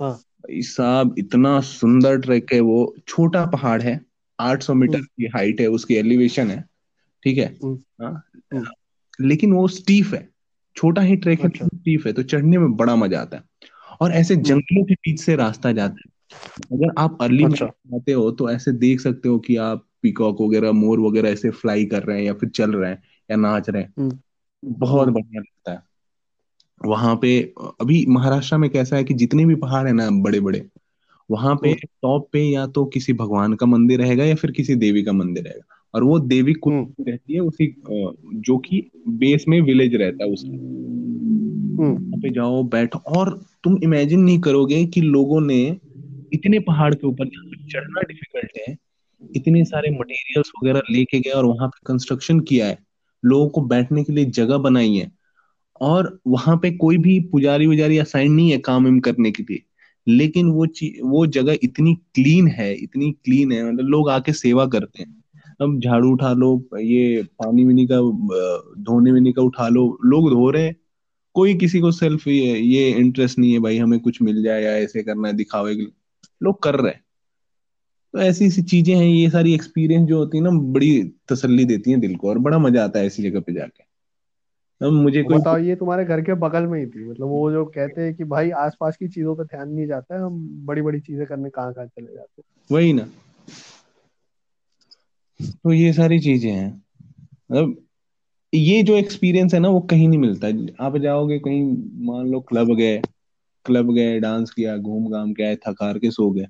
हाँ। 0.00 0.12
भाई 0.12 0.62
साहब 0.62 1.14
इतना 1.18 1.60
सुंदर 1.60 2.18
ट्रैक 2.18 2.52
है 2.52 2.60
वो। 2.60 2.96
छोटा 3.08 3.46
पहाड़ 3.46 3.82
है 3.82 4.00
800 4.40 4.74
मीटर 4.74 4.94
हम्म। 4.94 5.04
की 5.04 5.26
हाइट 5.26 5.60
है 5.60 5.66
उसकी 5.66 5.94
एलिवेशन 5.94 6.50
है 6.50 6.64
ठीक 7.22 7.38
है? 7.38 7.58
हम्म। 7.64 8.64
लेकिन 9.20 9.52
वो 9.52 9.68
स्टीफ 9.68 10.14
है। 10.14 10.28
छोटा 10.76 11.02
ही 11.02 11.16
ट्रैक 11.16 11.40
है 11.40 11.48
अच्छा। 11.48 11.66
स्टीफ 11.66 12.06
है। 12.06 12.12
तो 12.12 12.22
चढ़ने 12.22 12.58
में 12.58 12.76
बड़ा 12.76 12.96
मज़ा 12.96 13.20
आता 13.20 13.36
है। 13.36 13.42
और 14.00 14.12
ऐसे 14.12 14.36
जंगलों 14.36 14.84
के 14.84 14.94
बीच 14.94 15.20
से 15.20 15.36
रास्ता 15.36 15.72
जाता 15.72 15.94
है। 15.94 16.10
अगर 16.72 16.94
आप 16.98 17.18
अर्ली 17.20 17.44
अच्छा। 17.44 17.66
आते 17.66 18.12
हो 18.12 18.30
तो 18.30 18.50
ऐसे 18.50 18.72
देख 18.72 19.00
सकते 19.00 19.28
हो 19.28 19.38
कि 19.38 19.56
आप 19.56 19.86
पीकॉक 20.02 20.40
वगैरह 20.40 20.72
मोर 20.72 21.00
वगैरह 21.00 21.28
ऐसे 21.28 21.50
फ्लाई 21.50 21.84
कर 21.84 22.02
रहे 22.02 22.18
हैं 22.18 22.24
या 22.24 22.32
फिर 22.32 22.48
चल 22.48 22.72
रहे 22.72 22.90
हैं 22.90 23.02
या 23.30 23.36
नाच 23.36 23.70
रहे 23.70 23.82
हैं। 23.82 23.94
हम्म। 23.98 24.18
बहुत 24.64 25.04
हम्म 25.04 25.14
बढ़िया 25.14 25.40
लगता 25.40 25.72
है। 25.72 25.82
वहाँ 26.86 27.18
पे 27.22 27.52
अभी 27.80 28.06
महाराष्ट्र 28.08 28.56
में 28.56 28.70
कैसा 28.70 28.96
है 28.96 29.04
कि 29.04 29.14
जितने 29.14 29.46
भी 29.46 29.54
पहाड़ 29.54 29.86
है 29.86 29.92
ना 29.92 30.10
बड़े 30.10 30.40
बड़े 30.40 30.66
वहाँ 31.30 31.54
पे 31.62 31.68
हम्म। 31.68 31.88
टॉप 32.02 32.28
पे 32.32 32.40
या 32.42 32.66
तो 32.66 32.84
किसी 32.84 33.12
भगवान 33.12 33.54
का 33.54 33.66
मंदिर 33.66 33.98
रहेगा 33.98 34.24
या 34.24 34.34
फिर 34.34 34.50
किसी 34.50 34.74
देवी 34.74 35.02
का 35.02 35.12
मंदिर 35.12 35.44
रहेगा। 35.44 35.76
और 35.94 36.04
वो 36.04 36.18
देवी 36.18 36.52
कुछ 36.52 36.72
हम्म। 36.72 37.04
रहती 37.08 37.34
है 37.34 37.40
उसी 37.40 37.82
जो 38.34 38.58
कि 38.58 38.90
बेस 39.08 39.44
में 39.48 39.60
विलेज 39.60 39.94
रहता 39.94 40.24
है 40.24 40.30
उसका। 40.30 40.48
हम्म। 40.48 41.92
वहाँ 41.92 42.20
पे 42.20 42.30
जाओ 42.30 42.62
बैठो 42.62 42.98
और 42.98 43.44
तुम 43.64 43.78
इमेजिन 43.82 44.20
नहीं 44.20 44.40
करोगे 44.40 44.84
कि 44.86 45.00
लोगों 45.00 45.40
ने 45.40 45.78
इतने 46.32 46.58
पहाड़ 46.58 46.94
के 46.94 47.06
ऊपर 47.06 47.28
चढ़ना 47.72 48.00
डिफ़िकल्ट 48.00 48.52
है 48.68 48.76
इतने 49.36 49.64
सारे 49.64 49.90
मटेरियल्स 49.90 50.52
वगैरह 50.62 50.82
लेके 50.90 51.20
गया 51.20 51.34
और 51.34 51.44
वहाँ 51.44 51.68
पे 51.68 51.80
कंस्ट्रक्शन 51.86 52.40
किया 52.40 52.66
है। 52.66 52.78
लोगों 53.24 53.48
को 53.48 53.60
बैठने 53.60 54.04
के 54.04 54.12
लिए 54.12 54.24
जगह 54.24 54.58
बनाई 54.58 54.94
है। 54.94 55.12
और 55.80 56.20
वहाँ 56.26 56.56
पे 56.56 56.70
कोई 56.70 56.98
भी 56.98 57.20
पुजारी 57.20 57.66
वुजारी 57.66 57.98
असाइन 57.98 58.32
नहीं 58.32 58.50
है 58.50 58.58
काम 58.58 59.00
करने 59.00 59.30
के 59.30 59.42
लिए। 59.42 59.62
लेकिन 60.08 60.46
वो 60.50 60.66
वो 61.02 61.26
जगह 61.26 61.58
इतनी 61.62 61.94
क्लीन 61.94 62.48
है 62.48 62.74
इतनी 62.74 63.12
क्लीन 63.12 63.52
है 63.52 63.72
मतलब 63.72 63.86
लोग 63.86 64.10
आके 64.10 64.32
सेवा 64.32 64.66
करते 64.66 65.02
हैं। 65.02 65.24
अब 65.60 65.80
झाड़ू 65.80 66.12
उठा 66.12 66.32
लो 66.32 66.68
ये 66.80 67.22
पानी 67.22 67.64
वानी 67.64 67.86
का 67.92 67.96
धोने 68.82 69.12
वानी 69.12 69.32
का 69.32 69.42
उठा 69.42 69.68
लो 69.68 69.98
लोग 70.04 70.30
धो 70.30 70.50
रहे 70.50 70.64
हैं। 70.64 70.76
कोई 71.34 71.54
किसी 71.54 71.80
को 71.80 71.90
सेल्फ 71.90 72.28
ये, 72.28 72.58
ये 72.58 72.90
इंटरेस्ट 72.90 73.38
नहीं 73.38 73.52
है 73.52 73.58
भाई 73.58 73.78
हमें 73.78 74.00
कुछ 74.00 74.22
मिल 74.22 74.42
जाए 74.42 74.62
या 74.62 74.72
ऐसे 74.72 75.02
करना 75.02 75.28
है 75.28 75.34
दिखावे 75.34 75.74
के 75.74 75.80
लिए। 75.80 75.92
लोग 76.42 76.62
कर 76.62 76.74
रहे 76.74 76.92
हैं। 76.92 77.04
तो 78.14 78.18
ऐसी 78.18 78.46
ऐसी 78.46 78.62
चीज़ें 78.62 78.94
हैं 78.94 79.04
ये 79.04 79.30
सारी 79.30 79.54
एक्सपीरियंस 79.54 80.08
जो 80.08 80.18
होती 80.18 80.38
है 80.38 80.44
ना 80.44 80.50
बड़ी 80.50 81.02
तसल्ली 81.28 81.64
देती 81.64 81.90
है 81.90 81.96
दिल 82.00 82.16
को 82.16 82.28
और 82.28 82.38
बड़ा 82.38 82.58
मज़ा 82.58 82.84
आता 82.84 82.98
है 82.98 83.06
ऐसी 83.06 83.22
जगह 83.22 83.40
पे 83.40 83.52
जाके। 83.52 83.84
अब 84.80 84.92
मुझे 84.92 85.22
तो 85.22 85.28
कोई 85.28 85.38
बताओ 85.38 85.58
ये 85.58 85.76
तुम्हारे 85.76 86.04
घर 86.04 86.20
के 86.20 86.34
बगल 86.34 86.66
में 86.66 86.78
ही 86.80 86.86
थी 86.86 87.04
मतलब 87.10 87.26
वो 87.26 87.50
जो 87.52 87.64
कहते 87.64 88.02
हैं 88.02 88.14
कि 88.14 88.24
भाई 88.24 88.50
आसपास 88.50 88.96
की 88.96 89.08
चीज़ों 89.08 89.34
पे 89.36 89.44
ध्यान 89.44 89.68
नहीं 89.68 89.86
जाता 89.86 90.14
है 90.14 90.20
हम 90.20 90.38
बड़ी 90.66 90.82
बड़ी 90.82 91.00
चीज़ें 91.00 91.26
करने 91.26 91.50
कहाँ 91.50 91.72
कहाँ 91.72 91.86
चले 91.86 92.14
जाते 92.14 92.42
वही 92.70 92.92
ना। 92.92 93.08
तो 95.40 95.72
ये 95.72 95.92
सारी 95.92 96.18
चीज़ें 96.18 96.50
हैं। 96.50 96.82
मतलब 97.50 97.76
ये 98.54 98.82
जो 98.82 98.96
एक्सपीरियंस 98.96 99.54
है 99.54 99.60
ना 99.60 99.68
वो 99.68 99.80
कहीं 99.80 100.08
नहीं 100.08 100.18
मिलता। 100.18 100.48
आप 100.86 100.96
जाओगे 100.96 101.38
कहीं 101.38 101.62
मान 102.06 102.26
लो 102.26 102.40
क्लब 102.40 102.74
गए 102.74 103.00
क्लब 103.66 103.94
गए 103.94 104.18
डांस 104.20 104.50
किया 104.50 104.76
घूम 104.76 105.10
घाम 105.10 105.32
के 105.32 105.42
आए 105.42 105.56
थकार 105.56 105.98
के 105.98 106.10
सो 106.10 106.30
गए। 106.30 106.46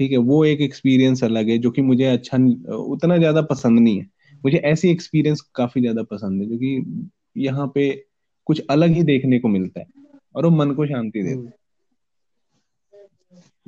ठीक 0.00 0.12
है 0.12 0.18
वो 0.18 0.44
एक 0.44 0.60
एक्सपीरियंस 0.60 1.24
अलग 1.24 1.48
है 1.48 1.58
जो 1.58 1.70
कि 1.70 1.82
मुझे 1.82 2.04
अच्छा 2.04 2.36
उतना 2.74 3.16
ज़्यादा 3.18 3.42
पसंद 3.42 3.80
नहीं 3.80 3.98
है। 3.98 4.06
मुझे 4.44 4.58
ऐसी 4.58 4.90
एक्सपीरियंस 4.90 5.40
काफ़ी 5.54 5.80
ज़्यादा 5.80 6.02
पसंद 6.02 6.42
है 6.42 6.48
जो 6.48 6.56
कि 6.56 7.02
यहाँ 7.36 7.72
पे 7.74 8.04
कुछ 8.44 8.62
अलग 8.70 8.90
ही 8.90 9.02
देखने 9.02 9.38
को 9.38 9.48
मिलता 9.48 9.80
है 9.80 9.86
और 10.34 10.44
वो 10.44 10.50
मन 10.50 10.70
को 10.70 10.86
शांति 10.86 11.18
हैं। 11.18 11.26
देता 11.26 11.50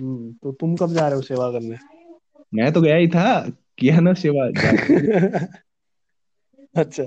हम्म 0.01 0.09
हम्म 0.09 0.33
तो 0.33 0.53
तुम 0.53 0.77
कब 0.77 0.93
जा 0.93 1.07
रहे 1.07 1.17
हो 1.17 1.23
सेवा 1.23 1.51
करने? 1.53 1.77
मैं 2.55 2.73
तो 2.73 2.81
गया 2.81 2.97
ही 2.97 3.09
था 3.09 3.49
किया 3.79 4.01
ना 4.01 4.13
सेवा 4.15 4.47
अच्छा। 6.77 7.03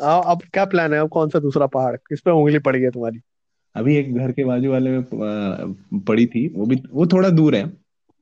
आ, 0.00 0.20
अब 0.20 0.42
क्या 0.42 0.64
प्लान 0.64 0.94
है? 0.94 1.00
अब 1.00 1.08
कौन 1.08 1.28
सा 1.28 1.38
दूसरा 1.38 1.66
पहाड़? 1.66 1.96
किस 1.96 2.20
पे 2.20 2.30
उंगली 2.30 2.58
पड़ी 2.58 2.82
है 2.82 2.90
तुम्हारी? 2.90 3.20
अभी 3.76 3.96
एक 3.96 4.14
घर 4.14 4.32
के 4.32 4.44
बाजू 4.44 4.70
वाले 4.70 4.90
में 4.90 5.02
पड़ी 6.06 6.26
थी 6.26 6.48
वो 6.48 6.66
भी 6.66 6.82
वो 6.90 7.06
थोड़ा 7.06 7.28
दूर 7.30 7.54
है। 7.54 7.79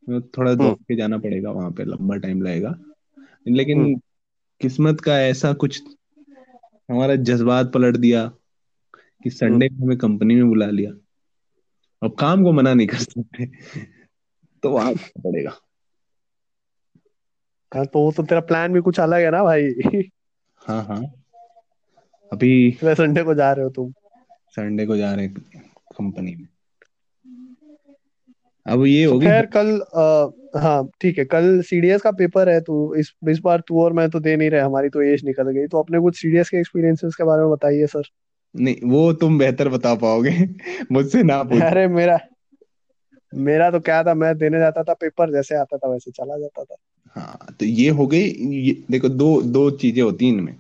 थोड़ा 0.09 0.51
हम्म। 0.51 0.63
दौड़ 0.63 0.75
के 0.75 0.97
जाना 0.97 1.19
पड़ेगा 1.19 1.51
वहाँ 1.51 1.71
पे 1.71 1.85
लंबा 1.85 2.17
टाइम 2.17 2.43
लगेगा। 2.43 2.69
हम्म। 2.69 3.55
लेकिन 3.55 4.01
किस्मत 4.61 5.01
का 5.01 5.21
ऐसा 5.21 5.53
कुछ 5.53 5.83
हमारा 6.91 7.15
जज्बात 7.15 7.73
पलट 7.73 7.97
दिया 7.97 8.27
कि 8.97 9.29
हम्म। 9.29 9.31
संडे 9.31 9.69
को 9.69 9.85
हमें 9.85 9.99
कंपनी 9.99 10.35
में 10.35 10.49
बुला 10.49 10.67
लिया। 10.67 10.91
अब 12.03 12.15
काम 12.15 12.45
को 12.45 12.53
मना 12.53 12.75
नहीं 12.75 12.87
कर 12.87 12.99
सकते। 12.99 13.47
तो 14.63 14.71
वहाँ 14.71 14.95
पड़ेगा। 14.95 15.53
हाँ 17.75 17.87
तो 17.87 17.99
वो 17.99 18.13
तो 18.13 18.23
तेरा 18.23 18.41
प्लान 18.41 18.73
भी 18.73 18.81
कुछ 18.81 19.01
अलग 19.01 19.21
है 19.21 19.31
ना 19.31 19.45
भाई। 19.45 19.73
हाँ 20.57 20.85
हाँ। 20.85 21.05
अभी 22.33 22.79
संडे 22.85 23.23
को 23.23 23.35
जा 23.35 23.53
रहे 23.53 23.65
हो 23.65 23.71
तुम। 23.71 23.93
संडे 24.51 24.87
को 24.87 24.97
जा 24.97 25.15
रहे 25.15 25.29
कंपनी 25.29 26.35
में। 26.35 26.49
अब 28.69 28.85
ये 28.87 29.05
तो 29.07 29.13
होगी। 29.13 29.27
खैर 29.27 29.47
कल 29.47 29.81
आ, 29.97 30.61
हाँ 30.61 30.89
ठीक 31.01 31.19
है 31.19 31.25
कल 31.25 31.61
सीडीएस 31.63 32.03
का 32.03 32.11
पेपर 32.11 32.49
है 32.49 32.61
तो 32.61 32.95
इस 32.95 33.13
इस 33.29 33.39
बार 33.39 33.61
तू 33.69 33.83
और 33.83 33.93
मैं 33.93 34.09
तो 34.11 34.21
दे 34.21 34.37
नहीं 34.37 34.51
रहे 34.51 34.61
हमारी 34.61 34.89
तो 34.89 35.03
एज 35.03 35.25
निकल 35.25 35.51
गई। 35.51 35.67
तो 35.67 35.79
अपने 35.79 36.01
कुछ 36.01 36.17
सीडीएस 36.17 36.51
के 36.51 36.57
एक्सपीरियंसेस 36.57 37.15
के 37.15 37.25
बारे 37.25 37.43
में 37.43 37.51
बताइए 37.51 37.87
सर। 37.87 38.03
नहीं 38.55 38.77
वो 38.85 39.13
तुम 39.13 39.39
बेहतर 39.39 39.69
बता 39.69 39.95
पाओगे 39.95 40.31
मुझसे 40.93 41.23
ना 41.23 41.43
पूछो। 41.43 41.65
अरे 41.65 41.87
मेरा 41.89 42.19
मेरा 43.35 43.71
तो 43.71 43.81
क्या 43.81 44.03
था 44.05 44.15
मैं 44.15 44.37
देने 44.39 44.59
जाता 44.59 44.83
था 44.83 44.93
पेपर 44.95 45.33
जैसे 45.33 45.57
आता 45.57 45.77
था 45.77 45.89
वैसे 45.89 46.11
चला 46.11 46.39
जाता 46.39 46.65
था। 46.65 46.77
हाँ 47.17 47.55
तो 47.61 47.67
ये 47.67 47.89
हो 47.91 48.07
गई 48.07 48.25
ये 48.61 48.85
देखो 48.91 49.09
दो 49.09 49.43
दो 49.43 49.71
चीज़ें 49.71 50.03
होती 50.03 50.27
हैं 50.27 50.33
इनमें। 50.33 50.55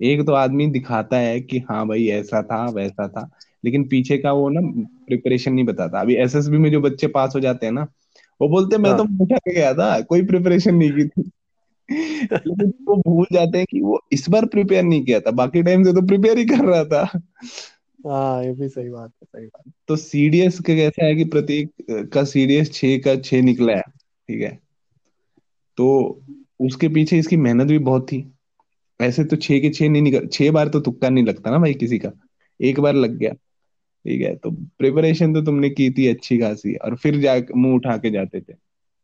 एक 0.00 0.26
तो 0.26 0.32
आदमी 0.32 0.66
दिखाता 0.66 1.16
है 1.16 1.40
कि 1.40 1.58
हाँ 1.58 1.86
भाई 1.88 2.06
ऐसा 2.08 2.42
था 2.42 2.64
वैसा 2.70 3.08
था। 3.08 3.30
लेकिन 3.64 3.88
पीछे 3.88 4.18
का 4.18 4.32
वो 4.32 4.48
ना 4.48 4.60
प्रिपरेशन 5.06 5.52
नहीं 5.52 5.64
बताता। 5.64 6.00
अभी 6.00 6.14
एसएसबी 6.14 6.58
में 6.58 6.70
जो 6.70 6.80
बच्चे 6.80 7.06
पास 7.06 7.32
हो 7.34 7.40
जाते 7.40 7.66
हैं 7.66 7.72
ना 7.72 7.86
वो 8.40 8.48
बोलते 8.48 8.76
हैं 8.76 8.82
मैं 8.82 8.96
तो 8.96 9.04
हाँ। 9.04 9.18
उठा 9.20 9.36
के 9.36 9.54
गया 9.54 9.74
था 9.74 10.00
कोई 10.00 10.24
प्रिपरेशन 10.24 10.74
नहीं 10.74 10.92
की 10.92 11.08
थी। 11.08 11.30
लेकिन 12.32 12.72
वो 12.84 12.96
भूल 12.96 13.26
जाते 13.32 13.58
हैं 13.58 13.66
कि 13.70 13.80
वो 13.80 14.00
इस 14.12 14.28
बार 14.30 14.46
प्रिपेयर 14.46 14.82
नहीं 14.82 15.04
किया 15.04 15.20
था 15.20 15.30
बाकी 15.30 15.62
टाइम 15.62 15.84
से 15.84 15.92
तो 15.92 16.02
प्रिपेयर 16.02 16.38
ही 16.38 16.44
कर 16.44 16.64
रहा 16.64 16.84
था। 16.84 17.20
हाँ 18.06 18.44
ये 18.44 18.52
भी 18.52 18.68
सही 18.68 18.90
बात 18.90 19.10
है 19.22 19.24
सही 19.24 19.46
बात 19.46 19.72
तो 19.88 19.96
सीडीएस 19.96 20.60
का 20.60 20.74
कैसा 20.74 21.04
है 21.04 21.14
कि 21.14 21.24
प्रत्येक 21.24 21.70
का 21.90 22.24
सीडीएस 22.24 22.72
छः 22.72 22.98
का 22.98 23.16
छः 23.16 23.42
निकला 23.42 23.72
है 23.72 23.82
ठीक 24.28 24.40
है? 24.42 24.58
तो 25.76 26.20
उसके 26.60 26.88
पीछे 26.88 27.18
इसकी 27.18 27.36
मेहनत 27.36 27.66
भी 27.66 27.78
बहुत 27.78 28.04
थी। 28.04 28.34
ऐसे 29.00 29.24
तो 29.24 29.36
छह 29.36 29.58
के 29.58 29.70
छह 29.70 29.88
नहीं 29.88 30.02
निकल 30.02 30.26
छह 30.26 30.50
बार 30.50 30.68
तो 30.68 30.80
तुक्का 30.80 31.08
नहीं 31.08 31.24
लगता 31.24 31.50
ना 31.50 31.58
भाई 31.58 31.74
किसी 31.74 31.98
का। 31.98 32.10
एक 32.60 32.80
बार 32.80 32.94
लग 32.94 33.16
गया। 33.18 33.34
ठीक 34.04 34.22
है 34.22 34.34
तो 34.36 34.50
प्रिपरेशन 34.50 35.34
तो 35.34 35.42
तुमने 35.42 35.70
की 35.70 35.90
थी 35.90 36.06
अच्छी 36.08 36.38
खासी 36.38 36.74
और 36.74 36.96
फिर 36.96 37.20
जा 37.20 37.34
मुँह 37.56 37.74
उठा 37.74 37.96
के 37.96 38.10
जाते 38.10 38.40
थे। 38.40 38.52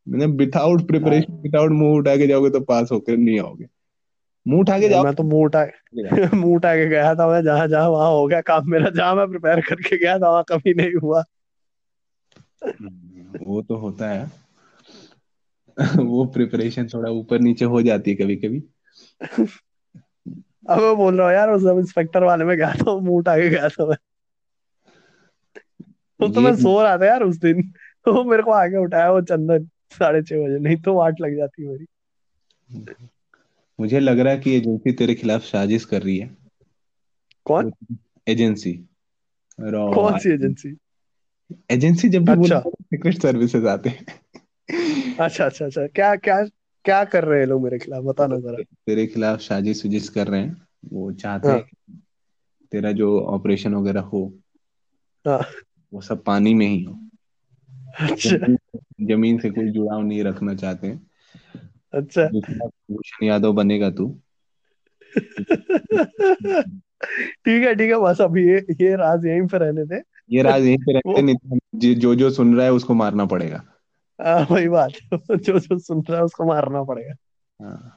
मतलब 0.07 0.37
विदाउट 0.37 0.87
प्रिपरेशन 0.87 1.33
विदाउट 1.33 1.71
मुँह 1.71 1.99
उठा 1.99 2.17
के 2.17 2.27
जाओगे 2.27 2.51
तो 2.51 2.61
पास 2.61 2.89
होकर 2.93 3.17
नहीं 3.17 3.41
आओगे। 3.41 3.67
मुँह 4.47 4.61
उठा 4.61 4.79
के 4.81 4.89
जाओ। 4.89 5.05
मैं 5.05 5.15
तो 5.15 5.23
मुँह 5.23 5.45
उठा 5.45 5.65
मुँह 6.35 6.55
उठा 6.57 6.75
के 6.77 6.89
गया 6.89 7.15
था 7.15 7.29
मैं 7.29 7.43
जहाँ 7.43 7.69
जहाँ 7.69 7.89
वहाँ 7.89 8.11
हो 8.11 8.27
गया 8.27 8.41
काम 8.41 8.71
मेरा 8.71 8.91
जहाँ 8.91 9.15
मैं 9.15 9.29
प्रिपेयर 9.29 9.61
करके 9.61 9.97
गया 9.97 10.19
था 10.19 10.31
वहाँ 10.31 10.45
कभी 10.49 10.75
नहीं 10.75 10.95
हुआ। 11.03 11.25
वो 13.41 13.63
तो 13.63 13.77
होता 13.77 14.09
है। 14.11 14.31
वो 16.07 16.25
प्रिपरेशन 16.25 16.87
थोड़ा 16.87 17.11
ऊपर 17.11 17.41
नीचे 17.41 17.65
हो 17.65 17.83
जाती 17.83 18.11
है 18.11 18.17
कभी 18.17 18.37
कभी 18.37 18.63
अब 20.71 20.81
मैं 20.81 20.97
बोल 20.97 21.17
रहा 21.19 21.27
हूँ 21.27 21.35
यार 21.35 21.51
उस 21.51 21.63
सब 21.63 21.79
इंस्पेक्टर 21.79 22.25
वाले 22.25 22.45
में 22.45 22.57
गया 22.57 22.73
था 22.75 22.97
मुँह 22.97 23.19
उठा 23.19 23.37
के 23.37 23.49
गया 23.49 23.69
था 23.69 23.87
मैं। 23.87 23.97
तो, 26.21 26.35
तो 26.35 26.41
मैं 26.41 26.57
सो 26.57 26.83
रहा 26.83 26.99
था 26.99 27.07
यार 27.07 27.23
उस 27.23 27.37
दिन। 27.37 27.63
तो 28.05 28.25
मेरे 28.25 28.43
को 28.43 28.51
आगे 28.51 28.77
उठाया 28.77 29.13
वो 29.13 29.21
चंदन 29.21 29.65
साढ़े 29.93 30.23
छह 30.23 30.37
बजे 30.37 30.59
नहीं 30.59 30.77
तो 30.77 30.95
वाट 30.95 31.21
लग 31.21 31.37
जाती 31.37 31.67
मेरी। 31.67 31.87
मुझे 33.81 34.01
लग 34.01 34.19
रहा 34.19 34.33
है 34.33 34.39
कि 34.39 34.57
एजेंसी 34.57 34.93
तेरे 34.93 35.15
खिलाफ 35.15 35.43
साजिश 35.43 35.85
कर 35.85 36.03
रही 36.03 36.19
है। 36.19 36.37
कौन? 37.45 37.73
एजेंसी। 38.29 38.73
कौन 39.61 40.19
सी 40.19 40.31
एजेंसी? 40.31 40.77
एजेंसी 41.71 42.09
जब 42.09 42.25
भी 42.25 42.33
अच्छा। 42.33 42.61
सीक्रेट 42.67 43.23
सर्विसेज़ 43.23 43.67
आते 43.67 43.89
हैं। 43.89 44.07
अच्छा 45.21 45.45
अच्छा 45.45 45.65
अच्छा। 45.65 45.87
क्या 45.87 46.17
क्या 46.17 46.45
क्या 46.85 47.05
कर 47.05 47.25
रहे 47.25 47.41
हैं 47.41 47.47
लोग 47.47 47.63
मेरे 47.63 47.79
खिलाफ? 47.79 48.05
बता 48.05 48.27
ना 48.27 48.37
जरा। 48.37 48.63
तेरे 48.87 49.07
खिलाफ 49.07 49.41
साजिश 49.41 49.83
सुजिश 49.83 50.09
कर 50.09 50.27
रहे 50.27 50.41
हैं। 50.41 50.63
वो 50.93 51.13
चाहते 51.13 51.49
हैं। 51.49 51.55
हाँ 51.55 51.97
तेरा 52.73 52.93
जो 52.93 53.21
ऑपरेशन 53.21 53.75
वगैरह 53.75 54.01
हो 54.01 54.35
हाँ। 55.27 55.45
वो 55.93 56.01
सब 56.01 56.25
पानी 56.25 56.55
में 56.55 56.67
ही 56.67 56.83
हो। 56.83 56.99
अच्छा। 58.01 58.37
ज़मीन 58.37 58.57
ज़मीन 59.07 59.39
से 59.39 59.51
कोई 59.51 59.71
जुड़ाव 59.71 60.03
नहीं 60.03 60.25
रखना 60.25 60.55
चाहते। 60.55 60.87
हैं 60.87 61.09
अच्छा 61.93 62.27
भूषण 62.27 63.27
यादव 63.27 63.53
बनेगा 63.53 63.91
तू। 63.91 64.21
ठीक 67.45 67.63
है 67.63 67.75
ठीक 67.75 67.91
है 67.91 68.01
बस 68.03 68.21
अभी 68.21 68.49
ये 68.49 68.59
ये 68.81 68.97
राज 68.97 69.27
यहीं 69.27 69.47
पे 69.47 69.59
रहने 69.59 69.85
दे। 69.85 70.03
ये 70.31 70.43
राज 70.43 70.63
यहीं 70.63 70.79
पे 70.79 70.93
रहते 70.93 71.23
नहीं 71.23 71.37
तो 71.37 71.59
जो 71.75 71.95
जो 71.95 72.15
जो 72.15 72.31
सुन 72.31 72.57
रहा 72.57 72.67
है 72.67 72.73
उसको 72.73 72.95
मारना 72.95 73.25
पड़ेगा। 73.27 73.63
हाँ, 74.21 74.47
वही 74.51 74.69
बात। 74.69 74.91
जो 75.31 75.59
जो 75.59 75.79
सुन 75.79 76.05
रहा 76.11 76.19
है 76.19 76.25
उसको 76.25 76.45
मारना 76.45 76.83
पड़ेगा। 76.83 77.15
हाँ। 77.61 77.97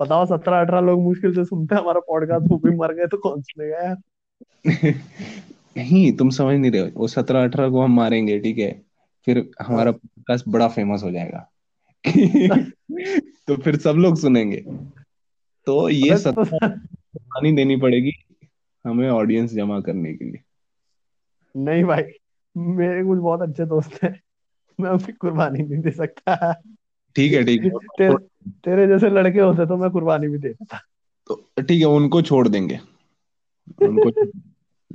बताओ 0.00 0.26
सत्रह 0.26 0.60
अठारह 0.60 0.80
लोग 0.80 1.00
मुश्किल 1.00 1.34
से 1.34 1.44
सुनते 1.44 1.74
हैं 1.74 1.82
हमारा 1.82 2.00
पॉडकास्ट 2.00 2.50
वो 2.50 2.56
भी 2.58 2.76
मर 2.76 2.94
गए 2.94 3.06
तो 3.06 3.16
कौन 3.16 3.42
सुनेगा 3.42 3.78
यार? 3.78 3.96
नहीं 5.76 6.16
तुम 6.16 6.30
समझ 6.30 6.56
नहीं 6.56 6.70
रहे 6.70 6.80
हो। 6.80 6.90
वो 6.94 7.08
सत्रह 7.08 7.44
अठारह 7.44 7.70
को 7.70 7.82
हम 7.82 7.94
मारेंगे 7.94 8.40
ठीक 8.40 8.58
है? 8.58 8.82
फिर 9.24 9.50
हमारा 9.60 9.92
पॉडकास्ट 9.92 10.44
बड़ा 10.48 10.68
फ़ेमस 10.68 11.02
हो 11.02 11.10
जाएगा। 11.10 11.52
तो 13.46 13.56
फिर 13.56 13.76
सब 13.76 13.90
लोग 13.90 14.16
सुनेंगे। 14.16 14.64
तो 15.66 15.88
ये 15.88 16.10
अबे 16.10 16.32
तो 16.32 17.56
देनी 17.56 17.76
पड़ेगी 17.76 18.12
हमें 18.86 19.10
ऑडियंस 19.10 19.54
जमा 19.54 19.80
करने 19.80 20.14
के 20.14 20.24
लिए। 20.24 20.40
नहीं 21.56 21.84
भाई 21.84 22.02
मेरे 22.56 23.04
कुछ 23.04 23.18
बहुत 23.18 23.42
अच्छे 23.42 23.66
दोस्त 23.66 24.02
हैं। 24.02 24.20
मैं 24.80 24.90
उनकी 24.90 25.12
कुर्बानी 25.12 25.62
नहीं 25.62 25.82
दे 25.82 25.90
सकता। 25.90 26.52
ठीक 27.16 27.32
है 27.32 27.44
ठीक 27.44 27.64
है। 27.64 27.70
तेरे 27.70 28.14
तेरे 28.48 28.86
जैसे 28.86 29.10
लड़के 29.10 29.40
होते 29.40 29.66
तो 29.66 29.76
मैं 29.76 29.90
कुर्बानी 29.90 30.28
भी 30.28 30.38
दे 30.38 30.48
देता। 30.48 30.80
तो 31.26 31.34
ठीक 31.62 31.80
है 31.80 31.86
उनको 31.86 32.22
छोड़ 32.22 32.48
देंगे। 32.48 32.78
उनको 33.82 34.30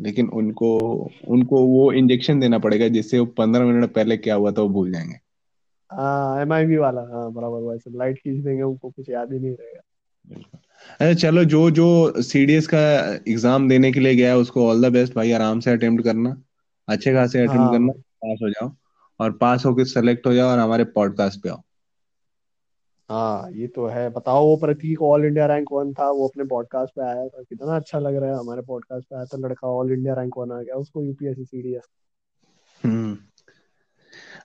लेकिन 0.02 0.28
उनको 0.30 0.78
उनको 1.28 1.66
वो 1.68 1.92
इंजेक्शन 1.92 2.40
देना 2.40 2.60
पड़ेगा 2.60 2.88
जिससे 2.88 3.20
वो 3.20 3.26
पंद्रह 3.26 3.66
मिनट 3.66 3.94
पहले 3.94 4.18
क्या 4.18 4.36
हुआ 4.36 4.52
था 4.52 4.62
वो 4.62 4.70
भूल 4.70 4.92
जाएँगे। 4.92 5.16
हाँ 5.92 6.42
एम 6.42 6.54
आई 6.54 6.66
बी 6.66 6.78
वाला 6.78 7.02
हाँ 7.02 7.32
बराबर 7.34 7.62
वैसे 7.62 7.98
लाइट 7.98 8.18
खींच 8.18 8.44
देंगे 8.44 8.62
उनको 8.62 8.90
कुछ 8.90 9.10
याद 9.10 9.34
ही 9.34 9.40
नहीं 9.40 9.52
रहेगा। 9.52 9.82
बिल्कुल। 10.28 10.60
अरे 11.02 11.16
चलो 11.16 11.44
जो 11.44 11.70
जो 11.72 12.22
सीडीएस 12.22 12.68
का 12.68 12.80
एग्ज़ाम 13.28 13.70
देने 13.70 13.92
के 13.92 14.00
लिए 14.00 14.16
गया 14.16 14.30
है 14.30 14.38
उसको 14.38 14.68
ऑल 14.70 14.90
द 14.90 14.92
बेस्ट 14.94 15.16
भाई 15.16 15.32
आराम 15.32 15.60
से 15.60 15.72
अटेम्प्ट 15.72 16.04
करना 16.04 16.36
अच्छे 16.88 17.14
खासे 17.14 17.40
अटेम्प्ट 17.40 17.60
हाँ। 17.60 17.72
करना 17.72 17.92
पास 17.92 18.40
हो 18.44 18.50
जाओ 18.50 18.72
और 19.20 19.32
पास 19.32 19.66
होकर 19.66 19.86
सेलेक्ट 19.86 20.28
हो 20.28 20.34
जाओ 20.34 20.50
और 20.50 20.60
हमारे 20.60 20.84
पॉडकास्ट 20.84 21.42
पे 21.44 21.50
आओ। 21.50 21.62
हाँ 23.10 23.52
ये 23.52 23.68
तो 23.68 23.86
है। 23.88 24.10
बताओ 24.10 24.46
वो 24.46 24.56
Prateek 24.58 25.02
all 25.02 25.26
India 25.26 25.46
rank 25.46 25.68
one 25.72 25.94
था 25.94 26.10
वो 26.12 26.28
अपने 26.28 26.44
पॉडकास्ट 26.44 26.94
पे 26.96 27.02
आया 27.02 27.28
था। 27.28 27.42
कितना 27.42 27.76
अच्छा 27.76 28.00
लग 28.00 28.16
रहा 28.16 28.30
है 28.30 28.40
हमारे 28.40 28.62
पॉडकास्ट 28.62 29.08
पे 29.10 29.16
आया 29.16 29.26
था 29.26 29.38
लड़का 29.38 29.68
ऑल 29.68 29.92
इंडिया 29.92 30.14
रैंक 30.14 30.38
वन 30.38 30.52
आ 30.52 30.62
गया 30.62 30.76
उसको 30.76 31.04
यूपीएससी 31.04 31.46
सीडीएस 31.46 31.84
हम्म। 32.84 33.18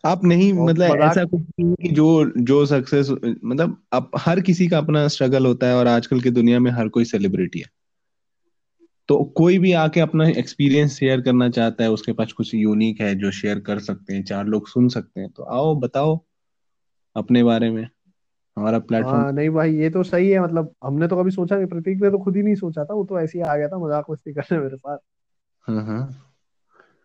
आप 0.04 0.24
नहीं 0.24 0.52
और 0.52 0.68
मतलब 0.70 1.02
ऐसा 1.02 1.24
कुछ 1.24 1.40
नहीं 1.60 1.74
कि 1.74 1.88
जो 1.88 2.32
जो 2.38 2.64
सक्सेस 2.66 3.10
मतलब 3.44 3.76
आप 3.92 4.10
हर 4.18 4.40
किसी 4.40 4.66
का 4.68 4.78
अपना 4.78 5.06
स्ट्रगल 5.08 5.46
होता 5.46 5.66
है 5.66 5.76
और 5.76 5.86
आजकल 5.86 6.20
की 6.20 6.30
दुनिया 6.30 6.60
में 6.60 6.70
हर 6.70 6.88
कोई 6.88 7.04
सेलिब्रिटी 7.04 7.58
है। 7.58 7.70
तो 9.08 9.24
कोई 9.36 9.58
भी 9.58 9.72
आके 9.72 10.00
अपना 10.00 10.28
एक्सपीरियंस 10.28 10.96
शेयर 10.98 11.20
करना 11.20 11.48
चाहता 11.50 11.84
है 11.84 11.90
उसके 11.90 12.12
पास 12.12 12.32
कुछ 12.32 12.54
यूनिक 12.54 13.00
है 13.00 13.14
जो 13.14 13.30
शेयर 13.30 13.60
कर 13.60 13.78
सकते 13.78 14.14
हैं 14.14 14.24
चार 14.24 14.46
लोग 14.46 14.68
सुन 14.68 14.88
सकते 14.88 15.20
हैं। 15.20 15.30
तो 15.30 15.42
आओ 15.42 15.74
बताओ 15.74 16.18
अपने 17.16 17.42
बारे 17.42 17.70
में। 17.70 17.88
हमारा 18.56 18.78
प्लेटफॉर्म। 18.78 19.16
हाँ 19.16 19.32
नहीं 19.32 19.50
भाई 19.50 19.74
ये 19.74 19.90
तो 19.90 20.02
सही 20.02 20.30
है 20.30 20.40
मतलब 20.40 20.74
हमने 20.84 21.08
तो 21.08 21.16
कभी 21.16 21.30
सोचा 21.30 21.56
नहीं 21.56 21.66
प्रतीक 21.66 22.02
ने 22.02 22.10
तो 22.10 22.18
खुद 22.18 22.36
ही 22.36 22.42
नहीं 22.42 22.54
सोचा 22.54 22.84
था 22.84 22.94
वो 22.94 23.04
तो 23.04 23.20
ऐसे 23.20 23.38
ही 23.38 23.44
आ 23.44 23.56
गया 23.56 23.68
था 23.68 23.78
मज़ाक 23.78 24.04
मस्ती 24.10 24.32
करने 24.32 24.58
मेरे 24.58 24.76
साथ। 24.76 24.98
हाँ 25.68 25.84
हाँ। 25.84 26.30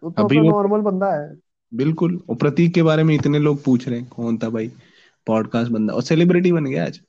वो 0.03 0.11
तो 0.11 0.23
अभी 0.23 0.39
नॉर्मल 0.39 0.79
बंदा 0.79 1.13
है। 1.13 1.35
बिल्कुल 1.73 2.21
और 2.29 2.35
प्रतीक 2.35 2.73
के 2.73 2.83
बारे 2.83 3.03
में 3.03 3.15
इतने 3.15 3.39
लोग 3.39 3.63
पूछ 3.63 3.87
रहे 3.87 3.99
हैं 3.99 4.09
कौन 4.09 4.37
था 4.37 4.49
भाई 4.49 4.71
पॉडकास्ट 5.27 5.71
बंदा 5.71 5.93
और 5.93 6.01
सेलिब्रिटी 6.01 6.51
बन 6.51 6.65
गया 6.65 6.85
आज। 6.85 7.01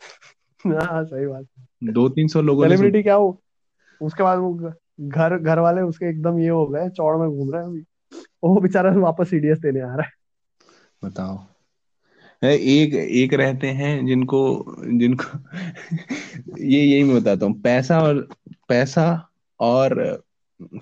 हाँ 0.66 1.04
सही 1.04 1.26
बात। 1.26 1.46
दो 1.84 2.08
तीन 2.08 2.28
सौ 2.28 2.42
लोगों 2.42 2.64
सेलिब्रिटी 2.64 3.02
क्या 3.02 3.14
हो? 3.14 3.40
उसके 4.02 4.22
बाद 4.22 4.38
वो 4.38 4.72
घर 5.00 5.38
घर 5.38 5.58
वाले 5.58 5.80
उसके 5.80 6.06
एकदम 6.06 6.38
ये 6.38 6.48
हो 6.48 6.66
गए 6.66 6.88
चौड़ 6.88 7.16
में 7.16 7.28
घूम 7.28 7.52
रहे 7.52 7.62
हैं 7.62 7.68
अभी। 7.68 7.84
वो 8.44 8.60
बेचारा 8.60 8.90
वापस 8.90 9.30
सीडीएस 9.30 9.58
देने 9.58 9.80
आ 9.80 9.94
रहा 9.94 10.02
है। 10.02 10.10
बताओ। 11.04 11.36
है, 11.36 11.57
एक 12.46 12.94
एक 12.94 13.34
रहते 13.34 13.66
हैं 13.66 14.06
जिनको 14.06 14.64
जिनको 14.86 15.24
ये 16.60 16.82
यही 16.84 17.04
मैं 17.04 17.22
बताता 17.22 17.46
हूँ 17.46 17.60
पैसा 17.60 18.00
और 18.00 18.28
पैसा 18.68 19.28
और 19.60 20.22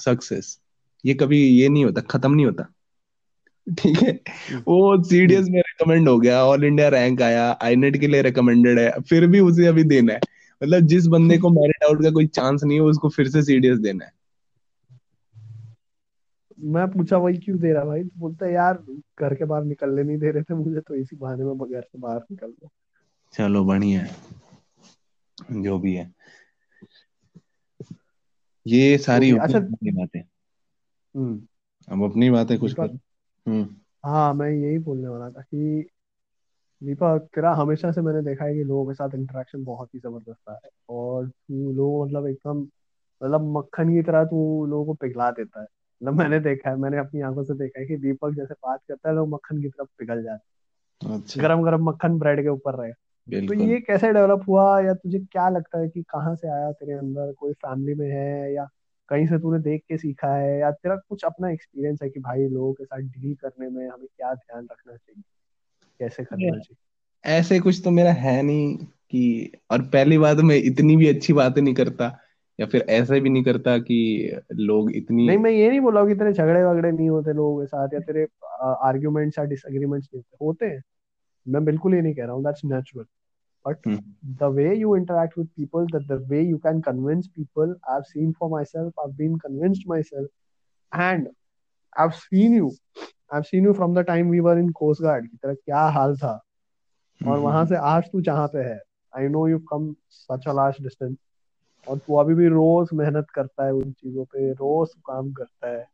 सक्सेस 0.00 0.60
ये 1.04 1.14
कभी 1.14 1.44
ये 1.44 1.68
नहीं 1.68 1.84
होता 1.84 2.00
खत्म 2.00 2.34
नहीं 2.34 2.46
होता। 2.46 2.72
ठीक 3.68 4.02
है? 4.02 4.20
वो 4.68 4.92
हम्म। 4.92 5.02
सीडीएस 5.02 5.46
में 5.48 5.58
रिकमेंड 5.58 6.08
हो 6.08 6.18
गया 6.18 6.44
ऑल 6.44 6.64
इंडिया 6.64 6.88
रैंक 6.88 7.22
आया 7.22 7.58
आईनेट 7.62 8.00
के 8.00 8.06
लिए 8.06 8.22
रिकमेंडेड 8.22 8.78
है 8.78 9.00
फिर 9.00 9.26
भी 9.26 9.40
उसे 9.40 9.66
अभी 9.66 9.84
देना 9.84 10.12
है। 10.12 10.20
मतलब 10.62 10.80
जिस 10.80 11.06
बंदे 11.06 11.38
को 11.38 11.50
मेरिट 11.50 11.84
आउट 11.84 12.02
का 12.02 12.10
कोई 12.10 12.26
चांस 12.26 12.64
नहीं 12.64 12.78
है 12.78 12.84
उसको 12.84 13.08
फिर 13.08 13.28
से 13.28 13.42
सीडीएस 13.42 13.78
देना 13.78 14.04
है। 14.04 14.10
मैं 16.60 16.90
पूछा 16.90 17.16
वही 17.16 17.36
क्यों 17.36 17.58
दे 17.58 17.72
रहा 17.72 17.84
भाई? 17.84 18.04
तो 18.04 18.20
बोलता 18.20 18.46
है 18.46 18.52
यार 18.52 18.84
घर 19.20 19.34
के 19.34 19.44
बाहर 19.44 19.64
निकलने 19.64 20.02
नहीं 20.02 20.18
दे 20.18 20.30
रहे 20.30 20.42
थे 20.42 20.54
मुझे 20.54 20.80
तो 20.80 20.94
इसी 20.94 21.16
बहाने 21.16 21.44
में 21.44 21.58
घर 21.58 21.82
से 21.82 21.98
बाहर 21.98 22.20
निकल 22.30 22.46
गया। 22.46 22.68
चलो 23.32 23.64
बढ़िया 23.64 24.02
है। 24.02 24.16
जो 25.62 25.78
भी 25.78 25.94
है। 25.94 26.12
ये 28.66 28.98
सारी 28.98 29.32
भी 29.32 29.38
अच्छा 29.38 29.58
अपनी 29.58 29.90
बातें। 29.90 30.20
हम्म। 31.16 31.46
अब 31.88 32.10
अपनी 32.10 32.30
बातें 32.30 32.58
कुछ 32.58 32.74
करो। 32.74 32.98
हम्म। 33.50 33.76
हाँ 34.04 34.34
मैं 34.34 34.50
यही 34.50 34.78
बोलने 34.78 35.08
वाला 35.08 35.30
था 35.30 35.40
कि 35.40 35.88
दीपक 36.82 37.28
तेरा 37.34 37.54
हमेशा 37.54 37.92
से 37.92 38.00
मैंने 38.00 38.22
देखा 38.22 38.44
है 38.44 38.54
कि 38.54 38.64
लोगों 38.64 38.86
के 38.86 38.94
साथ 38.94 39.08
इंटरेक्शन 39.14 39.64
बहुत 39.64 39.94
ही 39.94 40.00
ज़बरदस्त 40.00 40.58
है। 40.64 40.70
और 40.88 41.28
तू 41.28 41.72
लोग 41.72 42.06
मतलब 42.06 42.26
एकदम 42.26 42.58
मतलब 43.22 43.58
मक्खन 43.58 43.94
की 43.94 44.02
तरह 44.02 44.24
तू 44.24 44.66
लोगों 44.66 44.86
को 44.86 44.94
पिघला 44.94 45.30
देता 45.30 45.60
है। 45.60 45.66
मतलब 46.02 46.18
मैंने 46.18 46.40
देखा 46.40 46.70
है 46.70 46.76
मैंने 46.76 46.98
अपनी 46.98 47.20
आँखों 47.20 47.44
से 47.44 47.54
देखा 47.54 47.80
है 47.80 47.86
कि 47.86 47.96
दीपक 47.96 48.34
जैसे 48.34 48.54
बात 48.54 48.80
करता 48.88 49.08
है 49.08 49.14
लोग 49.14 49.28
मक्खन 49.28 49.62
की 49.62 49.68
तरफ़ 49.68 49.88
पिघल 49.98 50.22
जाते 50.22 50.32
हैं। 50.32 51.18
अच्छा। 51.18 51.42
गरम 51.42 51.62
गरम 51.62 51.84
मक्खन 51.84 52.18
ब्रेड 52.18 52.42
के 52.42 52.48
ऊपर 52.48 52.74
रहे। 52.74 52.92
तो 53.48 53.54
ये 53.54 53.80
कैसे 53.80 54.12
डेवलप 54.12 54.44
हुआ 54.48 54.80
या 54.80 54.94
तुझे 54.94 55.18
क्या 55.18 55.48
लगता 55.48 55.78
है 55.78 55.88
कि 55.88 56.02
कहाँ 56.02 56.34
से 56.36 56.48
आया 56.48 56.72
तेरे 56.72 56.92
अंदर? 56.92 57.32
कोई 57.32 57.52
फैमिली 57.52 57.94
में 57.94 58.10
है 58.10 58.54
या 58.54 58.68
कहीं 59.08 59.26
से 59.26 59.38
तूने 59.38 59.58
देख 59.58 59.82
के 59.88 59.98
सीखा 59.98 60.34
है 60.36 60.58
या 60.58 60.70
तेरा 60.70 60.96
कुछ 60.96 61.24
अपना 61.24 61.50
एक्सपीरियंस 61.50 61.98
है 62.02 62.10
कि 62.10 62.20
भाई 62.20 62.48
लोगों 62.48 62.72
के 62.72 62.84
साथ 62.84 62.98
डील 62.98 63.34
करने 63.34 63.68
में 63.68 63.88
हमें 63.88 64.06
क्या 64.06 64.34
ध्यान 64.34 64.64
रखना 64.72 64.96
चाहिए? 64.96 65.22
कैसे 66.00 66.24
करना 66.24 66.58
चाहिए? 66.58 66.76
ऐसे 67.24 67.60
कुछ 67.60 67.80
तो 67.84 67.90
मेरा 67.90 68.12
है 68.12 68.42
नहीं 68.42 68.76
कि 69.10 69.52
और 69.70 69.82
पहली 69.82 70.18
बात 70.18 70.36
मैं 70.36 70.56
इतनी 70.56 70.96
भी 70.96 71.08
अच्छी 71.08 71.32
बातें 71.32 71.62
नहीं 71.62 71.74
करता 71.74 72.08
या 72.60 72.66
फिर 72.66 72.84
ऐसे 72.88 73.20
भी 73.20 73.30
नहीं 73.30 73.42
करता 73.44 73.78
कि 73.78 73.96
लोग 74.52 74.92
इतनी 74.92 75.26
नहीं 75.26 75.38
मैं 75.38 75.50
ये 75.50 75.68
नहीं 75.68 75.80
बोला 75.80 76.04
कि 76.06 76.12
इतने 76.12 76.32
झगड़े 76.32 76.64
वगड़े 76.64 76.92
नहीं 76.92 77.08
होते 77.10 77.32
लोगों 77.32 77.60
के 77.60 77.66
साथ 77.66 77.88
या 77.94 78.00
तेरे 78.00 78.26
आर्ग्यूमेंट्स 78.60 79.38
या 79.38 79.44
डिसएग्रीमेंट्स 79.44 80.08
नहीं 80.14 80.22
होते। 80.42 80.66
हैं। 80.66 80.82
मैं 81.48 81.64
बिल्कुल 81.64 81.94
ये 81.94 82.00
नहीं 82.00 82.14
कह 82.14 82.24
रहा 82.24 82.32
हूँ 82.32 82.44
that's 82.44 82.64
natural 82.64 83.04
but 83.66 84.00
the 84.24 84.42
way 84.42 84.74
you 84.74 84.96
interact 84.96 85.38
with 85.38 85.46
people 85.46 85.86
the 85.86 86.26
way 86.28 86.42
you 86.42 86.58
can 86.58 86.80
convince 86.80 87.26
people 87.26 87.76
I 87.88 87.94
have 87.94 88.02
seen 88.02 88.32
for 88.32 88.50
myself 88.64 88.92
I 89.00 89.06
have 89.06 89.16
been 89.16 89.36
convinced 89.36 89.82
myself 90.02 90.28
and 90.94 91.26
I 91.26 92.02
have 92.02 92.10
seen 92.10 92.54
you 92.54 92.68
I 92.98 93.34
have 93.34 93.42
seen 93.42 93.64
you 93.64 93.72
from 93.72 93.94
the 93.94 93.98
time 93.98 94.30
we 94.30 94.40
were 94.40 94.58
in 94.58 94.70
coast 94.70 95.02
guard 95.02 95.30
की 95.30 95.36
तरह 95.36 95.54
क्या 95.54 95.80
हाल 95.80 96.16
था। 96.16 96.32
और 97.26 97.32
हम्म। 97.32 97.42
वहाँ 97.42 97.64
से 97.66 97.76
आज 97.76 98.02
तू 98.12 98.20
जहाँ 98.20 98.46
पे 98.48 98.58
है। 98.58 98.80
I 99.16 99.28
know 99.28 99.48
you 99.48 99.58
come 99.58 99.94
such 100.10 100.48
a 100.48 100.52
large 100.52 100.76
distance 100.82 101.16
और 101.88 101.98
तू 101.98 102.14
अभी 102.16 102.34
भी 102.34 102.46
रोज 102.48 102.88
मेहनत 102.94 103.26
करता 103.30 103.64
है 103.66 103.72
उन 103.72 103.92
चीज़ों 103.92 104.24
पे 104.24 104.52
रोज 104.52 104.88
काम 105.06 105.32
करता 105.32 105.68
है। 105.68 105.86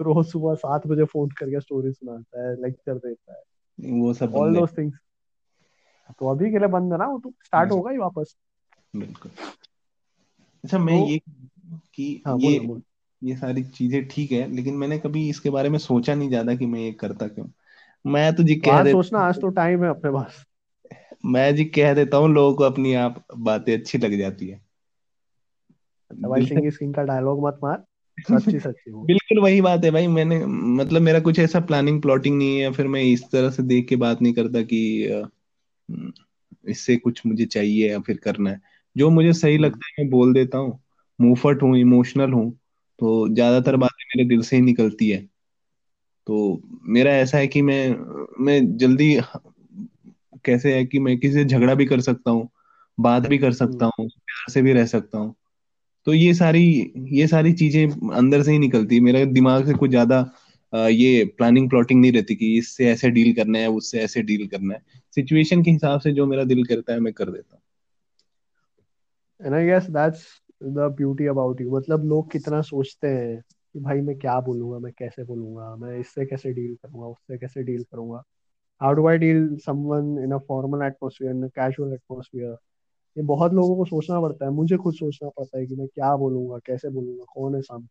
रोज 0.00 0.26
सुबह 0.26 0.54
सात 0.54 0.86
बजे 0.86 1.04
फ़ोन 1.04 1.28
करके 1.28 1.60
स्टोरी 1.60 1.92
सुनाता 1.92 2.48
है 2.48 2.62
लेक्चर 2.62 2.94
देता 2.94 3.32
है। 3.32 3.42
वो 3.90 4.12
सब 4.14 4.34
ऑल 4.34 4.54
दोस 4.54 4.78
थिंग्स 4.78 4.98
तो 6.20 6.28
अभी 6.28 6.50
के 6.50 6.58
लिए 6.58 6.68
बंद 6.68 6.92
है 6.92 6.98
ना 6.98 7.06
वो 7.06 7.18
तो? 7.18 7.32
स्टार्ट 7.44 7.70
होगा 7.70 7.90
ही 7.90 7.98
वापस। 7.98 8.36
बिल्कुल। 8.96 9.30
अच्छा 10.64 10.78
मैं 10.78 11.00
तो 11.00 11.08
ये 11.10 11.20
कि 11.94 12.22
हाँ 12.26 12.38
ये 12.38 12.58
बोल 12.58 12.66
बोल। 12.66 12.82
ये 13.22 13.36
सारी 13.36 13.62
चीज़ें 13.64 14.08
ठीक 14.08 14.32
है 14.32 14.54
लेकिन 14.54 14.74
मैंने 14.74 14.98
कभी 14.98 15.28
इसके 15.28 15.50
बारे 15.50 15.68
में 15.68 15.78
सोचा 15.78 16.14
नहीं 16.14 16.28
ज़्यादा 16.28 16.54
कि 16.54 16.66
मैं 16.66 16.80
ये 16.80 16.92
करता 16.92 17.26
क्यों। 17.26 17.46
मैं 18.06 18.34
तो 18.36 18.42
जी 18.42 18.54
तो 18.54 18.70
कह 18.70 18.76
आज 18.76 18.90
सोचना 18.90 19.18
आज 19.18 19.40
तो 19.40 19.48
टाइम 19.48 19.84
है 19.84 19.90
अपने 19.90 20.10
पास। 20.10 20.44
मैं 21.26 21.54
जी 21.56 21.64
कह 21.64 21.94
देता 21.94 22.16
हूँ 22.16 22.28
लोगों 22.28 22.54
को 22.54 22.64
अपनी 22.64 22.94
आप 22.94 23.24
बातें 23.36 23.78
अच्छी 23.78 23.98
लग 23.98 24.18
जाती 24.18 24.48
है। 24.48 24.65
अच्छा 26.10 26.28
भाई 26.28 26.40
दिल 26.40 26.48
से 26.48 26.54
सिंगी 26.54 26.70
सिंह 26.70 26.92
का 26.92 27.02
डायलॉग 27.02 27.46
मत 27.46 27.60
मार 27.64 27.84
सच्ची 28.18 28.60
सच्ची 28.60 28.90
बिल्कुल 28.90 29.38
वही 29.38 29.60
बात 29.60 29.84
है 29.84 29.90
भाई 29.90 30.06
मैंने 30.06 30.46
मतलब 30.46 31.02
मेरा 31.02 31.20
कुछ 31.20 31.38
ऐसा 31.38 31.60
प्लानिंग 31.60 32.02
प्लॉटिंग 32.02 32.38
नहीं 32.38 32.60
है 32.60 32.72
फिर 32.72 32.88
मैं 32.88 33.02
इस 33.02 33.24
तरह 33.32 33.50
से 33.50 33.62
देख 33.62 33.88
के 33.88 33.96
बात 33.96 34.22
नहीं 34.22 34.32
करता 34.32 34.62
कि 34.62 35.08
हम्म, 35.88 36.12
इससे 36.68 36.96
कुछ 36.96 37.26
मुझे 37.26 37.46
चाहिए 37.46 37.90
या 37.90 38.00
फिर 38.00 38.16
करना 38.16 38.50
है। 38.50 38.60
जो 38.96 39.10
मुझे 39.10 39.32
सही 39.32 39.54
हम्म। 39.54 39.64
लगता 39.64 39.86
है 39.86 39.92
मैं 39.98 40.10
बोल 40.10 40.34
देता 40.34 40.58
हूँ। 40.58 40.80
मुंहफट 41.20 41.62
हूँ 41.62 41.78
इमोशनल 41.78 42.32
हूँ 42.32 42.52
तो 42.98 43.28
ज़्यादातर 43.28 43.70
हम्म। 43.70 43.80
बातें 43.80 44.04
मेरे 44.16 44.28
दिल 44.28 44.42
से 44.42 44.56
ही 44.56 44.62
निकलती 44.62 45.10
है। 45.10 45.28
तो 46.26 46.62
मेरा 46.84 47.12
ऐसा 47.12 47.38
है 47.38 47.46
कि 47.46 47.62
मैं 47.62 47.96
मैं 48.44 48.76
जल्दी 48.76 49.20
कैसे 50.44 50.74
है 50.74 50.84
कि 50.84 50.98
मैं 50.98 51.18
किसी 51.18 51.34
से 51.34 51.44
झगड़ा 51.44 51.74
भी 51.74 51.86
कर 51.86 52.00
सकता 52.00 52.30
हूँ 52.30 52.48
बात 53.00 53.26
भी 53.26 53.38
कर 53.38 53.52
सकता 53.52 53.86
हूँ 53.86 54.08
प्यार 54.08 54.52
से 54.52 54.62
भी 54.62 54.72
रह 54.72 54.86
सकता 54.86 55.18
हूँ। 55.18 55.34
तो 56.06 56.14
ये 56.14 56.32
सारी 56.34 56.64
ये 57.12 57.26
सारी 57.26 57.52
चीज़ें 57.54 58.10
अंदर 58.14 58.42
से 58.42 58.52
ही 58.52 58.58
निकलती। 58.58 59.00
मेरे 59.00 59.24
दिमाग 59.28 59.66
से 59.66 59.74
कुछ 59.74 59.90
ज़्यादा 59.90 60.18
ये 60.72 61.24
प्लानिंग 61.38 61.68
प्लॉटिंग 61.70 62.00
नहीं 62.00 62.12
रहती 62.12 62.34
कि 62.36 62.56
इससे 62.58 62.86
ऐसे 62.90 63.10
डील 63.10 63.32
करना 63.34 63.58
है, 63.58 63.68
उससे 63.70 64.00
ऐसे 64.00 64.22
डील 64.22 64.46
करना 64.48 64.74
है। 64.74 64.82
सिचुएशन 65.16 65.62
के 65.62 65.70
हिसाब 65.70 66.00
से 66.00 66.12
जो 66.12 66.26
मेरा 66.26 66.44
दिल 66.44 66.64
करता 66.64 66.92
है, 66.92 67.00
मैं 67.00 67.12
कर 67.12 67.30
देता 67.30 67.54
हूँ। 67.54 67.62
I 69.54 69.66
guess 69.66 69.86
that's 69.90 70.24
the 70.62 70.88
beauty 70.96 71.26
about 71.26 71.60
you 71.60 71.76
मतलब 71.76 72.04
लोग 72.08 72.30
कितना 72.32 72.60
सोचते 72.62 73.08
हैं 73.08 73.40
कि 73.40 73.80
भाई 73.80 74.00
मैं 74.00 74.18
क्या 74.18 74.38
बोलूँगा, 74.40 74.78
मैं 74.78 74.92
कैसे 74.98 75.24
बोलूँगा, 75.24 75.74
मैं 75.76 75.98
इससे 76.00 76.24
कैसे 76.26 76.52
डील 76.52 76.74
करूँगा, 76.74 77.06
उससे 77.06 77.38
कैसे 77.38 77.62
डील 77.62 77.82
करूँगा। 77.82 78.22
How 78.80 78.92
do 78.94 79.06
I 79.08 79.18
deal 79.18 79.56
someone 79.56 80.22
in 80.24 80.32
a 80.32 80.38
formal 80.48 80.86
atmosphere 80.86 81.30
in 81.30 81.42
a 81.42 81.48
casual 81.56 81.92
atmosphere 81.92 82.56
ये 83.18 83.22
बहुत 83.22 83.52
लोगों 83.52 83.76
को 83.76 83.84
सोचना 83.84 84.20
पड़ता 84.20 84.44
है, 84.44 84.50
मुझे 84.50 84.76
खुद 84.76 84.94
सोचना 84.94 85.28
पड़ता 85.28 85.58
है 85.58 85.66
कि 85.66 85.76
मैं 85.76 85.88
क्या 85.88 86.16
बोलूँगा, 86.16 86.58
कैसे 86.58 86.88
बोलूँगा, 86.88 87.24
कौन 87.34 87.54
है 87.54 87.60
सामने? 87.62 87.88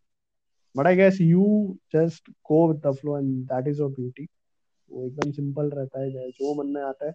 But 0.77 0.87
I 0.87 0.95
guess 0.95 1.17
you 1.21 1.77
just 1.93 2.29
go 2.29 2.71
with 2.71 2.81
the 2.87 2.91
flow 2.91 3.17
and 3.17 3.45
that 3.45 3.67
is 3.67 3.81
your 3.81 3.91
beauty 3.91 4.27
वो 4.91 5.07
एकदम 5.07 5.31
सिंपल 5.31 5.69
रहता 5.69 6.01
है 6.01 6.11
जै- 6.11 6.57
मन 6.57 6.67
में 6.67 6.81
आता 6.81 7.05
है, 7.05 7.13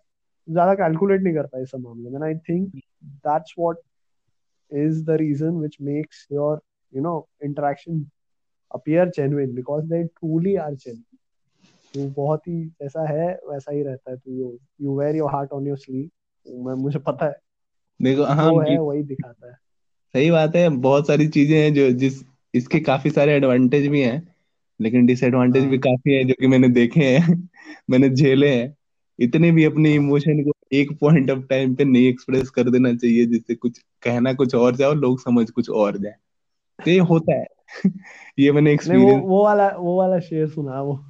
ज़्यादा 0.50 0.74
कैलकुलेट 0.74 1.22
नहीं 1.22 1.34
करता 1.34 1.58
इस 1.58 1.70
मामले 1.74 2.10
में। 2.10 2.20
I 2.22 2.34
think 2.34 2.72
that's 3.04 3.54
what 3.58 3.76
is 4.72 5.04
the 5.04 5.10
reason 5.10 5.50
which 5.50 5.76
makes 5.80 6.28
your 6.32 6.60
you 6.94 7.02
know 7.02 7.28
interaction 7.44 8.06
appear 8.74 9.08
genuine 9.08 9.54
because 9.54 9.84
they 9.84 10.04
truly 10.04 10.56
are 10.56 10.74
genuine 10.74 11.16
तू 11.94 12.22
बहुत 12.22 12.48
ही 12.48 12.64
जैसा 12.64 13.06
है, 13.08 13.34
वैसा 13.34 13.72
ही 13.72 13.82
रहता 13.82 14.10
है। 14.10 14.16
तू 14.16 14.58
you 14.80 14.98
wear 14.98 15.16
your 15.16 15.30
heart 15.30 15.52
on 15.52 15.66
your 15.66 15.78
sleeve 15.78 16.10
मैं, 16.66 16.74
मुझे 16.74 16.98
पता 16.98 17.26
है। 17.26 17.49
देखो 18.02 18.24
हाँ 18.24 18.52
जो 18.52 18.60
है 18.60 18.78
वही 18.78 19.02
दिखाता 19.02 19.46
है। 19.46 19.54
सही 20.14 20.30
बात 20.30 20.56
है 20.56 20.68
बहुत 20.68 21.06
सारी 21.06 21.28
चीज़ें 21.28 21.62
हैं 21.62 21.74
जो 21.74 21.90
जिस 21.90 22.22
इसके 22.54 22.80
काफ़ी 22.80 23.10
सारे 23.10 23.32
एडवांटेज 23.32 23.86
भी 23.86 24.00
हैं 24.00 24.34
लेकिन 24.80 25.06
डिसएडवांटेज 25.06 25.62
भी 25.62 25.68
हाँ। 25.68 25.78
काफ़ी 25.78 26.12
है 26.12 26.24
जो 26.24 26.34
कि 26.40 26.46
मैंने 26.46 26.68
देखे 26.68 27.00
हैं 27.00 27.48
मैंने 27.90 28.08
झेले 28.08 28.48
हैं। 28.48 28.76
इतने 29.18 29.50
भी 29.50 29.64
अपने 29.64 29.94
इमोशन 29.94 30.42
को 30.44 30.52
एक 30.72 30.98
पॉइंट 31.00 31.30
ऑफ़ 31.30 31.38
टाइम 31.38 31.74
पे 31.74 31.84
नहीं 31.84 32.06
एक्सप्रेस 32.06 32.50
कर 32.50 32.70
देना 32.70 32.94
चाहिए 32.94 33.26
जिससे 33.26 33.54
कुछ 33.54 33.78
कहना 33.78 34.32
कुछ 34.32 34.54
और 34.54 34.76
जाए 34.76 34.88
और 34.88 34.96
लोग 34.96 35.20
समझ 35.20 35.50
कुछ 35.50 35.70
और 35.70 35.98
जाए। 35.98 36.14
तो 36.84 36.90
ये 36.90 36.98
होता 36.98 37.34
है 37.34 37.46
ये 38.38 38.52
मैंने 38.52 38.60
नहीं 38.60 38.70
वो 38.70 38.74
एक्सपीरियंस 38.74 39.24
वो 39.24 39.44
वाला 39.44 39.68
वो 39.68 39.98
वाला 39.98 40.18
शेर 40.20 40.48
सुना 40.48 40.82
वो। 40.82 41.04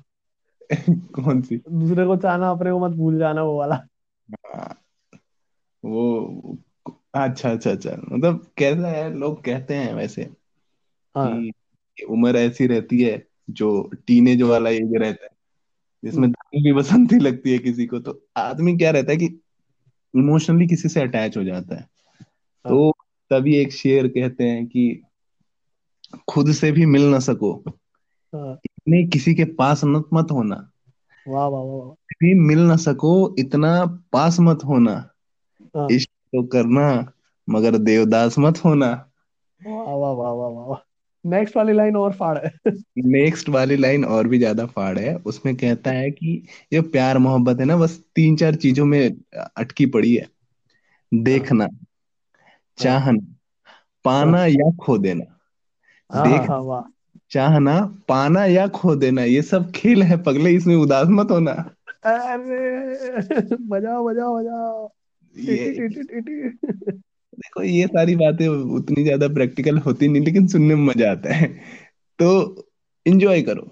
कौन 0.90 1.42
सी? 1.42 1.56
दूसरे 1.56 2.06
को 2.06 2.16
चाहना 2.16 2.50
अपने 2.50 2.70
को 2.70 2.78
मत 2.78 2.96
भूल 2.96 3.18
जाना 3.18 3.42
वो 3.42 3.58
वाला। 3.58 3.86
हाँ, 4.30 4.76
वो 5.84 6.18
अच्छा 7.14 7.50
अच्छा 7.50 7.70
अच्छा। 7.70 7.90
मतलब 8.12 8.50
कैसा 8.56 8.88
है? 8.88 9.14
लोग 9.18 9.44
कहते 9.44 9.74
हैं 9.74 9.94
वैसे 9.94 10.22
हाँ। 11.14 11.42
कि 11.96 12.02
उम्र 12.02 12.36
ऐसी 12.36 12.66
रहती 12.66 13.02
है 13.02 13.26
जो 13.50 13.90
टीनेज 14.06 14.42
वाला 14.42 14.70
एज 14.70 14.92
रहता 14.94 15.24
है 15.24 15.30
जिसमें 16.04 16.22
हम्म, 16.22 16.32
दारू 16.32 16.60
की 16.60 16.72
बसंती 16.72 17.18
लगती 17.20 17.52
है 17.52 17.58
किसी 17.58 17.86
को। 17.86 17.98
तो 17.98 18.26
आदमी 18.36 18.76
क्या 18.76 18.90
रहता 18.90 19.12
है 19.12 19.16
कि 19.18 19.26
इमोशनली 20.16 20.66
किसी 20.66 20.88
से 20.88 21.00
अटैच 21.00 21.36
हो 21.36 21.44
जाता 21.44 21.74
है। 21.74 21.80
हाँ। 21.80 22.68
तो 22.68 22.94
तभी 23.30 23.56
एक 23.56 23.72
शेर 23.72 24.08
कहते 24.08 24.44
हैं 24.44 24.66
कि 24.66 25.02
खुद 26.28 26.52
से 26.52 26.72
भी 26.72 26.86
मिल 26.86 27.02
ना 27.02 27.18
सको। 27.18 27.64
हाँ। 28.34 28.52
इतने 28.52 29.06
किसी 29.06 29.34
के 29.34 29.44
पास 29.44 29.84
मत 29.84 30.04
मत 30.12 30.28
होना। 30.32 30.70
वाह 31.28 31.46
वाह 31.46 31.62
वाह 31.62 31.76
वाह। 31.76 31.94
भी 32.20 32.34
मिल 32.34 32.58
ना 32.58 32.76
सको 32.76 33.34
इतना 33.38 33.84
पास 34.12 34.36
मत 34.40 34.58
होना। 34.64 35.10
हाँ। 35.76 35.88
तो 36.32 36.42
करना 36.46 36.86
मगर 37.48 37.78
देवदास 37.80 38.38
मत 38.38 38.64
होना। 38.64 38.90
वाह 39.60 39.94
वाह 39.94 40.12
वाह 40.12 40.32
वाह 40.32 40.50
वाह 40.50 40.78
नेक्स्ट 41.24 41.56
वाली 41.56 41.72
लाइन 41.72 41.96
और 41.96 42.12
फाड़ 42.12 42.36
है। 42.38 42.50
नेक्स्ट 43.06 43.48
वाली 43.48 43.76
लाइन 43.76 44.04
और 44.04 44.28
भी 44.28 44.38
ज़्यादा 44.38 44.66
फाड़ 44.66 44.98
है। 44.98 45.14
उसमें 45.26 45.54
कहता 45.56 45.90
है 45.90 46.10
कि 46.10 46.42
ये 46.72 46.80
प्यार 46.90 47.18
मोहब्बत 47.18 47.60
है 47.60 47.64
ना 47.64 47.76
बस 47.76 47.98
तीन 48.14 48.36
चार 48.36 48.54
चीज़ों 48.56 48.86
में 48.86 49.00
अटकी 49.56 49.86
पड़ी 49.88 50.14
है। 50.14 50.26
देखना 51.12 51.68
चाहना 52.78 53.34
पाना 54.04 54.44
या 54.46 54.70
खो 54.80 54.98
देना। 54.98 55.24
हाँ 56.10 56.24
देख 56.24 56.48
हाँ 56.48 56.60
वाह। 56.60 56.82
चाहना 57.30 57.74
पाना 58.08 58.44
या 58.46 58.66
खो 58.74 58.94
देना 58.96 59.24
ये 59.24 59.42
सब 59.42 59.70
खेल 59.72 60.02
है 60.02 60.22
पगले 60.22 60.50
इसमें 60.50 60.76
उदास 60.76 61.08
मत 61.10 61.30
होना। 61.30 61.52
अरे 62.04 63.56
बजाओ 63.68 64.04
बजाओ 64.06 64.36
बजाओ 64.36 64.88
ये 65.36 65.88
देखो 67.34 67.62
ये 67.62 67.86
सारी 67.86 68.16
बातें 68.16 68.46
उतनी 68.48 69.02
ज़्यादा 69.02 69.28
प्रैक्टिकल 69.28 69.78
होती 69.78 70.08
नहीं 70.08 70.22
लेकिन 70.22 70.46
सुनने 70.46 70.74
में 70.74 70.84
मज़ा 70.86 71.10
आता 71.10 71.34
है। 71.34 71.48
तो 72.18 72.66
इंजॉय 73.06 73.42
करो। 73.42 73.70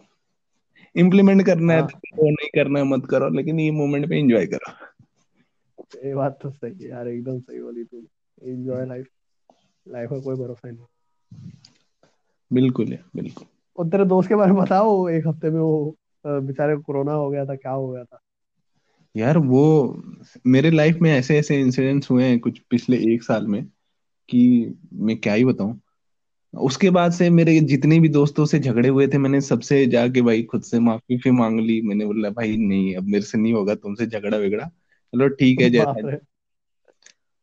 इम्प्लीमेंट 0.95 1.47
करना 1.47 1.75
है 1.75 1.83
तो 1.87 1.99
हाँ 1.99 2.31
नहीं 2.31 2.49
करना 2.49 2.79
है 2.79 2.85
मत 2.85 3.07
करो 3.11 3.29
लेकिन 3.29 3.61
ये 3.61 3.71
मोमेंट 3.71 4.09
पे 4.09 4.19
इंजॉय 4.19 4.47
करो। 4.47 4.73
ये 6.05 6.15
बात 6.15 6.39
तो 6.43 6.51
सही 6.51 6.85
है 6.85 6.91
यार 6.91 7.09
एकदम 7.09 7.41
सही 7.41 7.61
बोली 7.61 7.85
तू। 7.85 8.03
एंजॉय 8.43 8.87
लाइफ 8.87 9.07
लाइफ 9.89 10.11
का 10.11 10.19
कोई 10.21 10.37
भरोसा 10.37 10.71
नहीं। 10.71 10.79
बिल्कुल 12.53 12.93
है 12.93 13.03
बिल्कुल। 13.17 13.47
और 13.79 13.89
तेरे 13.89 14.05
दोस्त 14.05 14.29
के 14.29 14.35
बारे 14.35 14.53
में 14.53 14.63
बताओ 14.63 15.09
एक 15.09 15.27
हफ़्ते 15.27 15.51
में 15.51 15.61
वो 15.61 15.97
बेचारे 16.25 16.77
कोरोना 16.77 17.13
हो 17.13 17.31
गया 17.31 17.45
था 17.45 17.55
क्या 17.55 17.73
हो 17.73 17.89
गया 17.89 18.05
था? 18.05 18.19
यार 19.17 19.39
वो 19.39 20.03
मेरे 20.47 20.71
लाइफ 20.71 20.97
में 20.97 21.13
ऐसे 21.13 21.39
ऐसे 21.39 21.61
इंसिडेंट्स 21.61 22.11
हुए 22.11 22.25
हैं 22.25 22.41
कुछ 22.41 22.59
पिछले 22.59 23.15
एक 23.15 23.23
साल 23.23 23.47
में 23.47 23.65
कि 24.29 24.75
मैं 24.95 25.17
क्या 25.17 25.35
ही 25.35 25.45
बताऊँ। 25.45 25.81
उसके 26.55 26.91
बाद 26.91 27.13
से 27.13 27.31
मेरे 27.31 27.61
जितने 27.61 28.01
भी 28.01 28.09
दोस्तों 28.09 28.47
से 28.47 28.59
झगड़े 28.59 28.89
हुए 28.89 29.09
थे 29.09 29.19
मैंने 29.19 29.41
सबसे 29.41 29.87
जाके 29.87 30.23
भाई 30.23 30.43
खुद 30.43 30.63
से 30.63 30.81
माफ़ी 30.81 31.17
भी 31.17 31.31
मांग 31.31 31.61
ली। 31.61 31.83
मैंने 31.83 32.07
बोला 32.07 32.31
भाई 32.31 32.57
नहीं 32.57 32.97
अब 32.97 33.03
मेरे 33.03 33.25
से 33.25 33.39
नहीं 33.39 33.53
होगा 33.53 33.75
तुमसे 33.75 34.07
झगड़ा 34.07 34.37
वेगड़ा 34.37 34.65
चलो 35.15 35.29
ठीक 35.29 35.61
है 35.61 35.71
जैसा 35.71 36.19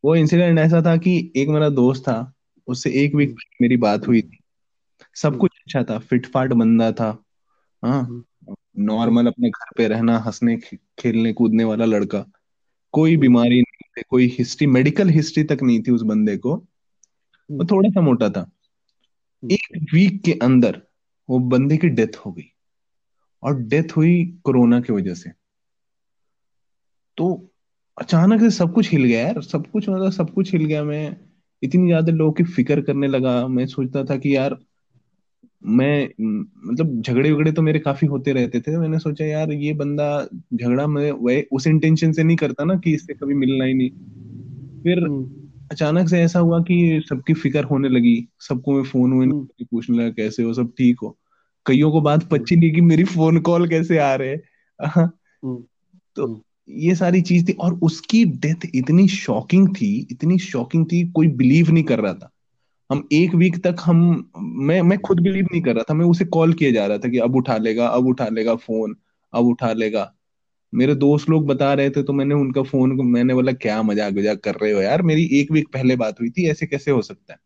वो 0.04 0.16
इंसिडेंट 0.16 0.60
ऐसा 0.60 0.82
था 0.82 0.98
कि 0.98 1.32
एक 1.36 1.48
मेरा 1.48 1.70
दोस्त 1.70 2.02
था 2.02 2.34
उससे 2.68 2.92
एक 2.92 3.16
वीक 3.16 3.30
हम्म, 3.30 3.40
मेरी 3.62 3.78
बात 3.78 4.08
हुई 4.08 4.22
थी। 4.22 4.40
सब 5.16 5.30
हम्म, 5.30 5.40
कुछ 5.40 5.52
अच्छा 5.60 5.84
था 5.84 6.00
फिटफाट 6.00 6.54
बंदा 6.54 6.92
था। 6.92 7.24
हाँ। 7.84 8.04
हम्म, 8.04 8.24
नॉर्मल 8.80 9.28
अपने 9.28 9.50
घर 9.50 9.66
पे 9.78 9.88
रहना 9.88 10.18
हंसने 10.18 10.58
खे- 10.58 10.80
खेलने 11.00 11.34
कूदने 11.34 11.64
वाला 11.64 11.86
लड़का 11.86 12.26
कोई 12.92 13.18
बीमारी 13.18 13.62
नहीं 13.62 13.90
थी 13.98 14.02
कोई 14.10 14.36
हिस्ट्री 14.40 14.68
मेडिकल 14.68 15.10
हिस्ट्री 15.10 15.44
तक 15.44 15.58
नहीं 15.64 15.82
थी 15.82 15.92
उस 15.92 16.02
बंदे 16.02 16.38
को 16.38 16.56
वो 16.56 16.62
हम्म, 17.50 17.66
थोड़ा 17.66 17.90
सा 17.90 18.02
मोटा 18.02 18.30
था। 18.30 18.40
हम्म, 18.40 19.54
एक 19.54 19.90
वीक 19.94 20.24
के 20.24 20.34
अंदर 20.34 20.82
वो 21.30 21.40
बंदे 21.40 21.78
की 21.78 21.90
डेथ 21.90 22.18
हो 22.18 22.32
गई 22.32 22.52
और 23.44 23.60
डेथ 23.60 23.98
हुई 23.98 24.40
कोरोना 24.44 24.80
की 24.82 24.94
वजह 24.94 25.14
से। 25.14 25.30
तो 27.18 27.54
अचानक 27.98 28.40
से 28.40 28.50
सब 28.50 28.74
कुछ 28.74 28.92
हिल 28.92 29.04
गया 29.04 29.22
यार 29.22 29.42
सब 29.42 29.68
कुछ 29.68 29.90
मतलब 29.90 30.12
सब 30.12 30.34
कुछ 30.34 30.54
हिल 30.54 30.66
गया। 30.66 30.84
मैं 30.84 31.18
इतनी 31.64 31.88
ज़्यादा 31.88 32.12
लोगों 32.12 32.32
की 32.32 32.44
फ़िक्र 32.44 32.82
करने 32.82 33.08
लगा 33.08 33.48
मैं 33.48 33.66
सोचता 33.66 34.04
था 34.04 34.18
कि 34.18 34.36
यार 34.36 34.58
मैं 35.66 36.10
मतलब 36.66 37.02
झगड़े 37.02 37.32
वगड़े 37.32 37.52
तो 37.52 37.62
मेरे 37.62 37.80
काफ़ी 37.80 38.08
होते 38.08 38.34
रहते 38.34 38.60
थे 38.62 38.78
मैंने 38.78 39.00
सोचा 39.00 39.26
यार 39.26 39.52
ये 39.54 39.74
बंदा 39.74 40.08
झगड़ा 40.54 40.88
मैं 40.88 41.12
वह 41.12 41.44
उस 41.52 41.68
इंटेंशन 41.68 42.12
से 42.12 42.24
नहीं 42.24 42.38
करता 42.38 42.64
ना 42.64 42.76
कि 42.76 42.94
इससे 42.96 43.14
कभी 43.14 43.34
मिलना 43.36 43.66
ही 43.66 43.74
नहीं। 43.74 43.90
फिर 44.86 45.00
हम्म, 45.06 45.50
अचानक 45.72 46.10
से 46.10 46.22
ऐसा 46.24 46.40
हुआ 46.40 46.60
कि 46.64 47.04
सबकी 47.10 47.34
फ़िक्र 47.34 47.64
होने 47.64 47.90
लगी 47.90 48.18
सबको 48.42 48.74
मैं 48.74 48.84
फ़ोन 48.84 49.14
वोन 49.14 49.32
हम्म, 49.32 49.48
पूछने 49.64 49.98
लगा 49.98 50.10
कैसे 50.12 50.44
हो? 50.44 50.54
सब 50.54 50.74
ठीक 50.78 51.00
हो? 51.04 51.18
कईयों 51.66 51.92
को 51.92 52.02
बात 52.02 52.24
हम्म, 52.24 52.30
पची 52.32 52.56
नहीं 52.56 52.74
कि 52.74 52.82
मेरी 52.82 53.04
फ़ोन 53.06 53.40
कॉल 53.42 53.70
कैसे 53.70 53.98
आ 54.00 54.16
रहे 54.16 54.36
हम्म, 55.44 55.64
तो 56.16 56.44
ये 56.70 56.96
सारी 56.96 57.22
चीज़ 57.22 57.48
थी 57.50 57.54
और 57.54 57.74
उसकी 57.84 58.26
डेथ 58.26 58.66
इतनी 58.76 59.08
शॉकिंग 59.08 59.68
थी 59.76 60.08
इतनी 60.12 60.38
शॉकिंग 60.40 60.86
थी 60.86 61.04
कोई 61.12 61.28
बिलीव 61.28 61.72
नहीं 61.72 61.84
कर 61.84 62.00
रहा 62.00 62.14
था। 62.14 62.32
हम 62.90 63.08
एक 63.14 63.36
वीक 63.36 63.58
तक 63.64 63.76
हम 63.82 63.98
मैं 64.38 64.82
मैं 64.82 64.98
खुद 65.00 65.20
बिलीव 65.20 65.46
नहीं 65.52 65.62
कर 65.62 65.76
रहा 65.76 65.84
था। 65.90 65.94
मैं 65.94 66.06
उसे 66.06 66.26
कॉल 66.26 66.54
किए 66.54 66.72
जा 66.72 66.86
रहा 66.88 66.98
था 66.98 67.10
कि 67.10 67.18
अब 67.20 67.36
उठा 67.36 67.58
लेगा 67.58 67.88
अब 67.88 68.08
उठा 68.08 68.28
लेगा 68.30 68.56
फ़ोन 68.56 68.96
अब 69.34 69.46
उठा 69.46 69.72
लेगा। 69.74 70.12
मेरे 70.74 70.96
दोस्त 70.96 71.30
लोग 71.30 71.46
बता 71.48 71.74
रहे 71.74 71.90
थे 71.90 72.04
तो 72.04 72.14
मैंने 72.14 72.36
उनका 72.36 72.64
फ़ोन 72.64 72.98
मैंने 73.08 73.34
बोला 73.34 73.52
क्या 73.52 73.82
मज़ाक 73.84 74.14
मज़ाक 74.14 74.40
कर 74.40 74.56
रहे 74.56 74.72
हो 74.72 74.82
यार? 74.82 75.02
मेरी 75.02 75.26
एक 75.40 75.52
वीक 75.52 75.68
पहले 75.74 75.96
बात 75.96 76.20
हुई 76.22 76.30
थी 76.30 76.50
ऐसे 76.50 76.68
कैसे 76.68 76.92
हो 76.92 77.02
सकता 77.02 77.34
है? 77.34 77.40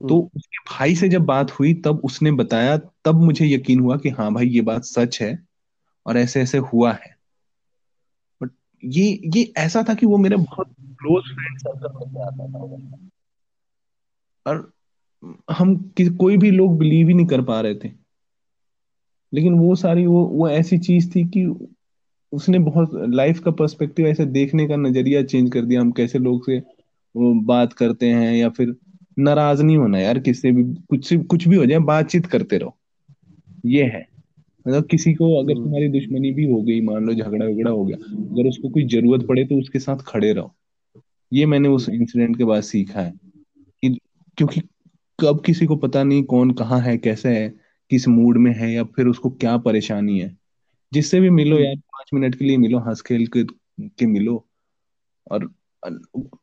तो 0.00 0.14
हम्म, 0.14 0.30
उसके 0.36 0.58
भाई 0.70 0.94
से 0.94 1.08
जब 1.08 1.22
बात 1.22 1.50
हुई 1.50 1.74
तब 1.74 2.00
उसने 2.04 2.32
बताया 2.32 2.76
तब 2.76 3.20
मुझे 3.22 3.46
यकीन 3.46 3.80
हुआ 3.80 3.96
कि 3.96 4.08
हाँ 4.08 4.32
भाई 4.34 4.48
ये 4.48 4.60
बात 4.60 4.84
सच 4.84 5.20
है 5.22 5.38
और 6.06 6.18
ऐसे 6.18 6.42
ऐसे 6.42 6.58
हुआ 6.58 6.92
है। 6.92 7.16
बट 8.42 8.50
ये 8.84 9.20
ये 9.36 9.52
ऐसा 9.56 9.84
था 9.88 9.94
कि 9.94 10.06
वो 10.06 10.18
मेरे 10.18 10.36
बहुत 10.36 10.74
क्लोज 10.80 11.24
फ्रेंड 11.24 11.58
सर्कल 11.58 12.10
में 12.10 12.22
आता 12.22 12.46
था। 12.48 13.08
और 14.48 14.72
हम 15.50 15.76
कि, 15.96 16.06
कोई 16.06 16.36
भी 16.36 16.50
लोग 16.50 16.78
बिलीव 16.78 17.08
ही 17.08 17.14
नहीं 17.14 17.26
कर 17.26 17.42
पा 17.42 17.60
रहे 17.60 17.74
थे। 17.74 17.90
लेकिन 19.34 19.54
वो 19.54 19.74
सारी 19.74 20.06
वो 20.06 20.24
वो 20.24 20.48
ऐसी 20.48 20.78
चीज़ 20.78 21.10
थी 21.16 21.24
कि 21.24 21.68
उसने 22.32 22.58
बहुत 22.58 22.90
लाइफ 22.94 23.40
का 23.40 23.50
पर्सपेक्टिव 23.50 24.06
ऐसे 24.06 24.26
देखने 24.26 24.68
का 24.68 24.76
नज़रिया 24.76 25.22
चेंज 25.22 25.50
कर 25.50 25.64
दिया। 25.64 25.80
हम 25.80 25.90
कैसे 25.90 26.18
लोग 26.18 26.46
से 26.46 26.58
वो 27.16 27.34
बात 27.34 27.72
करते 27.72 28.06
हैं 28.06 28.36
या 28.36 28.48
फिर 28.48 28.76
नाराज़ 29.18 29.62
नहीं 29.62 29.76
होना 29.76 29.98
यार 29.98 30.18
किससे 30.18 30.52
भी 30.52 30.64
कुछ 30.64 31.14
कुछ 31.14 31.48
भी 31.48 31.56
हो 31.56 31.66
जाए 31.66 31.78
बातचीत 31.78 32.26
करते 32.26 32.58
रहो। 32.58 32.76
ये 33.66 33.84
है। 33.84 34.08
मतलब 34.68 34.84
किसी 34.84 35.14
को 35.14 35.42
अगर 35.42 35.52
हम्म, 35.52 35.64
तुम्हारी 35.64 35.88
दुश्मनी 35.88 36.32
भी 36.32 36.44
हो 36.52 36.62
गई 36.62 36.80
मान 36.80 37.04
लो 37.04 37.14
झगड़ा 37.14 37.46
वगड़ा 37.46 37.70
हो 37.70 37.84
गया 37.84 37.96
अगर 38.14 38.48
उसको 38.48 38.68
कोई 38.68 38.84
ज़रूरत 38.86 39.26
पड़े 39.26 39.44
तो 39.44 39.58
उसके 39.58 39.78
साथ 39.78 39.96
खड़े 39.96 40.32
रहो। 40.32 40.54
ये 41.32 41.46
मैंने 41.46 41.68
उस 41.68 41.88
इंसिडेंट 41.88 42.38
के 42.38 42.44
बाद 42.44 42.62
सीखा 42.62 43.00
है। 43.00 43.14
क्योंकि 44.38 44.60
कब 45.18 45.42
किसी 45.46 45.66
को 45.66 45.76
पता 45.76 46.02
नहीं 46.02 46.22
कौन 46.24 46.50
कहाँ 46.50 46.80
है 46.80 46.98
कैसे 46.98 47.28
है 47.28 47.48
किस 47.90 48.08
मूड 48.08 48.36
में 48.36 48.52
है 48.54 48.72
या 48.72 48.84
फिर 48.84 49.06
उसको 49.06 49.30
क्या 49.30 49.56
परेशानी 49.58 50.18
है। 50.18 50.36
जिससे 50.92 51.20
भी 51.20 51.30
मिलो 51.30 51.56
हम्म। 51.56 51.66
यार 51.66 51.76
पाँच 51.76 52.10
मिनट 52.14 52.34
के 52.34 52.44
लिए 52.44 52.56
मिलो 52.56 52.78
हंस 52.78 53.02
खेल 53.02 53.26
के, 53.26 53.44
के 53.88 54.06
मिलो। 54.06 54.44
और 55.30 55.50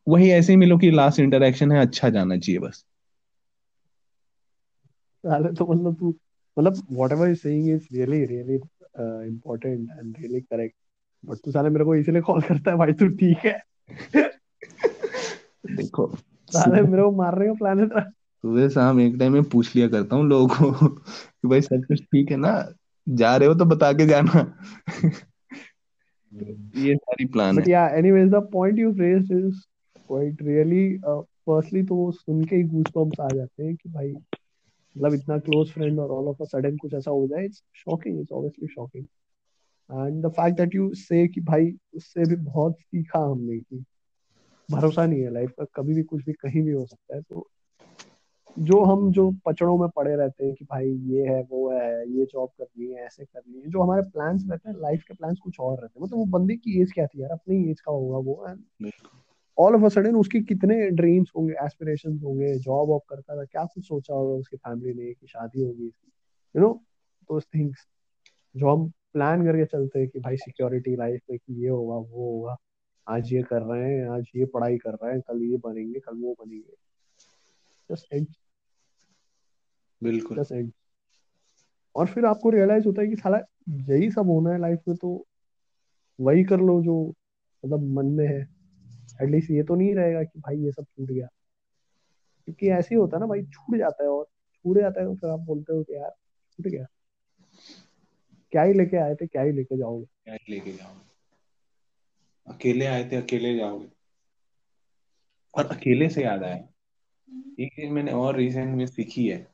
वही 0.08 0.30
ऐसे 0.30 0.52
ही 0.52 0.56
मिलो 0.56 0.78
कि 0.78 0.90
लास्ट 0.90 1.20
इंटरेक्शन 1.20 1.72
है 1.72 1.80
अच्छा 1.80 2.08
जाना 2.08 2.36
चाहिए 2.36 2.58
बस। 2.58 2.84
साले 5.24 5.52
तो 5.52 5.66
मतलब 5.66 5.94
तू 5.94 6.14
मतलब 6.58 6.86
whatever 7.12 7.28
is 7.28 7.38
saying 7.38 7.68
is 7.70 7.88
really 7.92 8.24
really 8.24 8.54
important 9.28 9.90
and 9.90 10.16
really 10.18 10.40
correct 10.40 10.76
but 11.24 11.36
तू 11.36 11.52
साले 11.52 11.70
मेरे 11.70 11.84
को 11.84 11.94
इसलिए 11.94 12.20
कॉल 12.20 12.40
करता 12.40 12.70
है 12.70 12.76
भाई 12.76 12.92
तू 12.92 13.08
ठीक 13.08 13.38
है। 13.38 13.62
देखो 15.76 16.06
साले 16.48 16.82
मेरे 16.90 17.02
को 17.02 17.10
का 17.12 17.52
प्लान 17.54 17.80
है 17.80 18.10
सुबह 18.44 18.68
शाम 18.68 19.00
एक 19.00 19.16
टाइम 19.18 19.32
में 19.32 19.42
पूछ 19.42 19.76
लिया 19.76 19.88
करता 19.88 20.16
हूँ 20.16 20.26
लोगों 20.26 20.48
को 20.48 20.88
कि 20.88 21.48
भाई 21.48 21.60
सब 21.60 21.84
कुछ 21.88 22.02
ठीक 22.02 22.30
है 22.30 22.36
ना? 22.36 22.68
जा 23.08 23.36
रहे 23.36 23.48
हो 23.48 23.54
तो 23.54 23.64
बता 23.64 23.92
के 23.92 24.06
जाना। 24.06 24.56
ये 26.76 26.94
सारी 26.96 27.24
प्लान 27.24 27.58
है। 27.58 27.64
या 27.68 27.88
anyways 27.88 28.30
the 28.30 28.34
point 28.52 28.78
you 28.78 28.90
raised 28.90 29.32
is 29.32 29.60
quite 29.96 30.42
really 30.42 30.98
firstly 30.98 31.82
तो 31.82 31.94
वो 31.94 32.12
सुन 32.12 32.44
के 32.44 32.56
ही 32.56 32.62
गूज़बम्प्स 32.62 33.20
आ 33.20 33.28
जाते 33.28 33.64
हैं 33.64 33.76
कि 33.76 33.88
भाई 33.88 34.12
मतलब 34.96 35.14
इतना 35.14 35.38
क्लोज 35.38 35.70
फ्रेंड 35.70 35.98
और 36.00 36.10
ऑल 36.10 36.28
ऑफ़ 36.28 36.42
अ 36.42 36.44
सडन 36.44 36.76
कुछ 36.76 36.94
ऐसा 36.94 37.10
हो 37.10 37.26
जाए 37.26 37.44
it's 37.44 37.62
shocking 37.74 38.20
it's 38.20 38.32
obviously 38.32 38.68
shocking 38.68 39.04
and 39.90 40.26
the 40.26 40.28
fact 40.30 40.56
that 40.56 40.74
you 40.74 40.94
say 40.94 41.28
कि 41.28 41.40
भाई 41.40 41.72
उससे 41.94 42.24
भी 42.24 42.36
बहुत 42.36 42.76
सीखा 42.80 43.18
हमने 43.18 43.58
कि 43.58 43.84
भरोसा 44.68 45.06
नहीं 45.06 45.20
है 45.22 45.32
लाइफ 45.32 45.50
का, 45.50 45.64
कभी 45.74 45.94
भी 45.94 46.02
कुछ 46.02 46.24
भी 46.24 46.32
कहीं 46.32 46.62
भी 46.62 46.72
हो 46.72 46.84
सकता 46.86 47.14
है 47.16 47.22
तो 47.22 47.48
जो 48.56 48.82
हम 48.84 49.10
जो 49.12 49.30
पचड़ों 49.46 49.76
में 49.78 49.88
पड़े 49.96 50.14
रहते 50.16 50.44
हैं 50.44 50.54
कि 50.54 50.64
भाई 50.64 50.90
ये 50.90 51.26
है, 51.26 51.40
वो 51.42 51.70
है, 51.70 52.10
ये 52.10 52.24
जॉब 52.24 52.48
करनी 52.58 52.86
है, 52.86 53.04
ऐसे 53.06 53.24
करनी 53.24 53.60
है, 53.60 53.68
जो 53.70 53.82
हमारे 53.82 54.02
प्लान्स 54.02 54.44
रहते 54.50 54.68
हैं 54.68 54.76
लाइफ 54.80 55.02
के 55.08 55.14
प्लान्स 55.14 55.38
कुछ 55.38 55.60
और 55.60 55.72
रहते 55.72 55.98
हैं 55.98 56.04
मतलब 56.04 56.18
वो 56.18 56.24
बंदे 56.38 56.56
की 56.56 56.80
एज 56.82 56.92
क्या 56.92 57.06
थी 57.06 57.22
यार, 57.22 57.30
अपनी 57.30 57.70
एज 57.70 57.80
का 57.80 57.92
होगा 57.92 58.18
वो 58.18 58.34
ऑल 59.58 59.74
ऑफ़ 59.74 59.84
अ 59.84 59.88
सडन 59.88 60.16
उसके 60.16 60.40
कितने 60.42 60.80
ड्रीम्स 60.90 61.30
होंगे 61.36 61.54
एस्पिरेशन 61.64 62.18
होंगे 62.18 62.54
जॉब 62.58 62.88
वॉब 62.88 63.02
करता 63.10 63.36
था, 63.36 63.44
क्या 63.44 63.64
कुछ 63.64 63.86
सोचा 63.88 64.14
होगा 64.14 64.34
उसकी 64.34 64.56
फैमिली 64.56 64.94
ने 64.94 65.12
कि 65.12 65.26
शादी 65.26 65.62
होगी 65.62 65.86
यू 66.54 66.60
नो 66.62 66.72
दोस 67.30 67.46
थिंग्स 67.54 67.86
जो 68.54 68.68
हम 68.68 68.88
प्लान 69.12 69.44
करके 69.44 69.64
चलते 69.66 69.98
हैं 69.98 70.08
कि 70.08 70.20
भाई 70.20 70.36
सिक्योरिटी 70.36 70.96
लाइफ 70.96 71.20
में 71.30 71.38
कि 71.38 71.62
ये 71.62 71.68
होगा, 71.68 71.96
वो 71.96 72.30
होगा 72.32 72.56
आज 73.06 73.32
ये 73.32 73.42
कर 73.42 73.62
रहे 73.62 73.92
हैं 73.94 74.08
आज 74.10 74.30
ये 74.36 74.44
पढ़ाई 74.44 74.76
कर 74.78 74.94
रहे 74.94 75.12
हैं 75.12 75.20
कल 75.20 75.42
ये 75.42 75.56
बनेंगे 75.56 76.00
कल 76.00 76.16
वो 76.16 76.34
बनेंगे। 76.40 76.74
जस्ट 77.90 78.12
एंड 78.12 78.26
बिल्कुल। 80.02 80.36
जस्ट 80.36 80.52
एंड 80.52 80.72
और 81.94 82.06
फिर 82.06 82.24
आपको 82.24 82.50
रियलाइज़ 82.50 82.84
होता 82.86 83.02
है 83.02 83.08
कि 83.08 83.16
साला 83.16 83.38
यही 83.88 84.10
सब 84.10 84.26
होना 84.26 84.50
है 84.50 84.60
लाइफ 84.60 84.82
में 84.88 84.96
तो 84.96 85.12
वही 86.18 86.44
कर 86.44 86.60
लो 86.60 86.80
जो 86.82 86.96
मतलब 87.64 87.88
मन 87.92 88.06
में 88.06 88.26
है। 88.26 88.40
एटलीस्ट 89.22 89.50
ये 89.50 89.62
तो 89.62 89.74
नहीं 89.74 89.94
रहेगा 89.94 90.22
कि 90.22 90.38
भाई 90.38 90.58
ये 90.58 90.72
सब 90.72 90.84
छूट 90.84 91.08
गया। 91.08 91.26
क्योंकि 92.44 92.68
ऐसे 92.68 92.94
ही 92.94 93.00
होता 93.00 93.16
है 93.16 93.20
ना 93.20 93.26
भाई 93.26 93.42
छूट 93.44 93.76
जाता 93.78 94.02
है 94.02 94.08
और 94.08 94.24
छूट 94.54 94.78
जाता 94.78 95.00
है 95.00 95.06
तो 95.06 95.14
फिर 95.14 95.30
आप 95.30 95.40
बोलते 95.40 95.72
हो 95.72 95.82
कि 95.82 95.94
यार 95.94 96.10
छूट 96.50 96.66
गया। 96.66 96.86
क्या 98.52 98.62
ही 98.62 98.72
लेके 98.72 98.96
आए 98.96 99.14
थे 99.14 99.26
क्या 99.26 99.42
ही 99.42 99.52
लेके 99.52 99.76
जाओगे। 99.76 100.04
क्या 100.24 100.34
ही 100.34 100.52
लेके 100.52 100.72
जाओगे। 100.72 101.05
अकेले 102.48 102.86
आए 102.86 103.08
थे 103.12 103.16
अकेले 103.16 103.56
जाओगे। 103.56 103.86
और 105.54 105.66
अकेले 105.66 106.08
से 106.08 106.22
याद 106.22 106.42
आया 106.42 106.56
एक 107.60 107.72
चीज़ 107.72 107.90
मैंने 107.90 108.12
और 108.12 108.36
रिसेंट 108.36 108.76
में 108.76 108.86
सीखी 108.86 109.28
है 109.28 109.48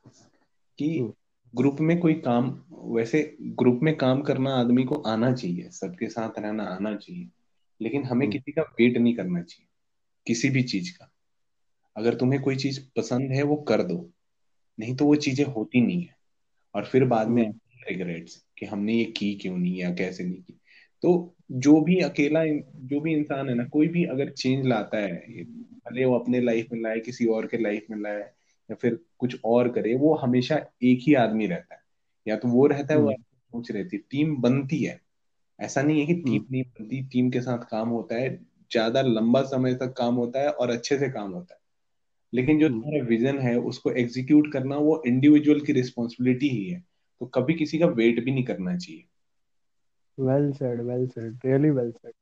कि 0.78 1.12
ग्रुप 1.56 1.76
में 1.80 1.98
कोई 2.00 2.14
काम 2.14 2.62
वैसे 2.72 3.36
ग्रुप 3.42 3.80
में 3.82 3.96
काम 3.96 4.22
करना 4.22 4.54
आदमी 4.54 4.84
को 4.84 4.94
आना 4.94 5.32
चाहिए 5.32 5.70
सबके 5.70 6.08
साथ 6.08 6.38
रहना 6.38 6.64
आना 6.64 6.96
चाहिए 6.96 7.28
लेकिन 7.82 8.04
हमें 8.04 8.26
हम्म। 8.26 8.32
किसी 8.32 8.52
का 8.52 8.62
वेट 8.62 8.96
नहीं 8.96 9.14
करना 9.14 9.42
चाहिए 9.42 9.68
किसी 10.26 10.50
भी 10.50 10.62
चीज़ 10.62 10.98
का। 10.98 11.12
अगर 11.96 12.14
तुम्हें 12.14 12.42
कोई 12.42 12.56
चीज़ 12.56 12.80
पसंद 12.96 13.30
है 13.32 13.42
वो 13.42 13.56
कर 13.56 13.82
दो 13.82 14.10
नहीं 14.80 14.96
तो 14.96 15.04
वो 15.04 15.14
चीज़ें 15.14 15.44
होती 15.44 15.80
नहीं 15.80 16.02
है। 16.02 16.16
और 16.74 16.84
फिर 16.84 17.04
बाद 17.04 17.28
में 17.28 17.46
हम्म। 17.46 17.60
रिग्रेट्स 17.88 18.46
कि 18.58 18.66
हमने 18.66 18.94
ये 18.94 19.04
की 19.04 19.34
क्यों 19.34 19.58
नहीं 19.58 19.76
या 19.76 19.90
कैसे 19.94 20.24
नहीं 20.24 20.42
की। 20.42 20.60
तो 21.02 21.34
जो 21.52 21.80
भी 21.80 22.00
अकेला 22.00 22.44
जो 22.76 23.00
भी 23.00 23.12
इंसान 23.12 23.48
है 23.48 23.54
ना 23.54 23.64
कोई 23.64 23.88
भी 23.88 24.04
अगर 24.04 24.30
चेंज 24.30 24.66
लाता 24.66 24.98
है 24.98 25.16
भले 25.44 26.04
वो 26.04 26.18
अपने 26.18 26.40
लाइफ 26.40 26.66
में 26.72 26.80
लाए 26.80 27.00
किसी 27.00 27.26
और 27.26 27.46
के 27.46 27.58
लाइफ 27.58 27.86
में 27.90 27.98
लाए 27.98 28.20
या 28.70 28.74
फिर 28.74 28.98
कुछ 29.18 29.36
और 29.44 29.68
करे 29.68 29.94
वो 29.94 30.14
हमेशा 30.14 30.56
एक 30.82 30.98
ही 31.02 31.14
आदमी 31.14 31.46
रहता 31.46 31.74
है। 31.74 31.80
या 32.28 32.36
तो 32.36 32.48
वो 32.48 32.66
रहता 32.66 32.94
है 32.94 33.00
वो 33.00 33.06
हम्म। 33.06 33.22
सोच 33.22 33.70
रहती 33.70 33.96
है। 33.96 34.02
टीम 34.10 34.36
बनती 34.36 34.84
है। 34.84 35.00
ऐसा 35.60 35.82
नहीं 35.82 36.00
है 36.00 36.06
कि 36.06 36.14
टीम 36.14 36.32
हम्म 36.32 36.46
नहीं 36.52 36.62
बनती 36.62 37.02
टीम 37.02 37.30
के 37.30 37.40
साथ 37.40 37.58
काम 37.58 37.88
होता 37.88 38.16
है 38.16 38.36
ज़्यादा 38.72 39.02
लंबा 39.02 39.42
समय 39.42 39.74
तक 39.74 39.94
काम 39.98 40.14
होता 40.14 40.40
है 40.40 40.50
और 40.50 40.70
अच्छे 40.70 40.98
से 40.98 41.08
काम 41.08 41.30
होता 41.32 41.54
है। 41.54 41.60
लेकिन 42.34 42.58
जो 42.60 42.66
हम्म। 42.68 42.80
तुम्हारा 42.80 43.06
विजन 43.06 43.38
है 43.38 43.58
उसको 43.58 43.92
एग्जीक्यूट 43.92 44.52
करना 44.52 44.76
वो 44.76 45.02
इंडिविजुअल 45.06 45.60
की 45.60 45.72
रिस्पॉन्सिबिलिटी 45.72 46.48
ही 46.48 46.64
है। 46.64 46.84
तो 47.20 47.26
कभी 47.26 47.54
किसी 47.54 47.78
का 47.78 47.86
वेट 47.86 48.24
भी 48.24 48.30
नहीं 48.30 48.44
करना 48.44 48.76
चाहिए। 48.76 49.04
Well 50.18 50.52
said 50.52 50.80
well 50.82 51.06
said 51.08 51.38
really 51.46 51.70
well 51.70 51.90
said 51.92 52.12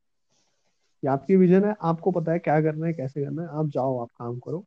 ये 1.02 1.08
आपकी 1.10 1.36
विजन 1.36 1.64
है 1.64 1.74
आपको 1.82 2.10
पता 2.10 2.32
है 2.32 2.38
क्या 2.38 2.60
करना 2.62 2.86
है 2.86 2.92
कैसे 2.92 3.24
करना 3.24 3.42
है। 3.42 3.48
आप 3.48 3.68
जाओ 3.68 3.98
आप 3.98 4.08
काम 4.18 4.38
करो। 4.38 4.58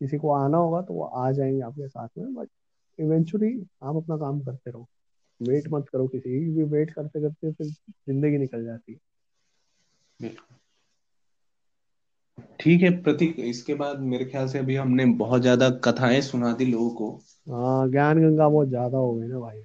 किसी 0.00 0.18
को 0.18 0.30
आना 0.32 0.58
होगा 0.58 0.80
तो 0.82 0.94
वो 0.94 1.04
आ 1.04 1.30
जाएँगे 1.32 1.60
आपके 1.60 1.88
साथ 1.88 2.08
में 2.18 2.34
बट 2.34 2.48
इवेंचुअली 2.98 3.52
आप 3.82 3.96
अपना 3.96 4.16
काम 4.16 4.40
करते 4.40 4.70
रहो। 4.70 4.86
वेट 5.40 5.68
मत 5.68 5.88
करो 5.88 6.06
किसी 6.08 6.30
की 6.30 6.44
क्योंकि 6.44 6.62
वेट 6.72 6.90
करते 6.94 7.20
करते 7.20 7.52
फिर 7.52 7.66
ज़िंदगी 7.66 8.38
निकल 8.38 8.64
जाती 8.64 8.92
है। 8.92 8.98
ठीक 12.60 12.82
है 12.82 12.90
प्रतीक 13.02 13.38
इसके 13.40 13.74
बाद 13.74 14.00
मेरे 14.02 14.24
ख्याल 14.24 14.48
से 14.48 14.58
अभी 14.58 14.76
हमने 14.76 15.04
बहुत 15.16 15.42
ज़्यादा 15.42 15.70
कथाएँ 15.84 16.20
सुना 16.20 16.52
दी 16.52 16.64
लोगों 16.64 16.90
को। 16.90 17.10
हाँ 17.46 17.88
ज्ञान 17.90 18.20
गंगा 18.22 18.48
बहुत 18.48 18.68
ज़्यादा 18.68 18.98
हो 18.98 19.14
गई 19.14 19.26
ना 19.26 19.38
भाई। 19.38 19.62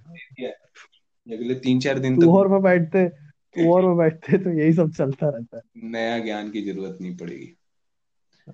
अगले 1.34 1.56
तीन 1.66 1.80
चार 1.80 2.00
दिन 2.00 2.16
तू 2.16 2.22
तक 2.22 2.38
और 2.38 2.48
मैं 2.48 2.62
बैठते 2.62 3.08
तू 3.56 3.72
और 3.74 3.86
मैं 3.88 3.96
बैठते 3.98 4.38
तो 4.44 4.52
यही 4.60 4.74
सब 4.74 4.92
चलता 4.98 5.30
रहता 5.30 5.58
है 5.58 5.90
नया 5.92 6.18
ज्ञान 6.26 6.52
की 6.52 6.62
ज़रूरत 6.72 6.98
नहीं 7.02 7.16
पड़ेगी 7.18 7.56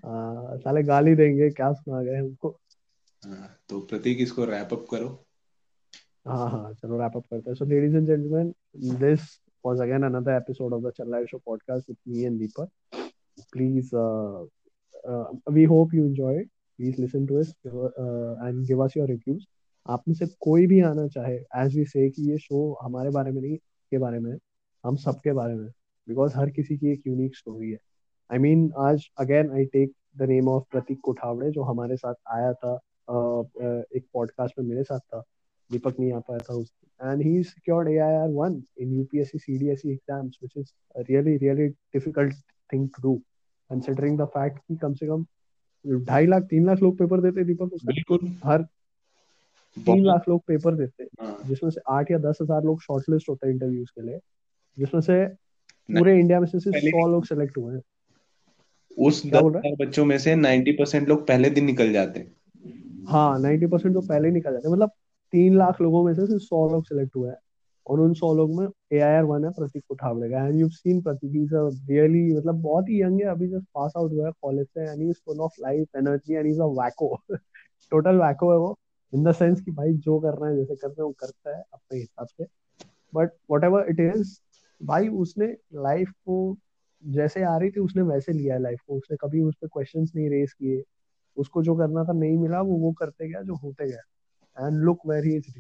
हाँ 0.06 0.58
साले 0.58 0.84
गाली 0.84 1.16
देंगे 1.16 1.50
क्या 1.50 1.72
सुना 1.74 2.02
गए 2.04 2.18
हमको 2.18 2.50
हाँ, 3.24 3.58
तो 3.70 3.80
प्रतीक 3.82 4.22
इसको 4.22 4.46
रैप 4.46 4.74
अप 4.74 4.86
करो 4.92 5.08
हाँ 6.28 6.50
हाँ 6.50 6.74
चलो 6.74 7.00
रैप 7.00 7.18
अप 7.18 7.26
करते 7.32 7.50
हैं 7.50 7.56
so 7.56 7.66
ladies 7.66 7.96
and 7.96 8.08
gentleman 8.08 8.54
this 9.00 9.34
was 9.66 9.80
again 9.80 10.04
another 10.04 10.34
episode 10.36 10.74
of 10.74 10.84
the 10.84 10.92
Challai 10.92 11.26
Show 11.26 11.42
podcast 11.48 11.88
with 11.88 11.98
me 12.06 12.26
and 12.26 12.40
Deepak. 12.40 12.70
Please, 13.52 13.92
uh, 13.94 14.44
uh, 15.04 15.26
we 15.48 15.64
hope 15.64 15.92
you 15.92 16.06
enjoy 16.06 16.34
it. 16.42 16.50
Please 16.80 17.00
listen 17.00 17.26
to 17.28 17.40
us 17.40 17.52
uh, 17.66 18.36
and 18.46 18.68
give 18.68 18.80
us 18.80 18.96
your 18.96 19.08
reviews. 19.08 19.48
आप 19.90 20.04
में 20.08 20.16
से 20.16 20.26
कोई 20.40 20.68
भी 20.68 20.80
आना 20.82 21.08
चाहे 21.08 21.36
as 21.56 21.78
we 21.78 21.86
से 21.86 22.10
कि 22.10 22.32
ये 22.32 22.38
शो 22.38 22.78
हमारे 22.82 23.10
बारे 23.10 23.32
में 23.32 23.42
नहीं 23.42 23.58
के 23.92 23.98
बारे 23.98 24.20
में 24.20 24.38
हम 24.84 24.96
सबके 24.96 25.34
बारे 25.34 25.56
में 25.56 25.68
बिकॉज़ 26.08 26.38
हर 26.38 26.50
किसी 26.50 26.78
की 26.78 26.92
एक 26.92 27.04
यूनिक 27.08 27.36
स्टोरी 27.36 27.72
है। 27.72 27.78
आई 28.32 28.38
I 28.38 28.42
मीन 28.42 28.66
mean, 28.66 28.80
आज 28.80 29.10
again 29.20 29.52
I 29.52 29.66
take 29.66 29.92
the 30.18 30.22
name 30.22 30.48
of 30.48 30.64
Prateek 30.72 31.00
Kothawade 31.04 31.52
जो 31.52 31.64
हमारे 31.64 31.96
साथ 31.98 32.14
आया 32.28 32.54
था 32.54 32.76
एक 33.96 34.06
पॉडकास्ट 34.14 34.60
में 34.60 34.66
मेरे 34.66 34.84
साथ 34.84 35.00
था 35.00 35.24
दीपक 35.72 36.00
नहीं 36.00 36.14
आ 36.14 36.20
पाया 36.20 36.40
था 36.40 36.54
उस 36.54 36.74
and 37.00 37.22
he 37.22 37.44
secured 37.44 37.88
AIR1 37.88 38.54
in 38.78 38.92
UPSC 38.98 39.40
CDSE 39.40 39.90
exams, 39.94 40.38
which 40.42 40.56
is 40.56 40.74
a 40.96 41.04
really, 41.10 41.38
really 41.38 41.74
difficult 41.94 42.34
thing 42.70 42.90
to 42.96 43.02
do, 43.02 43.22
considering 43.70 44.16
the 44.18 44.28
fact 44.28 44.60
कि 44.68 44.76
कम 44.76 44.94
से 44.94 45.08
कम 45.08 45.26
ढाई 46.06 46.26
लाख 46.26 46.44
तीन 46.44 46.66
लाख 46.66 46.82
लोग 46.82 46.98
पेपर 46.98 47.22
देते 47.22 47.44
दीपक 47.44 47.74
उसका 47.74 47.94
बिल्कुल। 47.94 48.38
हर 48.44 48.66
तीन 49.78 50.06
लाख 50.06 50.30
लोग 50.30 50.42
पेपर 50.48 50.76
देते 50.76 51.04
हाँ। 51.22 51.38
जिसमें 51.48 51.70
से 51.70 51.82
आठ 51.90 52.12
या 52.12 52.18
दस 52.20 52.38
हज़ार 52.42 52.64
लोग 52.64 52.82
शॉर्टलिस्ट 52.82 53.30
होते 53.30 53.48
हैं 53.48 53.54
इंटरव्यूज़ 53.54 53.90
के 53.90 54.02
लिए 54.02 54.20
जिसमें 54.78 55.02
से 55.02 55.26
पूरे 55.90 56.18
इंडिया 56.20 56.40
में 56.40 56.48
से 56.48 56.60
सिर्फ़ 56.60 56.78
सौ 56.80 57.08
लोग 57.08 57.26
सेलेक्ट 57.26 57.58
हुए 57.58 57.74
हैं। 57.74 57.82
उस 58.98 59.22
दस 59.26 59.36
हज़ार 59.36 59.76
बच्चों 59.80 60.06
में 60.06 60.18
से 60.18 60.36
नाइन्टी 60.36 60.72
परसेंट 60.74 61.08
लोग 61.10 61.28
पहले 61.28 61.50
दिन 61.50 61.66
निकल 61.66 61.92
जाते 61.94 62.20
हैं। 62.20 63.08
हाँ 63.08 63.40
नाइन्टी 63.40 63.68
परसेंट 63.68 63.94
तो 63.94 64.02
पहले 64.02 64.28
ही 64.28 64.34
निकल 64.34 64.52
जाते 64.52 64.68
हैं। 64.68 64.74
मतलब 64.74 64.92
तीन 65.34 65.58
लाख 65.58 65.82
लोगों 65.82 66.04
में 66.06 66.14
से 66.14 66.26
सिर्फ़ 66.28 66.44
सौ 66.44 66.70
लोग 66.70 66.86
सिलेक्ट 66.86 67.16
हुए 67.16 67.30
हैं 67.30 67.38
और 67.88 68.00
उन 68.00 68.14
सौ 68.14 68.34
लोग 68.34 68.54
में 68.60 68.66
ए 68.66 69.00
आई 69.00 69.16
आर 69.16 69.24
वन 69.24 69.44
है 69.46 69.50
प्रतीक 69.52 69.84
उठावड़े 69.92 70.30
का 70.30 70.46
and 70.48 70.60
you 70.60 70.70
seen 70.70 71.02
Prateek 71.02 71.36
is 71.36 71.54
really 71.92 72.24
मतलब 72.34 72.62
बहुत 72.62 72.90
ही 72.90 73.02
यंग 73.02 73.20
है 73.22 73.28
अभी 73.30 73.48
जस्ट 73.48 73.66
पास 73.76 73.94
आउट 73.98 74.12
हुआ 74.12 74.26
है 74.26 74.32
कॉलेज 74.42 74.68
से 74.68 74.92
and 74.92 75.10
is 75.10 75.18
full 75.26 75.40
of 75.42 75.62
life 75.62 75.96
energy 75.98 76.34
and 76.34 76.48
is 76.48 76.62
a 76.62 76.66
wacko 76.80 77.16
total 77.92 78.16
wacko 78.18 78.52
है 78.52 78.58
वो। 78.58 78.76
इन 79.16 79.24
द 79.24 79.32
सेंस 79.32 79.62
कि 79.62 79.72
भाई 79.72 79.94
जो 79.94 80.20
कर 80.20 80.34
रहे 80.34 80.52
हैं, 80.52 80.58
जैसे 80.58 80.76
करते 80.76 81.02
हैं, 81.02 81.06
वो 81.06 81.12
करता 81.12 81.58
है 81.58 81.64
अपने 81.74 82.00
हिसाब 82.00 82.28
से। 82.28 82.46
But 83.16 83.32
what 83.52 83.64
ever 83.64 83.86
it 83.90 84.00
is 84.00 84.40
भाई 84.84 85.08
उसने 85.08 85.48
लाइफ 85.74 86.10
को 86.10 86.58
जैसे 87.06 87.44
आ 87.44 87.58
रही 87.58 87.70
थी, 87.70 87.80
उसने 87.80 88.02
वैसे 88.02 88.32
लिया 88.32 88.58
लाइफ 88.58 88.80
को। 88.88 88.98
उसने 88.98 89.18
कभी 89.18 89.42
उस 89.42 89.56
पर 89.62 89.68
क्वेश्चंस 89.68 90.12
नहीं 90.16 90.30
रेस 90.30 90.54
किए। 90.54 90.84
उसको 91.38 91.64
जो 91.64 91.76
करना 91.76 92.04
था 92.04 92.14
नहीं 92.14 92.38
मिला, 92.38 92.62
वो 92.62 92.78
वो 92.78 92.92
करते 92.92 93.30
गया 93.30 93.42
जो 93.42 93.56
होते 93.56 93.88
गया। 93.88 94.68
And 94.68 94.78
look 94.78 95.00
where 95.08 95.26
he 95.26 95.42
is 95.42 95.54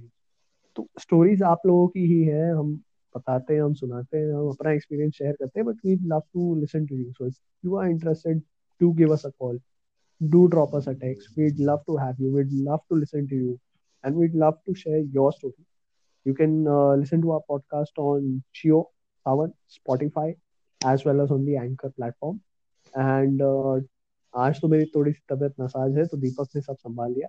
तो 0.75 0.87
स्टोरीज 1.01 1.43
आप 1.43 1.61
लोगों 1.65 1.87
की 1.87 1.99
ही 1.99 2.23
है। 2.23 2.51
हम 2.53 2.83
बताते 3.17 3.53
हैं, 3.53 3.61
हम 3.61 3.73
सुनाते 3.73 4.17
हैं, 4.17 4.33
हम 4.33 4.49
अपना 4.49 4.71
एक्सपीरियंस 4.71 5.13
शेयर 5.13 5.33
करते 5.33 5.59
हैं 5.59 5.67
but 5.67 5.75
we 5.85 5.95
love 5.95 6.19
to 6.19 6.55
listen 6.55 6.85
to 6.85 6.95
you 6.95 7.11
so 7.11 7.27
if 7.27 7.35
you 7.65 7.75
are 7.75 7.89
interested 7.89 8.41
to 8.79 8.91
give 8.91 9.13
us 9.13 9.25
a 9.25 9.29
call 9.29 9.59
do 10.21 10.47
drop 10.47 10.73
us 10.73 10.87
a 10.87 10.95
text 10.95 11.29
we'd 11.35 11.59
love 11.59 11.85
to 11.85 11.97
have 11.97 12.19
you 12.19 12.31
we'd 12.31 12.53
love 12.63 12.83
to 12.89 12.95
listen 12.95 13.27
to 13.27 13.35
you 13.35 13.59
and 14.03 14.15
we'd 14.15 14.35
love 14.35 14.57
to 14.65 14.75
share 14.75 14.99
your 15.11 15.31
story 15.31 15.65
you 16.25 16.33
can 16.33 16.67
uh, 16.67 16.95
listen 16.95 17.21
to 17.21 17.31
our 17.31 17.41
podcast 17.49 17.97
on 17.97 18.43
Chio, 18.51 18.89
Savan, 19.25 19.53
Spotify, 19.69 20.35
as 20.81 21.05
well 21.05 21.21
as 21.21 21.31
on 21.31 21.45
the 21.45 21.57
Anchor 21.57 21.91
platform. 21.91 22.41
And 22.93 23.41
uh, 23.41 23.81
आज 24.33 24.59
तो 24.61 24.67
मेरी 24.67 24.85
थोड़ी 24.85 25.11
सी 25.11 25.21
तबीयत 25.29 25.53
NASA's 25.59 25.97
है 25.97 26.05
तो 26.05 26.17
दीपक 26.17 26.47
ने 26.55 26.61
सब 26.61 26.75
संभाल 26.75 27.11
लिया 27.11 27.27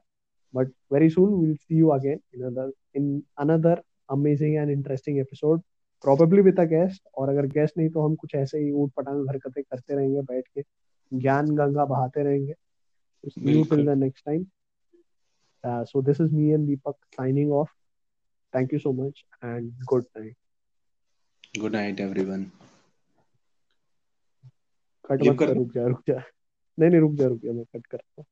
but 0.54 0.70
very 0.92 1.10
soon 1.10 1.34
will 1.40 1.54
see 1.56 1.78
you 1.78 1.88
again 1.88 2.18
in 2.34 2.42
other 2.46 2.72
in 2.96 3.22
another 3.38 3.82
amazing 4.10 4.54
and 4.56 4.70
interesting 4.70 5.18
episode 5.18 5.60
probably 6.04 6.42
with 6.42 6.60
a 6.60 6.64
guest 6.72 7.02
और 7.18 7.28
अगर 7.28 7.46
गेस्ट 7.52 7.78
नहीं 7.78 7.88
तो 7.90 8.06
हम 8.06 8.14
कुछ 8.22 8.34
ऐसे 8.34 8.58
ही 8.58 8.70
ऊट 8.82 8.92
पटांग 8.96 9.28
हरकतें 9.28 9.62
करते 9.62 9.94
रहेंगे 9.94 10.22
बैठ 10.32 10.48
के 10.54 10.62
ज्ञान 11.12 11.54
गंगा 11.56 11.84
बहाते 11.84 12.22
रहेंगे 12.22 12.54
see 13.29 13.41
you 13.51 13.65
till 13.65 13.85
the 13.85 13.95
next 13.95 14.23
time 14.23 14.43
uh, 15.63 15.83
so 15.85 16.01
this 16.01 16.19
is 16.19 16.31
me 16.31 16.51
and 16.53 16.67
deepak 16.69 16.97
signing 17.17 17.51
off 17.51 17.71
thank 18.53 18.71
you 18.71 18.79
so 18.79 18.93
much 18.93 19.23
and 19.41 19.71
good 19.93 20.05
night 20.15 20.35
good 21.59 21.73
night 21.73 21.99
everyone 22.09 22.49
cut 25.05 25.23
मत 25.23 25.39
कर 25.39 25.53
रुक 25.55 25.71
जा 25.73 25.85
रुक 25.87 26.01
जा 26.07 26.15
नहीं 26.79 26.89
नहीं 26.89 26.99
रुक 27.01 27.13
जा 27.19 27.27
रुक 27.27 27.39
जा 27.43 27.51
मैं 27.53 27.65
कट 27.75 27.85
करता 27.85 28.21
हूँ 28.21 28.25